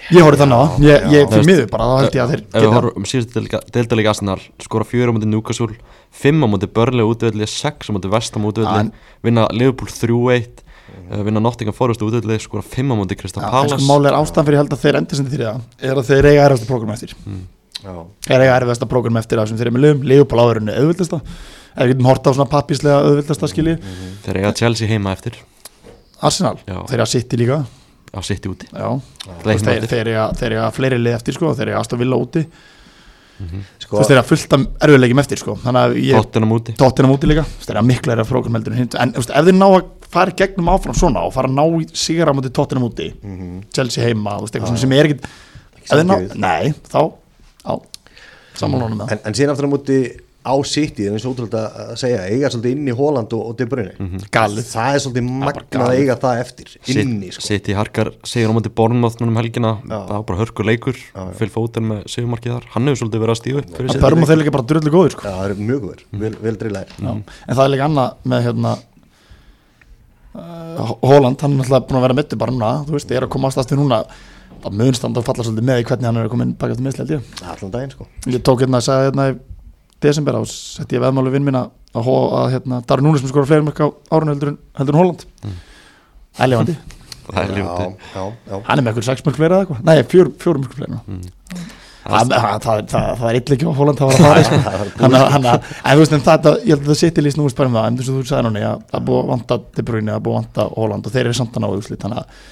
ég 0.09 0.25
horfði 0.25 0.41
þannig 0.43 0.57
á 0.57 0.63
það, 0.63 0.85
ég, 0.85 1.03
ég 1.13 1.33
fyrir 1.33 1.47
miður 1.49 1.67
bara, 1.69 1.89
þá 1.89 1.99
held 2.03 2.15
ég 2.17 2.23
að 2.23 2.31
þeir 2.33 2.41
ef 2.41 2.55
við 2.55 2.63
geta 2.65 2.77
horfum 2.77 3.03
um 3.03 3.09
síðustu 3.09 3.43
deildalík 3.75 4.09
Arsenal 4.09 4.39
skora 4.63 4.87
fjögur 4.87 5.11
á 5.11 5.13
mútið 5.15 5.31
Núkasúl 5.33 5.69
fimm 6.21 6.41
á 6.41 6.47
mútið 6.49 6.73
Börlega 6.79 7.11
útvelli, 7.11 7.49
sex 7.49 7.89
á 7.89 7.91
mútið 7.93 8.15
Vestam 8.15 8.47
útvelli, 8.49 8.89
vinna 9.25 9.45
Liverpool 9.53 9.91
3-1 9.93 10.63
uh, 11.13 11.21
vinna 11.27 11.43
Nottingham 11.43 11.77
Forest 11.77 12.01
útvelli 12.05 12.39
skora 12.41 12.65
fimm 12.65 12.93
á 12.93 12.95
mútið 12.97 13.21
Kristaf 13.21 13.45
Já, 13.45 13.49
en 13.49 13.69
sko 13.69 13.77
Palace 13.77 13.89
máli 13.89 14.09
er 14.09 14.17
ástæðan 14.17 14.49
fyrir 14.49 14.61
held 14.63 14.75
að 14.75 14.83
þeir 14.83 14.99
endur 15.03 15.19
sem 15.21 15.29
þeir 15.29 15.37
þrjá 15.39 15.53
er 15.91 16.01
að 16.01 16.09
þeir 16.09 16.29
eiga 16.31 16.45
erfasta 16.49 16.69
prógram 16.69 16.93
eftir. 16.95 17.15
Já. 17.79 17.93
þeir 18.27 18.41
eiga 18.43 18.57
erfasta 18.57 18.89
prógram 18.91 19.21
eftir 19.21 19.39
það 19.39 19.51
sem 19.51 19.59
þeir 19.61 19.69
eru 19.69 19.77
með 19.77 19.85
lögum 19.85 20.07
Leopold 20.09 20.43
áðurinn 20.43 20.73
er 20.73 20.81
auðvildasta 20.81 21.21
ef 21.21 21.85
við 21.85 21.93
getum 21.93 22.09
horta 22.09 22.33
á 22.33 22.35
svona 22.35 22.51
pappislega 22.51 23.05
auðvildasta 23.05 23.49
skilji. 23.53 23.77
Þeir 24.25 24.39
eiga 24.41 24.55
Chelsea 24.57 24.89
heima 24.89 25.13
eftir. 25.15 25.37
Arsenal, 26.19 26.57
Já. 26.67 26.81
þeir 26.89 26.99
eiga 26.99 27.11
City 27.13 27.39
líka 27.39 27.61
á 28.09 28.19
sitt 28.25 28.49
úti. 28.49 28.67
Já, 28.73 28.89
Leiknum 29.45 29.87
þeir, 29.89 30.11
eru 30.11 30.59
að 30.63 30.75
fleiri 30.77 30.99
lið 30.99 31.17
eftir 31.19 31.37
sko, 31.37 31.53
þeir 31.57 31.69
eru 31.69 31.77
að 31.77 31.83
Aston 31.83 32.01
Villa 32.01 32.19
úti. 32.19 32.45
Sko, 33.39 33.93
þú 33.93 33.99
veist 34.01 34.09
þeir 34.09 34.17
eru 34.17 34.23
að 34.23 34.29
fullta 34.33 34.57
erfiðleikjum 34.83 35.21
eftir 35.23 35.39
sko. 35.39 35.55
Þannig 35.63 35.85
að 35.85 35.99
ég 36.03 36.17
Tottenham 36.19 36.55
úti. 36.57 36.73
Tóttina 36.79 37.13
úti 37.13 37.29
líka. 37.29 37.45
Þeir 37.63 37.71
eru 37.75 37.81
að 37.83 37.87
mikla 37.93 38.15
er 38.15 38.21
að 38.23 38.31
prógram 38.33 38.57
heldur 38.57 38.75
en 38.75 39.13
þú 39.15 39.21
veist, 39.21 39.31
ef 39.31 39.47
þeir 39.47 39.55
ná 39.55 39.67
að 39.69 39.85
fara 40.09 40.33
í 40.33 40.37
gegnum 40.41 40.71
áfram 40.73 40.97
svona 40.97 41.23
og 41.27 41.33
fara 41.35 41.49
að 41.49 41.55
ná 41.55 41.63
í 41.79 41.85
sigra 41.97 42.33
mútið 42.35 42.55
tóttina 42.57 42.85
úti 42.85 43.09
Chelsea 43.75 44.07
heima, 44.07 44.37
þú 44.39 44.47
veist, 44.47 44.57
eitthvað 44.57 44.81
sem 44.81 44.95
er 44.97 45.09
ekkit 45.09 45.27
ef 45.85 45.91
þeir 45.93 46.07
ná, 46.09 46.15
nei, 46.33 46.73
þá 46.89 47.01
á, 47.65 47.73
samanlónum 48.57 49.03
með 49.03 49.13
en, 49.15 49.21
en 49.29 49.37
síðan 49.37 49.53
aftur 49.53 49.69
á 49.69 49.73
móti 49.73 49.99
á 50.49 50.55
City, 50.65 51.05
það 51.05 51.11
er 51.11 51.17
eins 51.19 51.27
og 51.27 51.35
ótrúlega 51.35 51.61
að 51.85 51.93
segja 52.01 52.23
eiga 52.25 52.51
svolítið 52.51 52.75
inn 52.75 52.89
í 52.89 52.95
Holland 52.99 53.35
og, 53.37 53.45
og 53.51 53.57
De 53.59 53.67
Bruyne. 53.69 54.09
Galið. 54.33 54.67
Það 54.73 54.97
er 54.97 55.03
svolítið 55.05 55.29
magnað 55.45 55.85
að 55.85 56.01
eiga 56.01 56.17
það 56.25 56.41
eftir 56.43 56.73
inni 56.95 57.31
sko. 57.35 57.45
Sitt 57.45 57.69
í 57.69 57.77
harkar 57.77 58.11
sigur 58.27 58.51
á 58.51 58.57
móti 58.57 58.73
Bornmoth 58.73 59.21
núna 59.21 59.33
um 59.33 59.39
helgina. 59.41 59.75
Já. 59.83 59.97
það 59.97 60.15
var 60.15 60.27
bara 60.31 60.41
hörkur 60.41 60.69
leikur. 60.69 61.01
Phil 61.39 61.51
Foden 61.53 61.89
með 61.93 62.03
sigurmarkið 62.15 62.55
þar. 62.55 62.69
Hann 62.75 62.89
hefur 62.89 63.03
svolítið 63.03 63.25
verið 63.25 63.35
að 63.35 63.41
stíu 63.43 63.61
upp 63.61 63.73
fyrir 63.75 63.89
að 63.89 63.97
sitt 63.99 64.05
börnum 64.05 64.29
þeir 64.29 64.41
líka 64.41 64.53
bara 64.55 64.67
drullu 64.69 64.93
góður 64.93 65.15
sko. 65.15 65.25
Já, 65.27 65.33
það 65.35 65.53
er 65.53 65.61
mjög 65.69 65.83
góður, 65.85 66.03
vel, 66.23 66.31
vel 66.43 66.55
drillæðir 66.61 66.95
Já. 66.95 67.11
en 67.11 67.55
það 67.57 67.63
er 67.65 67.71
líka 67.73 67.87
annað 67.89 68.29
með 68.33 68.43
hérna 68.47 68.73
uh, 70.33 70.91
Holland, 71.05 71.39
hann 71.43 71.55
er 71.55 71.61
náttúrulega 71.61 71.87
búin 71.89 71.99
að 71.99 72.05
vera 72.07 72.17
mittu 72.19 72.39
bara 72.39 72.55
núna, 72.55 72.73
þú 72.87 72.97
veist, 72.97 73.13
ég 73.13 73.21
er 73.21 73.27
að 73.27 73.33
koma 73.35 73.51
ástast 73.51 73.71
til 73.71 73.79
núna 73.79 74.01
að 74.59 74.75
munstand 74.75 75.19
og 75.19 75.27
falla 75.27 75.45
svolítið 75.45 75.69
með 75.69 75.83
í 75.83 75.87
hvernig 75.87 76.09
hann 76.09 76.19
er 76.19 76.27
að 76.27 76.33
koma 76.33 76.47
inn 76.47 76.57
baka 76.59 76.75
ég. 76.75 77.29
Allan 77.45 77.75
daginn 77.75 77.93
sko. 77.95 78.09
ég 78.27 78.43
tók 78.43 78.65
hérna 78.65 78.81
að 78.81 78.87
segja 78.89 79.07
hérna 79.09 79.29
í 79.31 79.37
desember 80.03 80.37
á 80.39 80.41
sett 80.49 80.93
ég 80.95 81.03
veðmáli 81.03 81.33
vinn 81.33 81.47
minna 81.47 81.65
að, 81.95 82.07
að 82.09 82.53
hérna, 82.53 82.79
Darri 82.87 83.05
Núnes 83.05 83.23
sem 83.23 83.31
skora 83.31 83.49
fleiri 83.49 83.65
mörg 83.65 83.81
á 83.81 83.87
árun 84.13 84.31
heldur, 84.33 84.53
en- 84.53 84.61
heldur 84.79 84.95
en 84.95 85.01
Holland 85.01 85.25
mm. 85.43 85.57
það 86.37 86.55
er 86.55 87.57
já. 88.13 88.55
hann 88.69 88.77
er 88.77 88.83
með 88.83 88.91
eitthvað 88.91 89.09
sex 89.09 89.25
mörg 89.25 89.39
fleiri 89.39 89.57
eða 89.57 89.65
eitthvað, 89.65 89.83
nei, 89.89 90.03
fjör, 90.13 90.31
fjórum 90.43 90.65
mörg 90.65 90.77
fleiri 90.77 90.99
mm. 90.99 91.23
það, 92.05 92.35
það, 92.35 92.61
það, 92.65 92.93
það, 92.93 93.25
er 93.31 93.39
illa 93.41 93.57
ekki 93.57 93.67
á 93.67 93.79
Holland 93.79 94.01
það 94.01 94.11
var 94.11 94.19
að 94.19 94.27
fara 94.27 94.45
sko. 94.45 94.61
hann, 95.03 95.19
hann, 95.35 95.49
en 95.49 95.97
þú 95.97 96.03
veist 96.03 96.15
en 96.15 96.25
þetta, 96.29 96.55
ég 96.63 96.71
held 96.75 96.85
að 96.85 96.93
það 96.93 97.01
sitt 97.03 97.19
í 97.19 97.25
líst 97.25 97.41
nú 97.41 97.49
spærum 97.51 97.79
það, 97.79 97.89
en 97.89 97.99
þess 97.99 98.13
að 98.13 98.21
þú 98.21 98.29
sagði 98.31 98.47
núni 98.47 98.63
að 98.69 98.85
það 98.85 99.01
er 99.01 99.05
búið 99.09 99.21
að 99.25 99.33
vanta 99.33 99.59
De 99.75 99.85
Bruyne, 99.89 100.13
það 100.13 100.21
er 100.21 100.25
búið 100.29 100.37
að 100.37 100.41
vanta 100.43 100.69
Holland 100.77 101.09
og 101.09 101.15
þeir 101.17 101.25
eru 101.25 101.39
samt 101.41 101.59
að 101.59 101.65
ná 101.65 101.69
úrslit, 101.73 102.01
þannig 102.05 102.23
að 102.23 102.47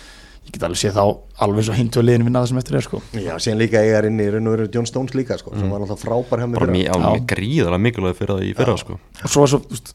ég 0.48 0.54
get 0.56 0.64
alveg 0.64 0.80
séð 0.80 0.96
þá 0.98 1.04
alveg 1.44 1.66
svo 1.68 1.76
hindu 1.78 2.00
að 2.02 2.06
liðinu 2.08 2.28
vinna 2.30 2.42
það 2.44 2.50
sem 2.54 2.58
eftir 2.62 2.76
er 2.80 2.86
sko. 2.88 3.02
já, 3.14 3.34
síðan 3.44 3.60
líka 3.62 3.82
eiga 3.84 4.02
inn 4.08 4.20
í 4.24 4.28
raun 4.32 4.48
og 4.48 4.56
veru 4.58 4.68
John 4.74 4.88
Stones 4.88 5.14
líka 5.18 5.38
sko, 5.38 5.52
sem 5.58 5.70
var 5.70 5.82
náttúrulega 5.84 6.04
frábær 6.06 6.40
hjá 6.44 6.48
mig 6.48 6.60
bara 6.60 6.72
fyrra. 6.72 6.98
mjög, 7.14 7.26
gríðarlega 7.34 7.84
mikilvæg 7.84 8.16
fyrir 8.18 8.34
það 8.34 8.46
í 8.48 8.54
fyrra 8.58 8.78
sko 8.82 8.98
og 8.98 9.30
svo 9.34 9.44
er 9.44 9.52
svo, 9.54 9.60
þú 9.68 9.76
veist, 9.76 9.94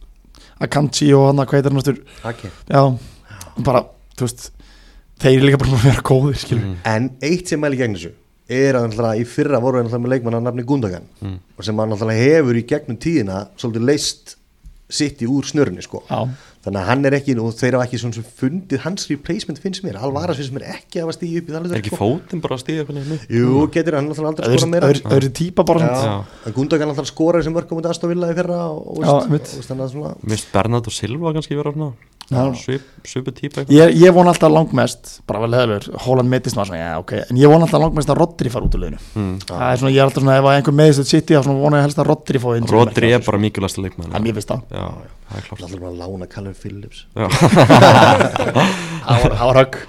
Akanji 0.63 1.09
og 1.17 1.25
hann 1.27 1.41
að 1.43 1.47
hvað 1.51 1.59
heitir 1.59 1.73
hann 1.73 1.81
aftur, 1.81 1.97
Haki. 2.23 2.51
já, 2.69 2.83
bara 3.67 3.81
þú 4.17 4.27
veist, 4.29 4.51
þeir 5.19 5.37
eru 5.39 5.47
líka 5.49 5.59
bara 5.59 5.71
að 5.79 5.87
vera 5.89 6.03
góðir 6.07 6.37
skilur, 6.39 6.63
Mm. 6.63 6.77
en 6.85 7.11
eitt 7.23 7.49
sem 7.49 7.61
mæli 7.61 7.77
gegn 7.81 7.97
þessu 7.97 8.13
er 8.53 8.75
að 8.77 9.19
í 9.19 9.25
fyrra 9.27 9.59
voru 9.63 9.81
við 9.81 9.89
náttúrulega 9.89 10.05
með 10.05 10.13
leikmann 10.13 10.35
að 10.39 10.43
nafni 10.47 10.65
Gundogan 10.69 11.07
Mm. 11.23 11.39
og 11.59 11.65
sem 11.65 11.77
hann 11.79 11.89
náttúrulega 11.91 12.23
hefur 12.29 12.55
í 12.61 12.67
gegnum 12.69 12.99
tíðina 12.99 13.49
í 16.63 16.65
sko. 16.65 16.69
þannig 16.69 16.81
að 16.83 16.89
hann 16.89 17.05
er 17.09 17.17
ekki 17.19 17.35
og 17.43 17.55
þeir 17.59 17.77
hafa 17.77 17.87
ekki 17.89 17.99
svona 17.99 18.15
sem 18.15 18.27
fundið 18.39 18.83
hans 18.87 19.09
replacement 19.11 19.59
finnst 19.63 19.83
mér, 19.83 19.99
Alvaras 19.99 20.39
finnst 20.39 20.55
mér 20.55 20.67
ekki 20.73 21.01
að 21.01 21.07
hafa 21.09 21.17
stíði 21.19 21.43
upp 21.43 21.49
í 21.49 21.57
það 21.57 21.67
er 21.73 21.81
ekki 21.83 21.97
fótinn 21.99 22.43
bara 22.45 22.55
að 22.55 22.63
stíða 22.63 22.87
hvernig 22.87 23.07
henni 23.09 23.19
Jú, 23.33 23.67
getur 23.75 23.99
hann 23.99 24.09
náttúrulega 24.09 24.33
aldrei 24.33 24.59
skora 24.59 24.71
meira. 24.71 24.91
öðru, 24.93 25.03
öðru 25.17 25.33
típa 25.35 25.67
bara. 25.67 25.91
Svona, 25.91 26.25
en 26.47 26.57
Gundogan 26.57 26.89
náttúrulega 26.93 27.13
skoraði 27.13 27.49
sem 27.49 27.57
mörgum 27.57 27.83
út 27.83 27.91
Aston 27.91 28.13
Villa 28.13 28.31
í 28.31 28.37
fyrra 28.39 28.61
og, 28.71 29.03
og, 29.03 29.03
og 29.03 29.67
þannig 29.67 29.85
að 29.87 29.93
svona 29.97 30.15
Mist 30.33 30.53
Bernardo 30.55 30.95
Silva 30.95 31.35
kannski 31.35 31.59
vera 31.59 31.73
svip, 31.75 31.91
svipu 33.03 33.33
típa 33.35 33.61
eitthvað. 33.63 33.73
Ég, 33.77 33.95
ég 34.03 34.15
von 34.15 34.29
alltaf 34.31 34.53
langmest 34.53 35.11
bara 35.27 35.41
vel 35.43 35.51
leðalur, 35.55 35.87
Holland 36.07 36.31
meitist 36.33 36.57
maður 36.59 36.71
svona, 36.73 36.81
já, 36.83 36.93
ok 37.03 37.13
en 37.27 37.41
ég 37.41 37.51
von 37.53 37.65
alltaf 37.67 37.83
langmest 37.83 38.13
að 38.15 38.21
Rodri 38.23 38.53
fara 38.55 38.69
út 38.69 38.77
úr 38.79 38.83
liðinu. 38.85 39.01
Mm. 39.19 39.33
það 39.49 39.65
er 39.69 39.81
svona, 39.83 39.93
ég 39.95 40.01
er 40.03 40.07
alltaf 40.09 40.23
svona, 40.23 40.37
ef 40.39 40.49
að 40.51 40.57
einhver 40.61 40.77
meðist 40.83 41.03
þetta 41.03 41.13
sitt 41.17 41.33
í, 41.33 41.37
þá 41.39 41.43
svona 41.49 41.63
vona 41.65 41.81
ég 41.83 41.87
helst 41.89 42.03
að 42.03 42.11
Rodri 42.13 42.43
fá 42.43 42.49
inn 42.57 42.69
Rodri 42.73 43.13
er 43.17 43.25
bara 43.27 43.43
mikilvægsta 43.43 43.85
leikmann 43.87 44.15
að 44.17 44.27
mér 44.29 44.37
finnst 44.39 44.53
það, 44.53 44.63
Já, 44.73 44.87
það 45.33 45.39
er 45.41 45.49
klart. 45.49 45.63
alltaf 45.63 45.81
bara 45.81 45.93
að 45.93 46.03
lána 46.03 46.31
Callum 46.33 46.55
Phillips. 46.63 47.05
Já. 47.17 47.27
það 48.03 49.23
var- 49.23 49.37
var 49.43 49.59
högg 49.63 49.81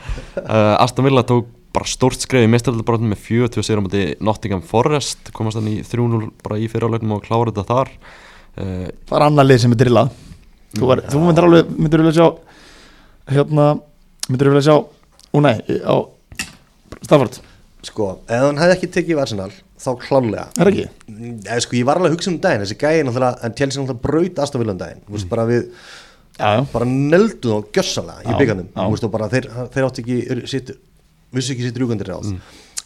Aston 0.84 1.06
Villa 1.08 1.24
tók 1.24 1.46
bara 1.74 1.86
stórt 1.90 2.22
skref 2.22 2.46
í 2.46 2.50
meistaröldabrotnum 2.54 3.14
með 3.16 3.24
40 3.26 3.64
sigur 3.66 3.82
á 3.82 3.86
móti 3.86 4.04
Nottingham 4.22 4.62
Forest 4.62 5.32
komast 5.34 5.58
hann 5.58 5.70
í 5.72 5.80
3-0 5.82 6.28
bara 6.46 6.60
í 6.62 6.68
fyrirleiknum 6.70 7.16
og 7.18 7.24
klára 7.26 7.50
þetta 7.50 7.66
þar. 7.66 7.90
Uh, 8.54 8.86
það 9.10 9.16
er 9.18 9.26
annar 9.26 9.48
lið 9.50 9.64
sem 9.64 9.74
er 9.74 9.80
drillað 9.82 10.12
þú, 10.74 10.90
var, 10.90 11.04
þú 11.10 11.24
myndir 11.24 11.48
alveg, 11.48 11.72
myndir 11.78 12.04
vilja 12.04 12.16
sjá 12.20 12.28
hérna, 13.34 13.68
myndir 14.30 14.52
vilja 14.52 14.66
sjá 14.68 14.76
ó 15.34 15.38
nei, 15.44 15.56
á 15.84 15.96
Stafford, 17.04 17.42
Sko, 17.84 18.06
ef 18.32 18.46
hann 18.46 18.60
hefði 18.62 18.76
ekki 18.78 18.88
tekið 18.96 19.18
í 19.18 19.20
Arsenal 19.20 19.50
þá 19.84 19.90
klálega 20.00 20.46
er 20.56 20.70
ekki? 20.72 20.86
Eða, 21.44 21.58
sko, 21.66 21.76
ég 21.76 21.88
var 21.90 22.00
alveg 22.00 22.14
að 22.14 22.16
hugsa 22.16 22.32
um 22.32 22.38
daginn, 22.44 22.64
þessi 22.64 22.78
gæði 22.80 23.04
náttúrulega, 23.10 23.44
en 23.44 23.56
Chelsea 23.60 23.82
náttúrulega 23.82 24.06
braut 24.06 24.40
aðstofilum 24.46 24.80
daginn, 24.80 25.02
þú 25.04 25.18
veist, 25.18 25.30
bara 25.32 25.48
við 25.50 25.66
Já, 26.34 26.48
já, 26.58 26.62
bara 26.72 26.86
neldu 26.90 27.52
þá 27.52 27.74
gjössalega 27.76 28.24
í 28.26 28.38
byggandum, 28.40 28.70
þú 28.74 28.86
veist, 28.96 29.04
og 29.06 29.12
bara 29.14 29.28
þeir, 29.30 29.48
þeir 29.76 29.86
átti 29.86 30.02
ekki 30.02 30.48
sitt, 30.50 30.72
vissu 31.36 31.54
ekki 31.54 31.68
sitt 31.68 31.78
rjúkandir 31.78 32.10
ráð 32.10 32.32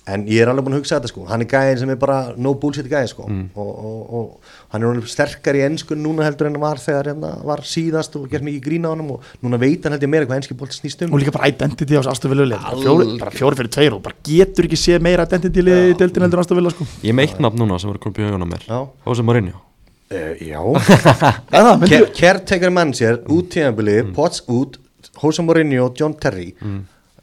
en 0.08 0.24
ég 0.30 0.40
er 0.44 0.50
alveg 0.52 0.66
búin 0.66 0.76
að 0.78 0.82
hugsa 0.82 0.98
þetta, 0.98 1.10
sko. 1.12 1.26
Hann 1.28 1.44
er 1.44 1.50
gæðin 1.52 1.80
sem 1.82 1.90
er 1.94 1.98
bara 2.00 2.18
no 2.40 2.54
bullshit 2.60 2.88
gæði, 2.90 3.10
sko. 3.12 3.26
Og, 3.28 3.72
og, 3.90 4.14
og 4.20 4.54
hann 4.74 4.86
er 4.88 5.02
sterkar 5.12 5.58
í 5.60 5.64
ennsku 5.66 5.98
núna 6.00 6.26
heldur 6.28 6.48
en 6.50 6.56
hann 6.58 6.64
var 6.64 6.82
þegar 6.82 7.10
hérna 7.12 7.34
var 7.48 7.64
síðast 7.68 8.16
og 8.20 8.26
gert 8.32 8.46
mikið 8.48 8.64
grína 8.68 8.90
á 8.90 8.94
honum 8.96 9.14
og 9.18 9.30
núna 9.44 9.60
veit 9.62 9.84
hann 9.86 9.96
held 9.98 10.08
ég 10.08 10.14
meira 10.14 10.30
hvað 10.30 10.42
enski 10.42 10.58
bolt 10.60 10.76
snýst 10.76 11.04
um. 11.06 11.14
Og 11.16 11.22
líka 11.24 11.36
bara 11.36 11.52
identity 11.52 11.94
á 11.96 12.00
þessu 12.00 12.14
aðstofvillu 12.16 12.48
lið 12.54 12.66
Alveg. 12.72 12.88
fjóri, 12.88 13.20
bara 13.22 13.36
fjóri 13.36 13.60
fyrir 13.62 13.72
tveir 13.78 13.96
og 14.00 14.04
bara 14.08 14.20
getur 14.32 14.68
ekki 14.70 14.80
séð 14.80 15.06
meira 15.08 15.28
identity 15.28 15.64
lið 15.68 15.84
í 15.92 15.96
deildin 16.02 16.28
heldur 16.28 16.44
aðstofvillu 16.44 16.74
sko. 16.76 16.90
Ég 17.08 17.16
meitt 17.18 17.40
nafn 17.44 17.60
núna 17.64 17.80
sem 17.80 17.92
var 17.92 18.00
komið 18.04 18.22
bjögun 18.24 18.44
á 18.44 18.50
mér. 18.56 18.68
Já. 18.68 18.80
Jose 19.08 19.26
Mourinho. 19.28 19.64
Uh, 20.08 20.36
Já. 20.40 20.62
Eða, 21.60 21.74
myndir, 21.82 22.06
Caretaker 22.16 22.72
manager, 22.72 23.18
út 23.28 23.50
tíðanbili 23.52 23.98
Potts 24.16 24.40
út, 24.48 24.78
Jose 25.20 25.44
Mourinho 25.44 25.90
og 25.90 25.98
John 26.00 26.16
Terry 26.16 26.54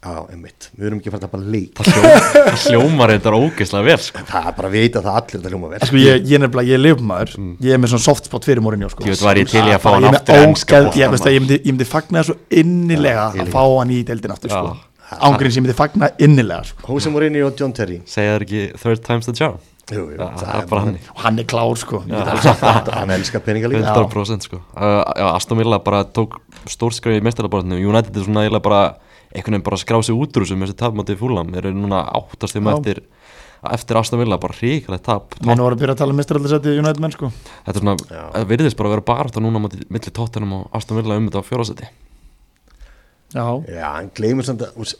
Já, 0.05 0.19
einmitt, 0.29 0.67
við 0.77 0.85
erum 0.85 0.99
ekki 1.01 1.09
að 1.09 1.15
fara 1.15 1.25
að 1.25 1.31
tapa 1.31 1.39
leik. 1.41 1.79
Það, 1.79 1.87
hljó, 1.95 2.09
það 2.45 2.65
hljómar 2.69 3.13
þetta 3.15 3.31
ógeðslega 3.39 3.85
vel 3.87 3.97
sko. 4.05 4.23
Það 4.29 4.49
er 4.51 4.55
bara 4.59 4.69
að 4.69 4.75
vita 4.77 5.01
það 5.01 5.15
allir 5.19 5.33
þetta 5.39 5.51
hljóma 5.55 5.69
vel. 5.71 5.79
Sko 5.89 5.97
ég, 6.01 6.19
ég 6.29 6.37
er 6.37 6.43
nefnilega, 6.45 6.69
ég 6.69 6.77
er 6.77 6.83
lifmaður. 6.85 7.33
Ég 7.65 7.73
er 7.73 7.81
með 7.81 7.93
svona 7.95 8.05
soft 8.05 8.29
spot 8.29 8.45
fyrir 8.45 8.61
Mourinho 8.65 8.89
sko. 8.93 9.01
Ég 9.07 9.15
veit, 9.15 9.23
var 9.25 9.41
ég 9.41 9.49
til 9.49 9.63
í 9.65 9.73
að 9.73 9.81
fá 9.81 9.89
Bara 9.89 9.95
hann 9.97 10.05
ég 10.05 10.13
með 10.13 10.19
aftur 10.21 10.35
í 10.37 10.45
enska 10.45 10.75
ógeð- 10.75 10.85
boltann, 10.85 11.01
ég, 11.01 11.13
veist 11.15 11.25
að 11.29 11.35
ég 11.37 11.41
myndi, 11.45 11.57
ég 11.65 11.73
myndi 11.73 11.87
fagna 11.89 12.21
þessu 12.21 12.37
innilega 12.61 13.25
Já, 13.31 13.39
ég 13.39 13.47
að 13.47 13.53
fá 13.57 13.63
hann 13.65 13.95
í 13.95 14.01
deildin 14.11 14.35
aftur 14.35 14.53
sko. 14.53 14.75
Já. 15.05 15.17
ángríns 15.29 15.57
ég 15.57 15.65
myndi 15.65 15.77
fagna 15.81 16.11
innilega 16.21 16.67
sko. 16.69 16.85
Jose 16.93 17.13
Mourinho 17.13 17.47
og 17.49 17.57
John 17.61 17.73
Terry. 17.77 17.99
Segja 18.09 18.35
það 18.37 18.45
ekki 18.45 18.63
third 18.81 19.03
times 19.05 19.25
the 19.29 19.33
charm? 19.37 19.57
Jú, 19.93 20.01
jú, 20.15 20.17
Það 20.17 20.63
bara 20.71 20.81
hann 20.81 20.95
og 21.13 21.19
hann 21.21 21.41
er 21.41 21.45
klár 21.45 21.75
sko. 21.77 21.99
Það. 22.09 22.87
Hann 22.95 23.11
elskar 23.13 23.43
peninga 23.45 23.69
líka. 23.69 23.91
100% 23.93 24.47
sko. 24.47 24.57
Uh, 24.73 25.03
Aston 25.27 25.59
Villa 25.61 25.77
bara 25.85 25.99
tók 26.09 26.39
stórskrif 26.65 27.19
í 27.19 27.21
meistaraldaborðinu 27.25 27.77
United 27.85 28.17
er 28.17 28.25
svona 28.25 28.47
eiginlega 28.47 28.65
bara 28.65 28.79
einhvern 29.35 29.57
veginn 29.57 29.65
bara 29.67 29.79
skrá 29.81 29.99
sig 30.03 30.15
út 30.15 30.37
úr 30.37 30.45
þessu 30.45 30.57
með 30.59 30.71
þessi 30.71 30.79
tapmáti 30.81 31.17
fúlam 31.19 31.51
þeir 31.53 31.69
eru 31.69 31.77
núna 31.81 32.01
áttastum 32.19 32.69
Já. 32.69 32.77
eftir 32.77 33.03
eftir 33.65 33.97
Aston 33.97 34.19
Villa 34.21 34.37
bara 34.37 34.53
ríkalegt 34.59 35.05
tap. 35.07 35.35
Menn 35.41 35.61
voru 35.61 35.73
að 35.73 35.81
byrja 35.81 35.95
að 35.95 36.01
tala 36.03 36.13
um 36.13 36.19
mistaraldarsæti 36.21 36.75
United 36.77 37.01
menn 37.01 37.13
sko. 37.15 37.31
Þetta 37.65 37.79
er 37.79 37.81
svona, 37.81 37.95
það 38.35 38.49
virðist 38.51 38.77
bara 38.77 38.91
að 38.91 38.95
vera 38.95 39.05
bara 39.09 39.41
núna 39.41 39.57
á 39.57 39.63
móti 39.63 39.79
milli 39.89 40.13
tóttunum 40.13 40.57
og 40.59 40.75
Aston 40.77 40.99
Villa 40.99 41.17
um 41.17 41.29
þetta 41.29 41.41
á 41.41 41.49
fjórasæti 41.49 41.87
já, 43.35 43.45
Já, 43.67 43.87
hann 43.97 44.11
gleymur 44.15 44.45
samt 44.45 44.61
að 44.67 44.93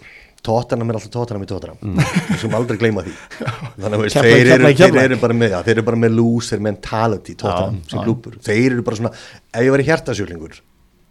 Tóttanam 0.46 0.92
er 0.92 1.00
alltaf 1.00 1.10
tóttanam 1.14 1.42
í 1.42 1.48
tóttanam 1.50 1.78
Mm. 1.82 1.98
Við 2.30 2.38
skulum 2.38 2.58
aldrei 2.60 2.78
gleyma 2.78 3.04
því. 3.06 3.14
Þannig 3.82 3.96
að 3.96 4.04
Keflavík, 4.14 4.36
þeir, 4.36 4.50
eru, 4.54 4.68
Keflavík, 4.70 4.98
þeir 5.00 5.08
eru 5.10 5.18
bara 5.24 5.38
með 5.40 5.56
já, 5.56 5.58
Þeir 5.66 5.74
eru 5.76 5.86
bara 5.88 6.00
með 6.04 6.14
loser 6.20 6.62
mentality 6.62 7.36
Tóttanam 7.36 7.80
Já, 7.80 7.88
sem 7.90 7.98
já. 8.00 8.04
klúpur 8.06 8.36
Þeir 8.46 8.68
eru 8.76 8.86
bara 8.86 9.00
svona 9.00 9.12
Ef 9.16 9.66
ég 9.66 9.74
var 9.74 9.84
í 9.84 9.88
hjartasjúklingur 9.90 10.60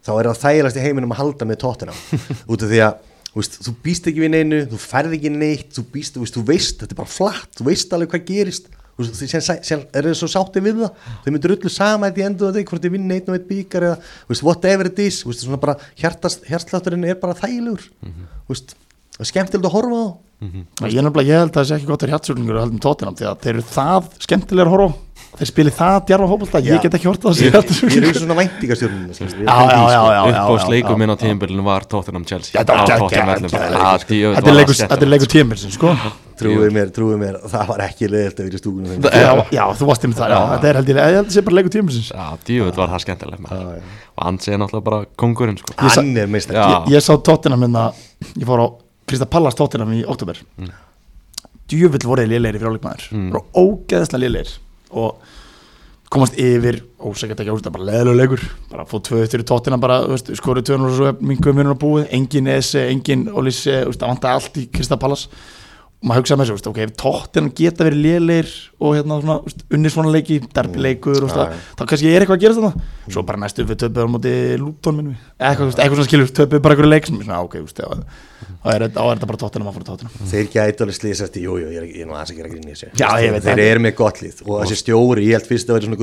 Þá 0.05 0.11
er 0.15 0.29
það 0.29 0.39
þægilegast 0.45 0.79
í 0.79 0.85
heiminum 0.85 1.15
að 1.15 1.19
halda 1.19 1.49
með 1.49 1.59
tóttanam 1.65 1.99
Út 2.55 2.63
af 2.65 2.71
því 2.71 2.81
að 2.85 3.03
þú 3.35 3.41
veist, 3.43 3.59
Þú 3.65 3.73
býst 3.83 4.07
ekki 4.09 4.23
við 4.23 4.31
neinu, 4.31 4.61
þú 4.71 4.79
ferð 4.79 5.17
ekki 5.19 5.31
neitt 5.35 5.75
Þú 5.75 5.83
býst, 5.91 6.15
þú 6.15 6.23
veist, 6.23 6.39
þú 6.39 6.43
veist, 6.47 6.79
þetta 6.81 6.95
er 6.95 6.99
bara 7.03 7.11
flatt 7.11 7.59
Þú 7.59 7.67
veist 7.67 7.93
alveg 7.93 8.13
hvað 8.15 8.25
gerist. 8.31 8.71
Sem, 8.95 9.81
er 9.91 10.05
þið 10.07 10.13
svo 10.15 10.29
sáttið 10.31 10.63
við 10.69 10.77
það? 10.79 11.07
Þau 11.25 11.31
myndir 11.35 11.53
öllu 11.57 11.71
sama 11.73 12.07
í 12.15 12.23
endur 12.23 12.53
þetta 12.55 12.69
Hvort 12.69 12.85
þið 12.85 12.93
vinna 12.93 13.17
einn 13.17 13.27
og 13.27 13.35
einn 13.35 13.47
bíkar 13.49 13.83
eða 13.89 13.97
veist, 14.29 14.43
whatever 14.45 14.87
it 14.87 15.01
is 15.03 15.17
hjartslátturinn 15.99 17.03
er 17.03 17.19
bara 17.19 17.35
þægilegur. 17.35 17.83
Veist, 18.47 18.77
það 19.17 19.25
er 19.25 19.31
skemmtilegt 19.33 19.67
að 19.67 19.75
horfa 19.75 19.99
á. 19.99 20.07
Þá 20.79 20.85
ég 20.87 20.97
er 20.99 21.05
nefnilega, 21.09 21.27
ég 21.27 21.43
held 21.43 21.51
að 21.51 21.59
það 21.59 21.67
sé 21.67 21.75
ekki 21.75 21.89
gott 21.91 22.03
að 22.07 22.13
heldur 22.15 22.61
um 22.63 22.79
tóttinam 22.79 23.15
því 23.19 23.27
að 23.29 23.43
þeir 23.43 23.53
eru 23.55 23.67
það 23.75 24.09
skemmtilega 24.29 24.65
að 24.65 24.73
horfa 24.77 24.87
á. 24.87 25.04
Þeir 25.39 25.49
spili 25.49 25.71
það 25.75 25.97
djarfa 26.09 26.27
hópulta, 26.31 26.61
ég 26.65 26.81
get 26.83 26.97
ekki 26.97 27.09
horta 27.09 27.31
það 27.31 27.41
Ég 27.45 27.55
ég 27.55 27.97
er 27.97 28.07
eins 28.09 28.19
og 28.19 28.21
svona 28.23 28.37
væntingastjórnum 28.39 29.07
Já, 29.11 29.55
já, 29.55 29.79
já, 29.79 29.87
já, 29.95 30.03
já, 30.15 30.21
uppbóðs 30.31 30.65
já, 30.65 30.69
leikum 30.75 30.95
já, 30.95 30.99
minn 31.01 31.11
á 31.11 31.17
tíðanbyrjun 31.23 31.65
var 31.65 31.87
Tottenham 31.91 32.25
Chelsea. 32.29 32.53
Þetta 32.55 32.71
Tottenham 33.01 33.29
er 33.33 33.39
leikur- 33.41 34.79
það 34.85 34.95
tímilsin 35.35 35.75
sko. 35.75 35.91
Trúið 36.35 36.71
mér, 36.75 36.89
trúið 36.91 37.19
mér, 37.21 37.35
það 37.47 37.67
var 37.69 37.81
ekki 37.85 38.09
leðilt 38.11 38.39
að 38.41 38.47
vera 38.49 38.57
í 38.57 38.59
stúkunum 38.59 38.91
já, 39.55 39.63
þú 39.79 39.87
varst 39.87 40.03
einmitt 40.03 40.19
það, 40.19 40.33
já, 40.33 40.39
þetta 40.51 40.67
er 40.67 40.79
held 40.79 40.89
ég, 40.91 40.97
ég 40.99 41.15
held 41.19 41.29
sé 41.31 41.43
bara 41.47 41.55
leikur 41.55 41.73
tímilsins 41.75 42.09
Já, 42.11 42.25
djúvöld 42.49 42.75
var 42.81 42.91
það 42.91 43.03
já. 43.79 43.85
og 44.15 44.25
hann 44.27 44.39
sé 44.43 44.57
náttúrulega 44.59 44.87
bara 44.89 44.99
kongurinn 45.15 45.59
sko. 45.61 45.71
Ég 45.79 45.95
Hann 45.95 46.11
er 46.19 46.27
meistar 46.35 46.57
Já. 46.59 46.65
ég, 46.67 46.91
ég 46.97 47.05
sá 47.07 47.13
tóttina 47.23 47.55
minna 47.61 47.85
ég 48.35 48.43
fór 48.49 48.59
á 48.59 48.67
Krista 49.07 49.29
Pallas 49.31 49.55
tóttinam 49.55 49.95
í 49.95 50.03
oktober 50.03 50.43
djúvill 51.71 52.03
voruði 52.03 52.35
lélegir 52.35 52.59
í 52.59 54.55
og 54.91 55.17
komast 56.11 56.37
yfir 56.39 56.79
ósækert 57.01 57.41
ekki 57.43 57.51
ástæð, 57.55 57.73
bara 57.75 57.89
leðilega 57.89 58.19
leikur. 58.21 58.45
Bara 58.71 58.87
fóð 58.89 59.03
tvö 59.09 59.23
eftir 59.25 59.43
í 59.43 59.47
tóttina 59.49 59.79
bara, 59.81 60.01
skorið 60.15 60.69
tvö 60.69 60.79
og 60.79 60.95
svo 60.95 61.13
minguðum 61.19 61.61
vinnur 61.61 61.77
á 61.77 61.83
búið, 61.83 62.07
engin 62.15 62.51
Ese, 62.53 62.85
engin 62.91 63.27
Olise, 63.33 63.81
það 63.89 64.09
vantaði 64.13 64.39
allt 64.39 64.59
í 64.61 64.67
Krista 64.71 64.99
Pallas 65.01 65.27
og 65.27 65.64
maður 66.05 66.21
hugsaði 66.21 66.37
með 66.41 66.49
þessu, 66.51 66.69
ok, 66.71 66.79
ef 66.85 66.91
tóttina 67.01 67.51
geta 67.55 67.85
verið 67.87 68.01
lélegir 68.03 68.49
og 68.83 68.91
hérna 68.97 69.15
svona, 69.23 69.37
þú 69.41 69.47
veist, 69.47 69.63
unni 69.73 69.89
svona 69.93 70.11
leiki 70.13 70.35
derbileikur, 70.53 71.21
veist, 71.25 71.35
Já, 71.35 71.45
það- 71.45 71.63
þá 71.79 71.83
kannski 71.89 72.09
er 72.11 72.21
eitthvað 72.25 72.35
að 72.37 72.43
gera 72.43 72.53
þetta 72.53 73.13
svo 73.15 73.23
bara 73.25 73.39
næstu 73.41 73.65
við 73.65 73.79
töpuð 73.81 74.05
á 74.05 74.07
móti 74.13 74.33
Lúton 74.59 74.95
minnum 74.99 75.15
eitthvað, 75.39 75.71
svona 75.95 76.09
skilur 76.09 76.29
töpuð 76.35 76.61
bara 76.61 76.75
einhverju 76.75 76.91
leik 76.91 77.05
svona, 77.09 77.39
ok, 77.41 77.55
þá 78.65 78.69
er 78.75 78.81
þetta- 78.85 79.01
er 79.23 79.29
bara 79.31 79.39
tóttina 79.41 79.65
maður 79.65 79.77
fór 79.79 79.87
tóttina 79.89 80.09
þeir 80.29 80.47
gæti 80.53 80.85
alveg 80.85 80.97
slýsast 80.99 81.37
í, 81.39 81.41
jú, 81.45 81.55
jú, 81.63 81.67
ég 81.73 81.77
er, 81.81 81.87
ég 81.89 82.05
nú 82.05 82.13
aðeins 82.13 82.33
að 82.33 82.37
gera 82.37 82.49
grín 82.53 82.65
í 82.65 82.73
þessu. 82.75 82.91
Já, 83.01 83.09
ég 83.25 83.31
veit 83.33 83.43
þeir 83.47 83.59
eru 83.65 83.79
með 83.85 83.95
gott 83.95 84.21
lið. 84.21 84.41
Og 84.45 84.61
þessi 84.61 84.77
stjóri, 84.83 85.25
ég 85.25 85.33
held 85.39 85.47
fyrst 85.49 85.69
að 85.73 85.81
svona 85.85 85.97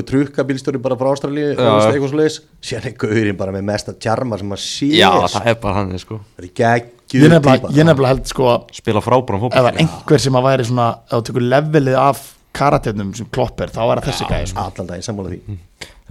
er 5.47 5.55
sko. 6.03 6.19
það 6.33 6.43
er 6.43 6.49
bara 6.49 6.92
það 7.13 7.27
er 7.27 7.77
ég 7.77 7.89
nefnilega, 7.89 8.13
held 8.13 8.31
sko 8.33 8.49
að 8.53 8.71
Spila 8.79 9.03
fótboll 9.43 9.59
það 9.59 9.71
er 9.73 9.81
einhver 9.85 10.23
sem 10.25 10.39
að 10.41 10.47
væri 10.49 10.69
svona 10.71 10.87
ef 11.07 11.17
þú 11.19 11.25
tekur 11.29 11.47
levelið 11.53 11.99
af 12.03 12.23
karaternum 12.53 13.15
sem 13.17 13.29
klopp 13.33 13.61
er, 13.65 13.71
þá 13.73 13.83
er 13.87 14.01
það 14.03 14.09
þessi 14.11 14.27
gæði 14.29 14.49
sko. 14.51 14.65
allan 14.67 14.89
daginn 14.91 15.07
sammála 15.07 15.31
því. 15.33 15.59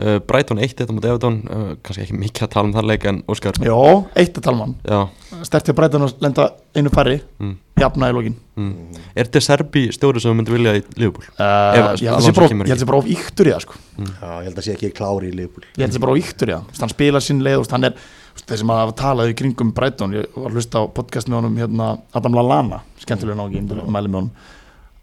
Uh, 0.01 0.15
Brighton 0.25 0.57
1 0.57 0.71
þetta 0.79 0.93
mútið 0.95 1.11
Everton 1.11 1.35
uh, 1.45 1.65
kannski 1.85 2.01
ekki 2.07 2.15
mikið 2.17 2.45
að 2.47 2.51
tala 2.55 2.69
um 2.69 2.73
það 2.73 2.87
leik 2.89 3.03
en 3.11 3.19
Óskar? 3.29 3.59
Jó, 3.61 3.75
eitt 4.17 4.39
að 4.39 4.45
talma 4.47 4.65
Já, 4.87 5.01
stertið 5.45 5.77
breytan 5.77 6.05
að 6.07 6.15
lenda 6.25 6.47
einu 6.73 6.93
færri. 6.95 7.19
Mm. 7.43 7.51
jafna 7.81 8.09
í 8.09 8.15
lokin. 8.15 8.37
Mm. 8.57 8.97
Er 9.13 9.27
þetta 9.27 9.41
Serbi 9.45 9.83
stjóri 9.93 10.21
sem 10.23 10.31
þú 10.31 10.37
myndi 10.39 10.53
vilja 10.55 10.73
í 10.79 10.81
Liverpool? 10.97 11.27
uh, 11.35 11.43
Ef 11.77 12.01
ég 12.01 12.09
held 12.09 12.17
að 12.17 12.25
sé 12.25 12.33
bara 12.89 12.97
of- 13.01 13.05
að 13.05 13.13
íktur 13.13 13.49
í 13.49 13.53
það 13.53 13.63
sko. 13.67 13.77
já, 13.99 14.31
ég 14.31 14.47
held 14.49 14.57
að 14.57 14.65
sé 14.65 14.75
ekki 14.75 14.91
klári 14.97 15.29
í 15.29 15.35
Liverpool. 15.37 15.65
Ég 15.75 15.83
held 15.83 15.91
að 15.91 15.97
sé 15.99 16.03
bara 16.07 16.15
of 16.15 16.21
íktur 16.23 16.49
í 16.51 16.55
það. 16.57 16.81
Hann 16.81 16.93
spila 16.95 17.21
sín 17.21 17.41
leið, 17.45 17.69
hann 17.75 17.89
er 17.91 17.95
þeir 18.39 18.61
sem 18.61 18.71
hafa 18.73 18.95
talað 18.97 19.31
í 19.31 19.35
kringum 19.39 19.73
Brighton 19.75 20.15
ég 20.15 20.31
var 20.35 20.49
að 20.49 20.57
hlusta 20.59 20.81
á 20.81 20.83
podcast 20.91 21.29
með 21.29 21.41
honum 21.41 21.59
hérna, 21.61 21.91
Adam 22.17 22.37
Lallana, 22.37 22.81
skemmtilega 23.03 23.37
nági 23.39 23.61
mæli 23.63 24.11
með 24.11 24.19
honum. 24.21 24.31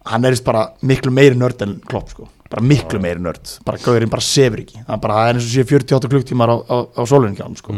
Hann 0.09 0.25
er 0.25 0.33
víst 0.35 0.47
bara 0.47 0.65
miklu 0.89 1.13
meiri 1.13 1.37
nörd 1.37 1.63
en 1.67 1.79
klopp 1.89 2.13
sko. 2.15 2.29
bara 2.49 2.65
miklu 2.65 2.97
meiri 3.05 3.21
nörd, 3.21 3.59
bara 3.65 3.77
gaurinn 3.83 4.09
bara 4.09 4.25
sefur 4.25 4.63
ekki. 4.63 4.81
Það 4.87 4.95
er 4.95 5.01
bara, 5.05 5.17
það 5.19 5.29
er 5.29 5.35
eins 5.37 5.49
og 5.49 5.53
sé 5.53 5.65
48 5.69 6.09
klukktímar 6.15 6.49
á, 6.49 6.57
á, 6.65 6.77
á 6.97 7.03
sólunum 7.05 7.37
hjá 7.37 7.45
hann 7.45 7.59
sko. 7.61 7.75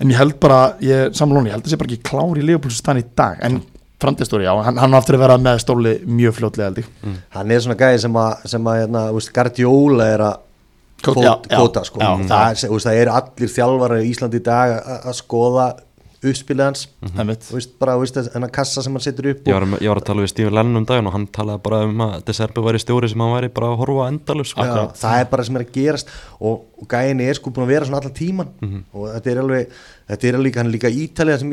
en 0.00 0.10
ég 0.10 0.18
held 0.18 0.40
bara, 0.42 0.76
ég 0.82 1.14
samlóni, 1.14 1.52
ég 1.52 1.54
held 1.54 1.68
að 1.68 1.70
sé 1.70 1.78
bara 1.78 1.92
ekki 1.92 2.02
klár 2.10 2.40
í 2.40 2.42
Leopold 2.42 2.74
stann 2.74 2.98
í 2.98 3.04
dag, 3.14 3.38
en 3.46 3.60
framtíðstóri, 4.02 4.44
já, 4.44 4.52
hann, 4.66 4.76
hann 4.82 4.98
aftur 4.98 5.16
að 5.16 5.22
vera 5.22 5.38
með 5.38 5.60
stóli 5.62 5.92
mjög 6.04 6.34
fljótlega 6.40 6.66
held 6.68 6.82
ég. 6.82 6.90
Hann 7.36 7.54
er 7.54 7.62
svona 7.64 7.78
gæði 7.78 8.02
sem 8.02 8.18
að, 8.20 8.42
sem 8.50 8.66
að 8.72 8.80
hérna, 8.82 9.04
úst, 9.16 9.30
Guardiola 9.38 10.10
er 10.16 10.24
að 10.26 10.42
Kóta, 11.02 11.40
kvót- 11.48 11.76
já, 11.76 11.84
sko. 11.84 12.00
já, 12.00 12.12
það, 12.26 12.46
er, 12.50 12.78
það 12.86 13.00
eru 13.02 13.10
allir 13.20 13.50
þjálfara 13.52 13.98
í 14.02 14.06
Íslandi 14.14 14.40
í 14.40 14.42
dag 14.46 14.76
að- 14.80 15.04
að 15.10 15.18
skoða 15.20 15.66
uppspilið 16.26 16.64
hans. 16.64 16.80
Einmitt. 17.14 17.44
úst, 17.54 17.74
bara 17.78 17.92
þennan 18.00 18.50
kassa 18.50 18.82
sem 18.82 18.92
hann 18.96 19.00
setur 19.04 19.28
upp 19.30 19.44
Ég 19.46 19.52
var, 19.54 19.78
ég 19.78 19.88
var 19.92 20.00
að 20.00 20.04
tala 20.08 20.22
við 20.24 20.30
Stephen 20.32 20.54
Lennon 20.56 20.76
um 20.80 20.86
daginn 20.88 21.06
og 21.06 21.12
hann 21.12 21.26
talaði 21.28 21.62
bara 21.62 21.82
um 21.84 21.98
að 22.02 22.24
De 22.24 22.32
Serbi 22.32 22.60
væri 22.64 22.80
stjóri 22.82 23.08
sem 23.12 23.20
hann 23.20 23.34
væri 23.36 23.50
bara 23.54 23.66
að 23.68 23.76
horfa 23.82 24.08
endalus 24.10 24.48
sko. 24.50 24.64
Já, 24.64 24.88
það 24.96 25.20
er 25.20 25.24
bara 25.30 25.44
sem 25.44 25.56
er 25.56 25.64
að 25.66 25.70
gerast 25.76 26.08
og, 26.40 26.64
og 26.80 26.88
gæðin 26.88 27.20
er 27.28 27.34
sko 27.38 27.50
búin 27.52 27.66
að 27.68 27.72
vera 27.76 27.84
svona 27.86 28.00
allan 28.00 28.16
tíman 28.16 28.50
og 28.92 29.06
þetta 29.12 29.30
er 29.30 29.38
alveg 29.44 29.68
þetta 30.08 30.28
er 30.32 30.38
líka, 30.42 30.56
hann 30.64 30.66
er 30.66 30.74
líka 30.78 30.90
ítalið 30.90 31.38
sem 31.38 31.52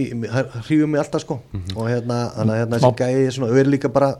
hrífum 0.63 0.89
mig 0.95 1.01
alltaf 1.03 1.21
sko. 1.21 1.39
Og 1.75 1.85
hérna, 1.91 2.17
er 2.33 2.55
hérna 2.63 2.79
þessi 2.79 2.95
gæði 3.03 3.27
er 3.27 3.31
svona, 3.37 3.59
er 3.59 3.65
líka 3.75 3.91
bara 3.93 4.15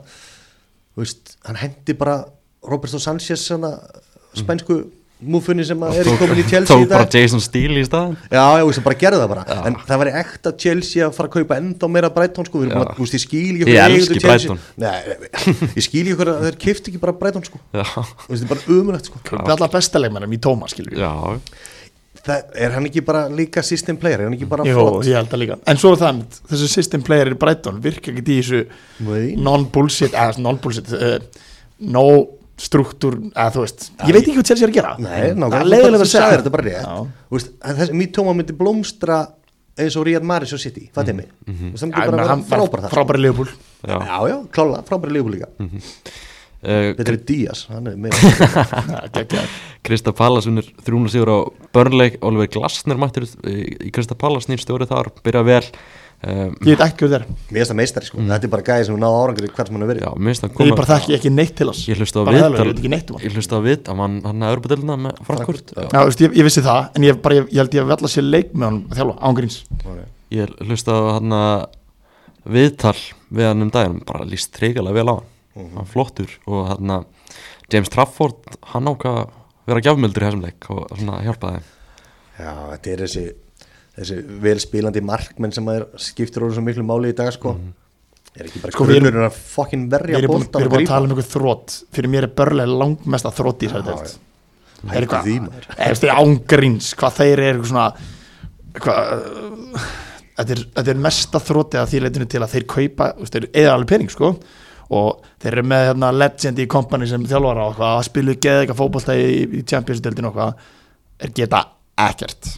veist, 0.96 1.36
hann 1.48 1.56
hendi 1.58 1.94
bara 1.98 2.20
Roberto 2.62 2.98
Sanchez 3.02 3.48
svona 3.48 3.72
spænsku 4.36 4.84
múfunni 5.34 5.64
sem 5.66 5.80
að 5.86 5.98
er 6.02 6.08
komin 6.20 6.40
í 6.40 6.44
Chelsea 6.48 6.76
í 6.76 6.84
Tók 6.84 6.90
bara 6.92 7.06
dag. 7.06 7.16
Jason 7.18 7.42
Steele 7.44 7.80
í 7.80 7.86
staðan 7.88 8.14
Já, 8.30 8.44
já, 8.60 8.82
bara 8.86 8.98
gerðu 9.00 9.20
það 9.22 9.30
bara. 9.34 9.44
En 9.70 9.76
það 9.88 10.00
væri 10.02 10.14
ekta 10.20 10.52
Chelsea 10.64 11.06
að 11.08 11.14
fara 11.18 11.30
að 11.30 11.34
kaupa 11.38 11.58
enda 11.62 11.90
meira 11.94 12.10
Brighton 12.14 12.48
sko, 12.48 12.62
við 12.62 12.68
erum 12.68 12.74
Já. 12.74 12.80
bara, 12.84 12.96
þú 12.98 13.06
veist, 13.06 13.16
ég 13.18 13.24
skil 13.24 13.44
ekki 13.58 13.74
Ég 13.74 13.84
elski 13.84 14.22
Brighton. 14.24 14.64
Nei, 14.84 14.96
ég 15.78 15.86
skil 15.88 16.02
ekki 16.06 16.18
hverju 16.20 16.34
að 16.38 16.48
þeir 16.48 16.58
kifti 16.66 16.92
ekki 16.94 17.02
bara 17.04 17.16
Brighton 17.22 17.46
sko. 17.48 17.62
Já, 17.74 17.84
Þú 17.84 18.32
veist, 18.32 18.42
þetta 18.42 18.44
er 18.44 18.52
bara 18.54 18.78
umulegt 18.80 19.10
sko. 19.12 19.22
Það 19.30 19.44
er 19.46 19.54
alltaf 19.56 19.76
besta 19.78 20.02
leikmennum 20.04 20.36
í 20.36 20.42
Tóma 20.44 20.68
skilur 20.72 20.98
já, 21.04 21.12
það, 22.24 22.52
Er 22.66 22.72
hann 22.72 22.86
ekki 22.88 23.02
bara 23.04 23.24
líka 23.28 23.62
system 23.66 23.98
player, 24.00 24.22
er 24.22 24.28
hann 24.30 24.36
ekki 24.38 24.46
bara 24.48 24.64
Jó, 24.64 24.78
flott? 24.78 25.08
ég 25.08 25.18
held 25.18 25.34
að 25.36 25.42
líka. 25.42 25.58
En 25.68 25.80
svo 25.80 25.92
er 25.92 26.00
það, 26.00 26.22
þessi 26.52 26.68
system 26.72 27.02
player 27.04 27.32
í 27.34 27.38
Brighton 27.40 27.82
virka 27.84 28.12
ekki 28.14 28.24
í 28.24 28.38
þessu 28.40 28.62
non-bullshit 29.44 30.14
eða 30.16 30.40
non-bullshit 30.44 30.88
uh, 30.96 31.18
no 31.92 32.06
struktúr, 32.60 33.16
eða 33.32 33.50
þú 33.54 33.62
veist 33.64 33.86
ég 34.04 34.14
veit 34.14 34.20
ekki 34.22 34.36
hvað 34.38 34.50
Chelsea 34.50 34.66
er 34.66 34.72
að 34.72 34.76
gera. 34.76 34.92
Nei, 34.98 35.08
Það 35.14 35.24
er 35.30 35.40
nákvæmlega, 35.42 35.70
leiðilega 35.72 36.04
að 36.06 36.10
segja 36.12 36.34
þetta 36.36 36.52
bara 36.54 36.66
rétt. 36.68 36.84
Já. 36.84 37.24
Þú 37.30 37.38
veist, 37.38 37.48
að 37.58 37.80
þessi, 37.80 37.96
Mít 38.00 38.12
Tóma 38.14 38.34
myndi 38.38 38.56
blómstra 38.60 39.16
eins 39.74 39.96
og 39.98 40.06
Ríad 40.06 40.26
Maris 40.26 40.54
og 40.54 40.62
City, 40.62 40.84
það 40.94 41.10
er 41.10 41.18
mig. 41.18 41.32
Þú 41.48 41.72
veist, 41.72 41.88
það 41.96 42.44
frábæra 42.52 42.84
það 42.84 42.94
frábæri 42.94 43.24
Leopold 43.24 43.50
já. 43.50 43.96
Já, 43.98 44.18
já, 44.30 44.36
klála, 44.54 44.84
frábæra 44.86 45.16
lífur 45.16 45.34
líka. 45.34 45.50
Þetta 46.64 47.10
er 47.12 47.18
Díaz, 47.28 47.66
er 47.68 49.50
Krista 49.84 50.14
Pallas 50.16 50.46
vinnur 50.48 50.64
300 50.86 51.12
sigur 51.12 51.28
á 51.28 51.38
Burnley. 51.76 52.14
Oliver 52.24 52.48
Glasner 52.48 52.96
mættir 52.96 53.26
í, 53.44 53.90
Krista 53.92 54.16
Pallas 54.16 54.48
nýr 54.48 54.62
stjóri 54.62 54.88
þar, 54.88 55.10
byrja 55.26 55.42
vel 55.44 55.66
um, 56.24 56.54
ég 56.64 56.74
veit 56.74 56.82
ekki 56.84 57.04
hvað 57.04 57.12
það 57.12 57.16
er 57.18 57.24
Mér 57.28 57.58
finnst 57.58 57.70
það 57.72 57.78
meistari 57.80 58.08
sko, 58.08 58.22
þetta 58.30 58.48
er 58.48 58.52
bara 58.54 58.66
gæði 58.68 58.86
sem 58.88 58.98
náða 59.02 59.20
árangur 59.20 59.46
hvert 59.54 59.70
er 59.70 59.76
minnst 60.24 60.46
að 60.46 60.50
ég 60.50 60.56
koma 60.58 60.78
bara 60.80 60.88
þekki 60.90 61.16
ekki 61.18 61.32
neitt 61.34 61.54
til 61.58 61.68
hans. 61.70 61.82
Ég 61.90 62.00
hlusta 62.00 62.24
ég 62.34 62.58
ekki 62.72 62.92
neitt 62.92 63.12
um 63.12 63.18
hann. 63.18 63.26
Ég 63.26 63.36
hlusta 63.38 63.58
á 63.58 63.62
viðtal, 63.64 63.96
hann, 64.00 64.18
hann 64.24 64.44
er 64.44 64.56
örbudelina 64.56 64.98
með 65.00 65.20
Frankfurt. 65.28 65.74
Frankfurt, 65.74 65.94
Já, 65.94 66.00
þú 66.00 66.10
veist, 66.10 66.24
ég, 66.24 66.36
ég 66.40 66.48
vissi 66.48 66.64
það, 66.64 66.88
en 66.94 67.06
ég, 67.08 67.20
bara, 67.24 67.38
ég, 67.40 67.48
ég 67.52 67.62
held 67.62 67.76
ég 67.78 67.84
að 67.84 67.92
vella 67.94 68.10
sér 68.14 68.26
leik 68.28 68.54
með 68.54 68.68
hann 68.68 68.80
að 68.88 69.00
þjálfa, 69.00 69.16
ángríns 69.30 69.58
Ég 70.34 70.56
hlusta 70.64 70.96
á 70.96 71.02
hann 71.18 71.38
viðtal 72.44 72.96
við 73.34 73.50
hann 73.50 73.64
um 73.64 73.72
daginn 73.72 74.02
bara 74.08 74.26
líst 74.28 74.52
treygalega 74.56 74.98
vel 74.98 75.08
á 75.12 75.14
hann. 75.18 75.70
Hann 75.78 75.88
flottur 75.88 76.32
og 76.50 76.66
hann 76.72 76.98
James 77.72 77.90
Trafford, 77.92 78.58
hann 78.74 78.90
ákvað 78.90 79.22
að 79.22 79.38
vera 79.70 79.84
gjafmildur 79.86 80.24
í 80.24 80.28
þessum 80.28 80.44
leik 80.44 80.68
og 80.74 80.90
hjálpaði 81.24 81.60
þeim. 81.60 81.70
Já, 82.34 82.50
þetta 82.74 82.90
er 82.92 83.02
þessi, 83.04 83.24
þessi 83.94 84.18
velspílandi 84.44 85.02
markmenn 85.06 85.54
sem 85.54 85.68
er 85.74 85.86
skiptir 86.02 86.42
orðið 86.44 86.58
svo 86.58 86.64
miklu 86.66 86.84
máli 86.86 87.12
í 87.12 87.16
dag 87.18 87.30
sko. 87.34 87.54
Er 88.34 88.48
ekki 88.48 88.62
bara 88.64 88.74
Sko, 88.74 88.84
erum- 88.88 89.04
grunnurinn 89.04 89.28
að 89.28 89.36
fokkin 89.54 89.84
verja 89.92 90.18
boltan 90.26 90.58
við 90.58 90.64
erum 90.64 90.72
búin 90.74 90.82
að 90.82 90.90
tala 90.90 91.06
um 91.06 91.12
einhver 91.14 91.28
þrótt 91.30 91.74
fyrir 91.94 92.10
mér 92.10 92.26
er 92.26 92.32
börlega 92.34 92.78
langmest 92.82 93.28
að 93.28 93.36
þrótt 93.38 93.62
í 93.62 93.70
deild. 93.70 94.16
Hættu 94.84 94.98
er 94.98 95.06
eitthvað 95.06 95.28
veist, 95.78 96.08
ángríns, 96.12 96.88
hvað 96.98 97.20
þeir 97.20 97.42
eru 97.46 97.68
svona 97.70 97.86
hvað, 98.74 99.28
þetta, 100.34 100.50
er, 100.56 100.64
þetta 100.74 100.90
er 100.92 101.00
mesta 101.06 101.40
þrótti 101.40 101.80
að 101.80 101.88
því 101.92 102.02
leitinu 102.04 102.28
til 102.34 102.42
að 102.42 102.56
þeir 102.56 102.66
kaupa, 102.74 103.08
eða 103.46 103.76
alveg 103.76 103.92
pening 103.94 104.12
sko. 104.12 104.34
Og 104.94 105.22
þeir 105.40 105.52
eru 105.54 105.66
með 105.70 105.86
hérna, 105.88 106.10
legend 106.12 106.58
í 106.60 106.66
kompani 106.70 107.06
sem 107.08 107.22
þjálfara 107.24 107.70
og 107.70 108.04
spilu 108.04 108.34
eitthvað 108.34 108.76
fótbolta 108.82 109.16
í, 109.16 109.46
í 109.60 109.62
Champions-deildinu 109.64 110.28
og 110.28 110.36
hvað 110.36 110.66
þeir 111.22 111.32
geta 111.38 111.62
ekkert. 112.00 112.50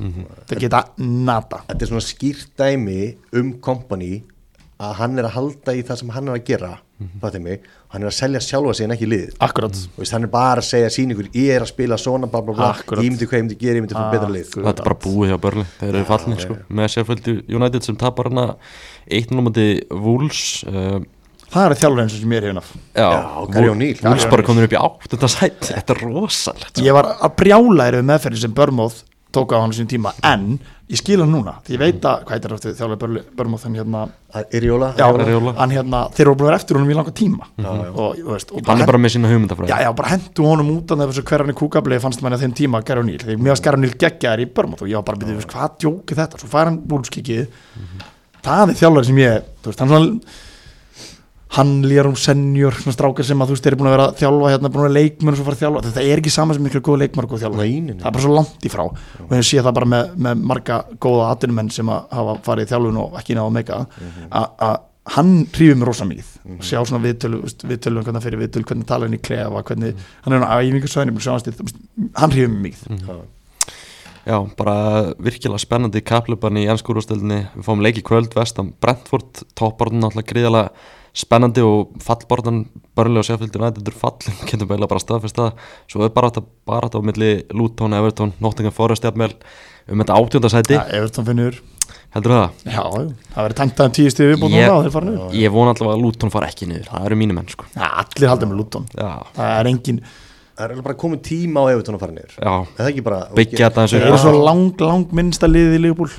Þeir 0.49 0.63
geta 0.67 0.83
nada 1.03 1.63
Þetta 1.69 1.85
er 1.85 1.91
svona 1.91 2.05
skýrt 2.05 2.53
dæmi 2.59 3.01
um 3.37 3.55
company 3.61 4.23
að 4.81 4.99
hann 5.01 5.17
er 5.21 5.29
að 5.29 5.37
halda 5.39 5.75
í 5.77 5.85
það 5.89 6.01
sem 6.03 6.11
hann 6.13 6.29
er 6.29 6.37
að 6.39 6.45
gera 6.51 6.75
mm 6.97 7.41
mig, 7.45 7.65
hann 7.93 8.03
er 8.03 8.09
að 8.09 8.15
selja 8.17 8.41
sjálfa 8.41 8.73
sig 8.75 8.87
en 8.87 8.93
ekki 8.95 9.07
liðið. 9.09 9.35
Akkurat, 9.45 9.75
Þú 9.77 10.01
veist, 10.01 10.13
hann 10.17 10.25
er 10.25 10.31
bara 10.33 10.63
að 10.63 10.69
segja 10.71 10.93
síningur 10.95 11.27
ég 11.37 11.51
er 11.53 11.65
að 11.65 11.69
spila 11.69 11.99
svona 12.01 12.29
bla 12.33 12.41
bla 12.41 12.55
bla. 12.57 12.71
Akkurat. 12.73 13.05
ég 13.05 13.13
myndi 13.13 13.29
hvað 13.29 13.37
ég 13.37 13.45
myndi 13.45 13.59
gera, 13.61 13.77
ég 13.77 13.85
myndi 13.85 13.97
fá 13.97 14.07
betra 14.15 14.31
lið. 14.33 14.55
Þetta 14.55 14.73
er 14.81 14.89
bara 14.89 14.99
búið 15.05 15.33
hjá 15.33 15.37
Burnley, 15.43 15.67
þeir 15.81 15.91
eru 15.91 16.07
fallnir 16.09 16.41
sko. 16.41 16.57
með 16.69 16.89
Sheffield 16.95 17.29
United 17.59 17.85
sem 17.85 17.99
tapar 18.01 18.31
hana 18.31 18.47
1-0 19.13 19.45
múti 19.45 19.67
Wolves 19.93 20.65
uh, 20.73 20.97
það 21.53 21.69
er 21.69 21.77
þjálfur 21.83 22.03
eins 22.07 22.17
og 22.17 22.23
sem 22.25 22.33
ég 22.33 22.41
er 22.41 22.49
hefinn 22.49 22.63
af 22.63 22.71
Já, 22.97 23.11
Gary 23.53 23.73
O'Neill. 23.75 24.01
Wolves 24.07 24.29
bara 24.33 24.47
komður 24.49 24.69
upp 24.71 24.77
í 24.77 24.81
8. 24.81 25.29
sætt 25.37 25.69
Þetta 25.75 25.97
er 25.99 26.03
rosalegt. 26.07 26.81
Ég 26.81 26.97
var 26.97 27.13
að 27.21 27.37
brjála 27.39 27.91
eru 27.93 28.03
meðferði 28.09 28.43
sem 28.47 28.57
Börmóð 28.57 29.03
tók 29.37 29.53
á 29.55 29.61
hann 29.61 29.75
sín 29.77 29.89
tíma. 29.91 30.13
En 30.27 30.57
ég 30.91 31.01
skil 31.01 31.19
hann 31.23 31.33
núna 31.35 31.57
því 31.67 31.77
ég 31.77 31.83
veit 31.83 32.05
að 32.07 32.25
hvað 32.25 32.35
heitir 32.37 32.55
eftir 32.57 32.75
þjálfur 32.79 33.53
hann 33.67 33.77
hérna, 33.77 34.03
Irjóla 34.55 34.89
já, 34.99 35.05
Areola. 35.07 35.55
hann 35.59 35.75
hérna 35.75 36.01
þeir 36.17 36.31
að 36.33 36.45
vera 36.47 36.59
eftir 36.61 36.79
honum 36.79 36.93
í 36.93 36.97
langa 36.97 37.15
tíma. 37.17 37.49
Og, 37.59 38.19
þú 38.21 38.33
veist, 38.33 38.53
og 38.53 38.71
Hann 38.71 38.83
er 38.85 38.91
bara 38.91 39.01
með 39.03 39.15
sína 39.17 39.31
hugmyndafræði. 39.33 39.71
Já, 39.73 39.79
já, 39.87 39.91
bara 39.97 40.13
hendu 40.15 40.47
honum 40.47 40.73
út 40.77 40.95
af 40.95 41.03
þessu 41.05 41.25
hver 41.27 41.45
hann 41.45 41.55
í 41.55 41.59
kúkablið 41.59 42.03
fannst 42.05 42.23
að 42.23 42.45
þeim 42.45 42.57
tíma 42.63 42.83
Gary 42.87 43.03
O'Neill, 43.03 43.25
því 43.25 43.39
mér 43.41 43.57
var 43.57 43.65
Gary 43.67 43.81
O'Neill 43.81 43.99
geggjaðar 44.03 44.45
í 44.45 44.51
Börmóð 44.57 44.85
og 44.87 44.93
ég 44.93 45.01
var 45.01 45.07
bara 45.11 45.23
byrjuð, 45.25 45.49
hvað 45.53 45.79
djókið 45.83 46.21
þetta? 46.23 46.43
Svo 46.43 46.53
fær 46.53 46.71
hann 46.71 46.83
búlskikið 46.87 47.47
það 48.47 48.71
er 48.73 48.79
þjálfur 48.81 49.09
sem 49.09 49.23
ég, 49.23 49.49
þú 49.63 49.73
veist, 49.73 49.83
hann 49.83 49.95
hann 51.55 51.83
Lérum 51.87 52.17
senior, 52.19 52.75
svona 52.75 52.93
strákar 52.97 53.25
sem 53.25 53.39
að 53.39 53.47
þú 53.53 53.55
veist, 53.55 53.63
þeir 53.65 53.73
eru 53.73 53.79
búin 53.81 53.89
að 53.89 53.95
vera 53.97 54.07
að 54.11 54.17
þjálfa 54.19 54.49
hérna, 54.51 54.71
búin 54.75 54.83
að 54.83 54.87
vera 54.89 54.97
leikmenn 54.97 55.31
og 55.33 55.37
svo 55.39 55.45
fara 55.47 55.57
að 55.57 55.61
þjálfa, 55.63 55.83
þetta 55.87 56.03
er 56.11 56.19
ekki 56.23 56.33
sama 56.35 56.57
sem 56.57 56.65
miklu 56.67 56.81
góð 56.89 56.99
leikmenn 57.05 57.25
og 57.29 57.31
góð 57.31 57.43
þjálfa, 57.45 57.61
Nei, 57.63 57.77
nei, 57.81 57.93
nei. 57.95 58.01
það 58.03 58.09
er 58.11 58.17
bara 58.17 58.25
svo 58.27 58.35
langt 58.35 58.67
í 58.67 58.73
frá. 58.73 58.83
Og 59.23 59.31
ég 59.37 59.47
sé 59.47 59.63
það 59.63 59.77
bara 59.79 59.89
með, 59.93 60.11
með 60.27 60.43
marga 60.51 60.79
góða 61.07 61.29
atvinnumenn 61.37 61.71
sem 61.71 61.93
að 61.95 62.11
hafa 62.19 62.35
farið 62.49 62.67
í 62.67 62.71
þjálfun 62.73 62.99
og 63.05 63.17
ekki 63.23 63.39
náða 63.39 63.47
að 63.47 63.57
meika 63.61 63.79
að- 63.87 64.51
að 64.67 64.77
hann 65.17 65.33
hrýfur 65.55 65.79
mér 65.79 65.87
rosa 65.87 66.05
mikið. 66.11 66.33
Og 66.57 66.65
sjá 66.67 66.81
svona 66.83 67.05
viðtölu, 67.07 67.39
viðtölu 67.63 68.03
hvernig 68.03 68.19
hann 68.19 68.27
fyrir 68.27 68.43
viðtölu, 68.43 68.67
hvernig 68.67 68.87
tala 68.91 69.07
hann 69.07 69.15
í 69.15 69.23
klefa 69.23 69.63
hvernig, 69.63 69.95
hann 70.27 70.35
er 70.35 70.43
á 70.51 70.59
æfingarsvæðinu 70.59 71.71
hann 72.19 72.31
hrýfur 72.35 72.51
mér 72.51 72.63
mikið. 72.67 73.07
Já. 73.07 73.17
Já, 74.27 74.41
bara 74.59 75.15
virkilega 75.23 75.63
spennandi 75.63 76.01
kapluban 76.03 76.57
í 76.59 76.65
ennskúrústöldinni 76.67 77.45
Við 77.55 77.63
fáum 77.63 77.79
leiki 77.85 78.03
kvöld 78.03 78.33
vestam 78.35 78.73
Brentford 78.83 79.45
Topparðin 79.55 80.01
náttúrulega 80.03 80.33
gríðalega 80.33 80.71
spennandi 81.17 81.63
og 81.65 81.95
fallborðan 82.05 82.65
börnlega 82.97 83.23
og 83.25 83.29
séfildur 83.31 83.63
nættur 83.65 83.95
fallin 83.97 84.37
getum 84.51 84.69
beila 84.69 84.89
bara 84.91 85.01
staðfest 85.03 85.39
það. 85.39 85.63
Svo 85.89 86.05
er 86.05 86.13
bara 86.13 86.29
þetta 86.33 86.45
bara 86.69 86.91
þetta 86.91 87.01
á 87.01 87.09
milli 87.09 87.31
Luton, 87.57 87.97
Everton, 87.97 88.35
Nottingham 88.45 88.75
Forest 88.77 89.07
jafnvel 89.09 89.33
um 89.87 90.03
þetta 90.03 90.19
átjóndasæti 90.21 90.77
ja, 90.77 90.85
Everton 90.99 91.27
finnur, 91.29 91.59
Heldur 92.17 92.33
það? 92.35 92.61
já, 92.67 92.83
það 92.83 93.41
verður 93.41 93.57
tæmtað 93.63 93.89
um 93.89 93.97
tíu 93.97 94.13
stíði 94.13 94.35
viðbúin 94.35 94.55
og 94.67 94.85
þeir 94.87 94.95
fara 94.99 95.09
niður. 95.11 95.35
Ég 95.41 95.53
vona 95.57 95.73
alltaf 95.75 95.91
að 95.93 96.05
Luton 96.05 96.33
fara 96.35 96.49
ekki 96.53 96.69
niður. 96.71 96.87
Það 96.91 97.09
eru 97.11 97.19
mínu 97.23 97.37
menn 97.37 97.51
sko. 97.53 97.69
Ja, 97.77 97.91
allir 98.03 98.31
halda 98.33 98.49
með 98.51 98.61
Luton. 98.63 98.89
Já, 98.97 99.11
það 99.37 99.53
er 99.61 99.71
engin, 99.73 100.01
Það 100.57 100.65
er 100.65 100.71
eiginlega 100.73 100.87
bara 100.87 100.97
komið 101.03 101.19
tíma 101.27 101.61
á 101.61 101.65
Evertón 101.69 101.97
að 101.99 102.03
fara 102.07 102.15
niður. 102.17 102.37
Já, 102.41 102.53
Er 102.57 102.71
Það 102.79 102.87
er 102.87 102.93
ekki 102.95 103.03
bara 103.05 103.19
byggja 103.37 103.67
þetta 103.67 103.83
eins 103.83 103.95
eru 103.99 104.13
og 104.17 104.23
svo 104.23 104.33
lang, 104.41 104.63
lang 104.81 105.11
minnsta 105.19 105.51
liðið 105.51 105.75
í 105.77 105.81
Liverpool 105.85 106.15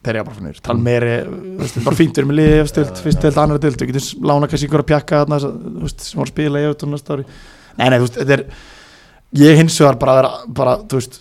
að, 0.00 0.08
veist, 0.08 0.08
veist, 0.08 0.08
þeir 0.08 0.16
eru 0.16 0.24
bara 0.26 0.36
fyrir 0.36 0.46
niður 0.48 0.60
tala 0.66 0.84
meiri, 0.86 1.14
veist, 1.60 1.80
bara 1.84 1.98
fínt 1.98 2.14
við 2.16 2.22
erum 2.22 2.34
með 2.34 2.68
stilt, 2.70 3.00
fyrst 3.04 3.24
deild, 3.24 3.40
annar 3.40 3.60
deild, 3.60 3.80
við 3.80 3.92
getum 3.92 4.28
lána 4.30 4.48
kannski 4.50 4.68
ykkur 4.68 4.84
að 4.84 4.90
pjakka 4.90 5.22
þarna, 5.24 5.40
sem 5.96 6.22
að 6.22 6.30
spila 6.30 6.60
í 6.60 6.68
Everton 6.68 6.94
næsta 6.94 7.16
ári. 7.16 7.26
Nei, 7.76 7.86
nei, 7.88 7.98
þú 7.98 8.06
veist, 8.06 8.18
þetta 8.20 8.36
er 8.36 8.44
ég 9.40 9.60
hins 9.60 9.80
vegar 9.80 10.00
bara 10.00 10.12
að 10.12 10.20
vera, 10.20 10.32
bara, 10.60 10.76
þú 10.88 11.00
veist 11.00 11.20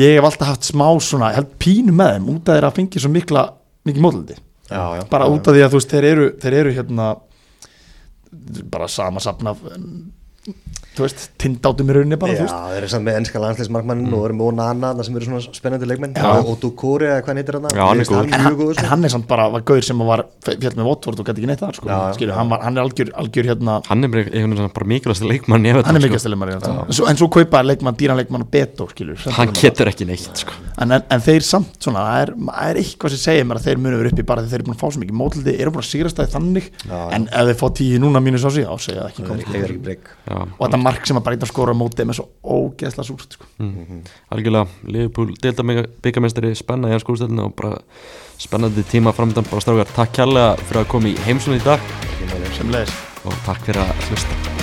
ég 0.00 0.16
hef 0.16 0.26
alltaf 0.26 0.48
haft 0.48 0.66
smá 0.66 0.88
svona, 1.04 1.30
held 1.36 1.52
pínu 1.62 1.94
með 1.94 2.16
þeim 2.16 2.28
út 2.32 2.50
að 2.50 2.58
þeir 2.58 2.68
að 2.68 2.76
fengi 2.80 3.02
svo 3.02 3.12
mikla 3.14 3.46
mikið 3.86 4.34
já 4.66 5.04
bara 5.10 5.28
út 5.30 5.46
af 5.46 5.54
því 5.54 5.62
að 5.62 5.70
þú 5.70 5.78
veist, 5.78 5.92
þeir 5.92 6.04
eru, 6.08 6.26
þeir 6.42 6.54
eru 6.60 6.72
hérna 6.74 7.10
bara 8.72 8.88
sama 8.90 9.20
safn 9.22 9.46
af 9.52 9.60
þú 10.96 11.02
veist, 11.04 11.20
tindátum 11.42 11.90
í 11.90 11.92
rauninni 11.96 12.16
bara, 12.20 12.32
þú 12.38 12.44
Já, 12.46 12.50
þeir 12.72 12.78
eru 12.80 12.88
samt 12.92 13.04
með 13.06 13.14
ennska 13.20 13.38
landsleismarkmannin 13.42 14.12
og 14.16 14.22
eru 14.26 14.34
með 14.38 14.46
Onana 14.50 14.86
þarna 14.92 15.02
sem 15.06 15.14
eru 15.20 15.26
svona 15.28 15.40
spennandi 15.56 15.86
leikmenn. 15.90 16.12
Og 16.46 16.54
Dukori 16.62 17.06
eða 17.10 17.20
hvað 17.20 17.30
hann 17.32 17.40
heitir 17.42 17.54
hann 17.58 17.66
Já, 17.76 17.84
hann 17.86 18.00
er 18.00 18.04
góður. 18.08 18.26
en, 18.26 18.30
hann, 18.46 18.54
en 18.72 18.88
hann 18.92 19.02
er 19.04 19.10
samt 19.12 19.26
bara, 19.28 19.44
var 19.52 19.62
gauður 19.68 19.84
sem 19.86 19.98
var 20.08 20.20
fjall 20.46 20.76
með 20.78 20.86
Votvort 20.88 21.18
og 21.20 21.24
gæti 21.28 21.38
ekki 21.42 21.50
neitt 21.50 21.62
þar 21.64 21.74
sko. 21.76 21.86
Skilur, 22.16 22.34
hann, 22.38 22.48
var, 22.52 22.60
hann 22.64 22.74
er 22.76 22.80
algjör, 22.86 23.08
algjör 23.22 23.46
hérna 23.50 23.72
Hann 23.86 24.00
er 24.06 24.10
bara 24.72 24.86
mikilvægst 24.92 25.24
leikmann 25.26 25.62
hann 25.66 25.76
er 25.76 25.80
sko. 25.84 25.92
mikið 26.06 26.20
stilumar 26.24 26.48
en, 26.54 26.60
svo, 26.90 27.04
en 27.10 27.16
svo 27.20 27.26
kaupa 27.36 27.58
leikmann, 27.66 27.96
dýran 28.00 28.18
leikmann 28.20 28.42
og 28.46 28.50
Beto 28.52 28.84
skilur, 28.90 29.18
Hann 29.36 29.48
er 29.52 29.56
getur 29.60 29.86
ekki 29.92 30.04
neitt 30.08 30.36
sko. 30.44 30.52
En, 30.80 30.88
en, 30.96 31.02
en 31.12 31.20
þeir 31.24 31.42
samt 31.44 31.72
svona, 31.82 32.00
það 32.06 32.18
er, 32.22 32.30
það 32.48 32.66
er 32.70 32.76
eitthvað 32.82 33.10
sem 33.16 33.22
segir 33.26 33.44
mér 33.48 33.56
að 33.60 33.64
þeir 33.68 33.78
munu 33.84 33.96
vera 34.00 34.10
uppi 34.12 34.24
bara 34.26 34.40
þegar 34.44 34.52
þeir 34.52 34.60
eru 34.60 34.66
búin 34.70 34.76
að 34.76 34.82
fá 34.82 34.88
mark 40.86 41.08
sem 41.08 41.18
að 41.18 41.26
bara 41.26 41.36
eitthvað 41.36 41.52
skora 41.52 41.74
á 41.74 41.80
móti 41.80 42.06
með 42.06 42.20
svo 42.20 42.28
ógeðslega 42.42 43.08
súrt 43.08 43.36
sko. 43.36 43.48
algjörlega 44.34 44.92
Liverpool 44.96 45.34
delta 45.42 45.66
byggamestari 46.06 46.54
spenna 46.58 46.90
í 46.90 46.96
hans 46.96 47.06
skúrstöldinu 47.06 47.48
og 47.48 47.56
bara 47.58 47.80
spennandi 48.38 48.84
tíma 48.90 49.14
framöndan 49.16 49.48
bara 49.50 49.64
strákar, 49.64 49.94
takk 49.96 50.12
kærlega 50.20 50.56
fyrir 50.66 50.84
að 50.84 50.92
koma 50.92 51.12
í 51.12 51.16
heimsókn 51.26 51.60
í 51.60 51.64
dag. 51.64 51.80
Og 53.26 53.40
takk 53.46 53.64
fyrir 53.66 53.82
að 53.82 54.06
hlusta 54.10 54.55